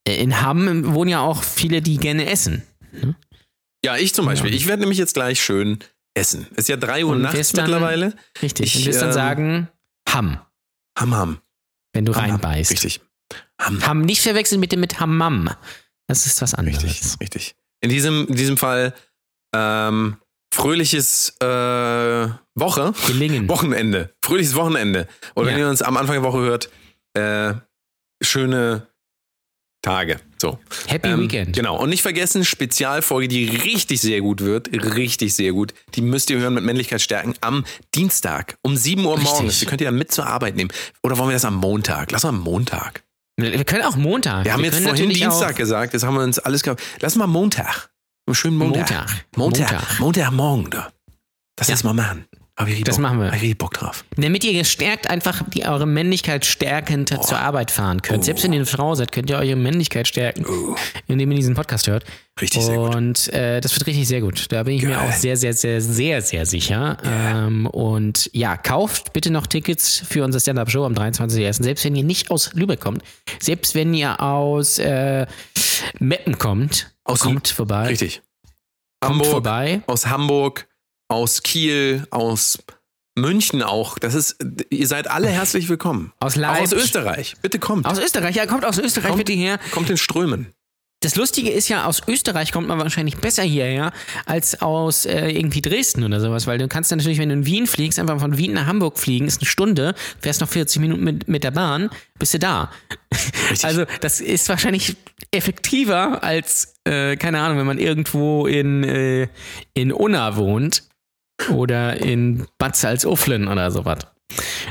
[0.07, 2.63] in Hamm wohnen ja auch viele, die gerne essen.
[3.85, 4.51] ja, ich zum Beispiel.
[4.51, 4.57] ja.
[4.57, 5.79] Ich werde nämlich jetzt gleich schön
[6.15, 6.47] essen.
[6.53, 8.15] Es ist ja 3 Uhr Und nachts dann- mittlerweile.
[8.43, 8.75] Richtig.
[8.75, 9.69] Ich, Und wirst dann ähm, sagen
[10.09, 10.41] Hamm,
[10.99, 11.39] Ham, ham.
[11.95, 12.31] wenn du Ham, ham.
[12.33, 12.71] reinbeißt.
[12.73, 13.01] Richtig.
[13.61, 15.51] Ham, Hamm nicht verwechseln mit dem mit Hammam.
[16.09, 16.83] Das ist was anderes.
[16.83, 17.55] Richtig, richtig.
[17.81, 18.95] In diesem, in diesem Fall
[19.55, 20.17] ähm,
[20.53, 22.93] fröhliches äh, Woche.
[23.07, 23.49] Gelingen.
[23.49, 24.13] Wochenende.
[24.25, 25.07] Fröhliches Wochenende.
[25.35, 25.61] Oder wenn Ja.
[25.61, 26.71] ihr uns am Anfang der Woche hört,
[27.15, 27.55] äh,
[28.23, 28.89] schöne
[29.83, 30.21] Tage.
[30.37, 30.59] So.
[30.89, 31.57] Happy Ähm, Weekend.
[31.57, 31.79] Genau.
[31.81, 34.69] Und nicht vergessen, Spezialfolge, die richtig sehr gut wird.
[34.73, 35.73] Richtig sehr gut.
[35.95, 39.31] Die müsst ihr hören mit Männlichkeitsstärken am Dienstag um 7 Uhr Richtig.
[39.33, 39.59] morgens.
[39.61, 40.71] Die könnt ihr dann mit zur Arbeit nehmen.
[41.03, 42.11] Oder wollen wir das am Montag?
[42.13, 43.03] Lass mal am Montag.
[43.43, 44.45] Wir können auch Montag.
[44.45, 46.83] Wir haben jetzt können vorhin Dienstag gesagt, das haben wir uns alles gehabt.
[47.01, 47.91] Lass mal Montag.
[48.27, 48.91] Einen schönen Montag.
[48.91, 49.27] Montag.
[49.37, 49.73] Montag.
[49.73, 50.01] Montag.
[50.01, 50.93] Montagmorgen da.
[51.57, 51.75] Das Ja.
[51.75, 52.27] ist mal machen.
[52.61, 53.03] Hab ich Das Bock.
[53.03, 53.33] machen wir.
[53.33, 54.05] Hab ich Bock drauf.
[54.17, 58.21] Damit ihr gestärkt einfach die, eure Männlichkeit stärkend zur Arbeit fahren könnt.
[58.21, 58.23] Oh.
[58.23, 60.77] Selbst wenn ihr eine Frau seid, könnt ihr eure Männlichkeit stärken, Oh,
[61.09, 62.05] indem ihr diesen Podcast hört.
[62.41, 62.95] richtig sehr gut.
[62.95, 64.47] Und äh, das wird richtig sehr gut.
[64.51, 65.09] Da bin ich mir Geil.
[65.09, 66.99] auch sehr, sehr, sehr, sehr, sehr sicher.
[67.05, 71.63] Ähm, und ja, kauft bitte noch Tickets für unser Stand-Up-Show am 23.01.
[71.63, 73.03] Selbst wenn ihr nicht aus Lübeck kommt,
[73.41, 75.27] selbst wenn ihr aus äh,
[75.99, 77.87] Meppen kommt, Aus- kommt vorbei.
[77.89, 78.23] Richtig.
[79.01, 79.81] Kommt Hamburg, vorbei.
[79.87, 80.67] aus Hamburg,
[81.11, 82.59] aus Kiel, aus
[83.19, 83.99] München auch.
[83.99, 84.37] Das ist,
[84.71, 86.13] ihr seid alle herzlich willkommen.
[86.21, 86.79] Aus Auch aus Leipzig.
[86.79, 87.35] Österreich.
[87.43, 87.85] Bitte kommt.
[87.87, 89.25] Aus Österreich, ja, kommt aus Österreich Kommt.
[89.25, 89.59] bitte her.
[89.73, 90.47] kommt in Strömen.
[91.03, 93.93] das Lustige ist ja, aus Österreich kommt man wahrscheinlich besser hierher
[94.25, 97.47] als aus äh, irgendwie Dresden oder sowas, weil du kannst dann natürlich, wenn du in
[97.47, 101.03] Wien fliegst, einfach von Wien nach Hamburg fliegen, ist eine Stunde, fährst noch 40 Minuten
[101.03, 102.71] mit, mit der Bahn, bist du da.
[103.63, 104.97] Also das ist wahrscheinlich
[105.33, 109.29] effektiver als, äh, keine Ahnung, wenn man irgendwo in, äh,
[109.75, 110.85] in Unna wohnt
[111.51, 113.99] oder in Bad Salzuflen oder sowas.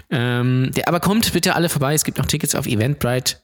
[0.10, 3.38] Ähm, der, aber kommt bitte alle vorbei, es gibt noch Tickets auf Eventbrite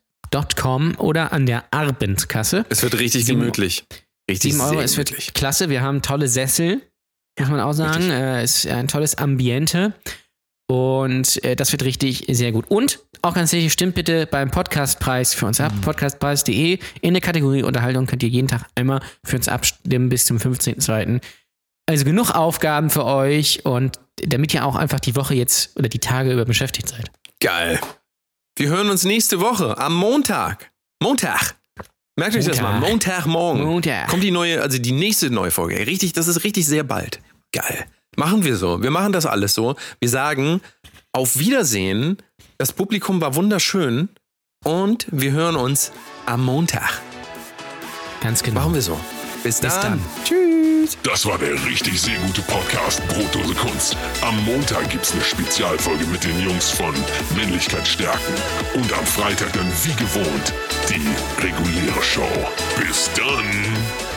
[0.57, 2.65] Com oder an der Abendkasse.
[2.69, 3.85] Es wird richtig Sieben- gemütlich.
[4.29, 5.33] Richtig 7 Euro, es wird gemütlich.
[5.33, 5.69] klasse.
[5.69, 6.81] Wir haben tolle Sessel,
[7.39, 8.09] muss man auch sagen.
[8.09, 9.93] Äh, es ist ein tolles Ambiente.
[10.67, 12.65] Und äh, das wird richtig sehr gut.
[12.69, 15.71] Und auch ganz wichtig, stimmt bitte beim Podcastpreis für uns ab.
[15.81, 16.79] Podcastpreis.de.
[17.01, 21.21] In der Kategorie Unterhaltung könnt ihr jeden Tag einmal für uns abstimmen bis zum 15.02.
[21.87, 25.99] Also genug Aufgaben für euch und damit ihr auch einfach die Woche jetzt oder die
[25.99, 27.11] Tage über beschäftigt seid.
[27.39, 27.79] Geil.
[28.57, 30.71] Wir hören uns nächste Woche am Montag.
[31.01, 31.55] Montag.
[32.17, 32.79] Merkt euch das mal.
[32.79, 32.89] Montag.
[32.89, 33.63] Montagmorgen.
[33.63, 34.07] Montag.
[34.07, 35.85] Kommt die neue, also die nächste neue Folge.
[35.85, 37.19] Richtig, das ist richtig sehr bald.
[37.51, 37.85] Geil.
[38.15, 38.81] Machen wir so.
[38.81, 39.75] Wir machen das alles so.
[39.99, 40.61] Wir sagen
[41.11, 42.17] auf Wiedersehen.
[42.57, 44.09] Das Publikum war wunderschön.
[44.63, 45.91] Und wir hören uns
[46.25, 47.01] am Montag.
[48.21, 48.61] Ganz genau.
[48.61, 48.99] Machen wir so.
[49.43, 50.01] Bis, Bis dann.
[50.23, 50.74] dann.
[50.85, 50.97] Tschüss.
[51.03, 53.97] Das war der richtig sehr gute Podcast Brotdose Kunst.
[54.21, 56.93] Am Montag gibt's eine Spezialfolge mit den Jungs von
[57.35, 58.33] Männlichkeit stärken.
[58.75, 60.53] Und am Freitag dann wie gewohnt
[60.89, 62.29] die reguläre Show.
[62.79, 64.14] Bis dann.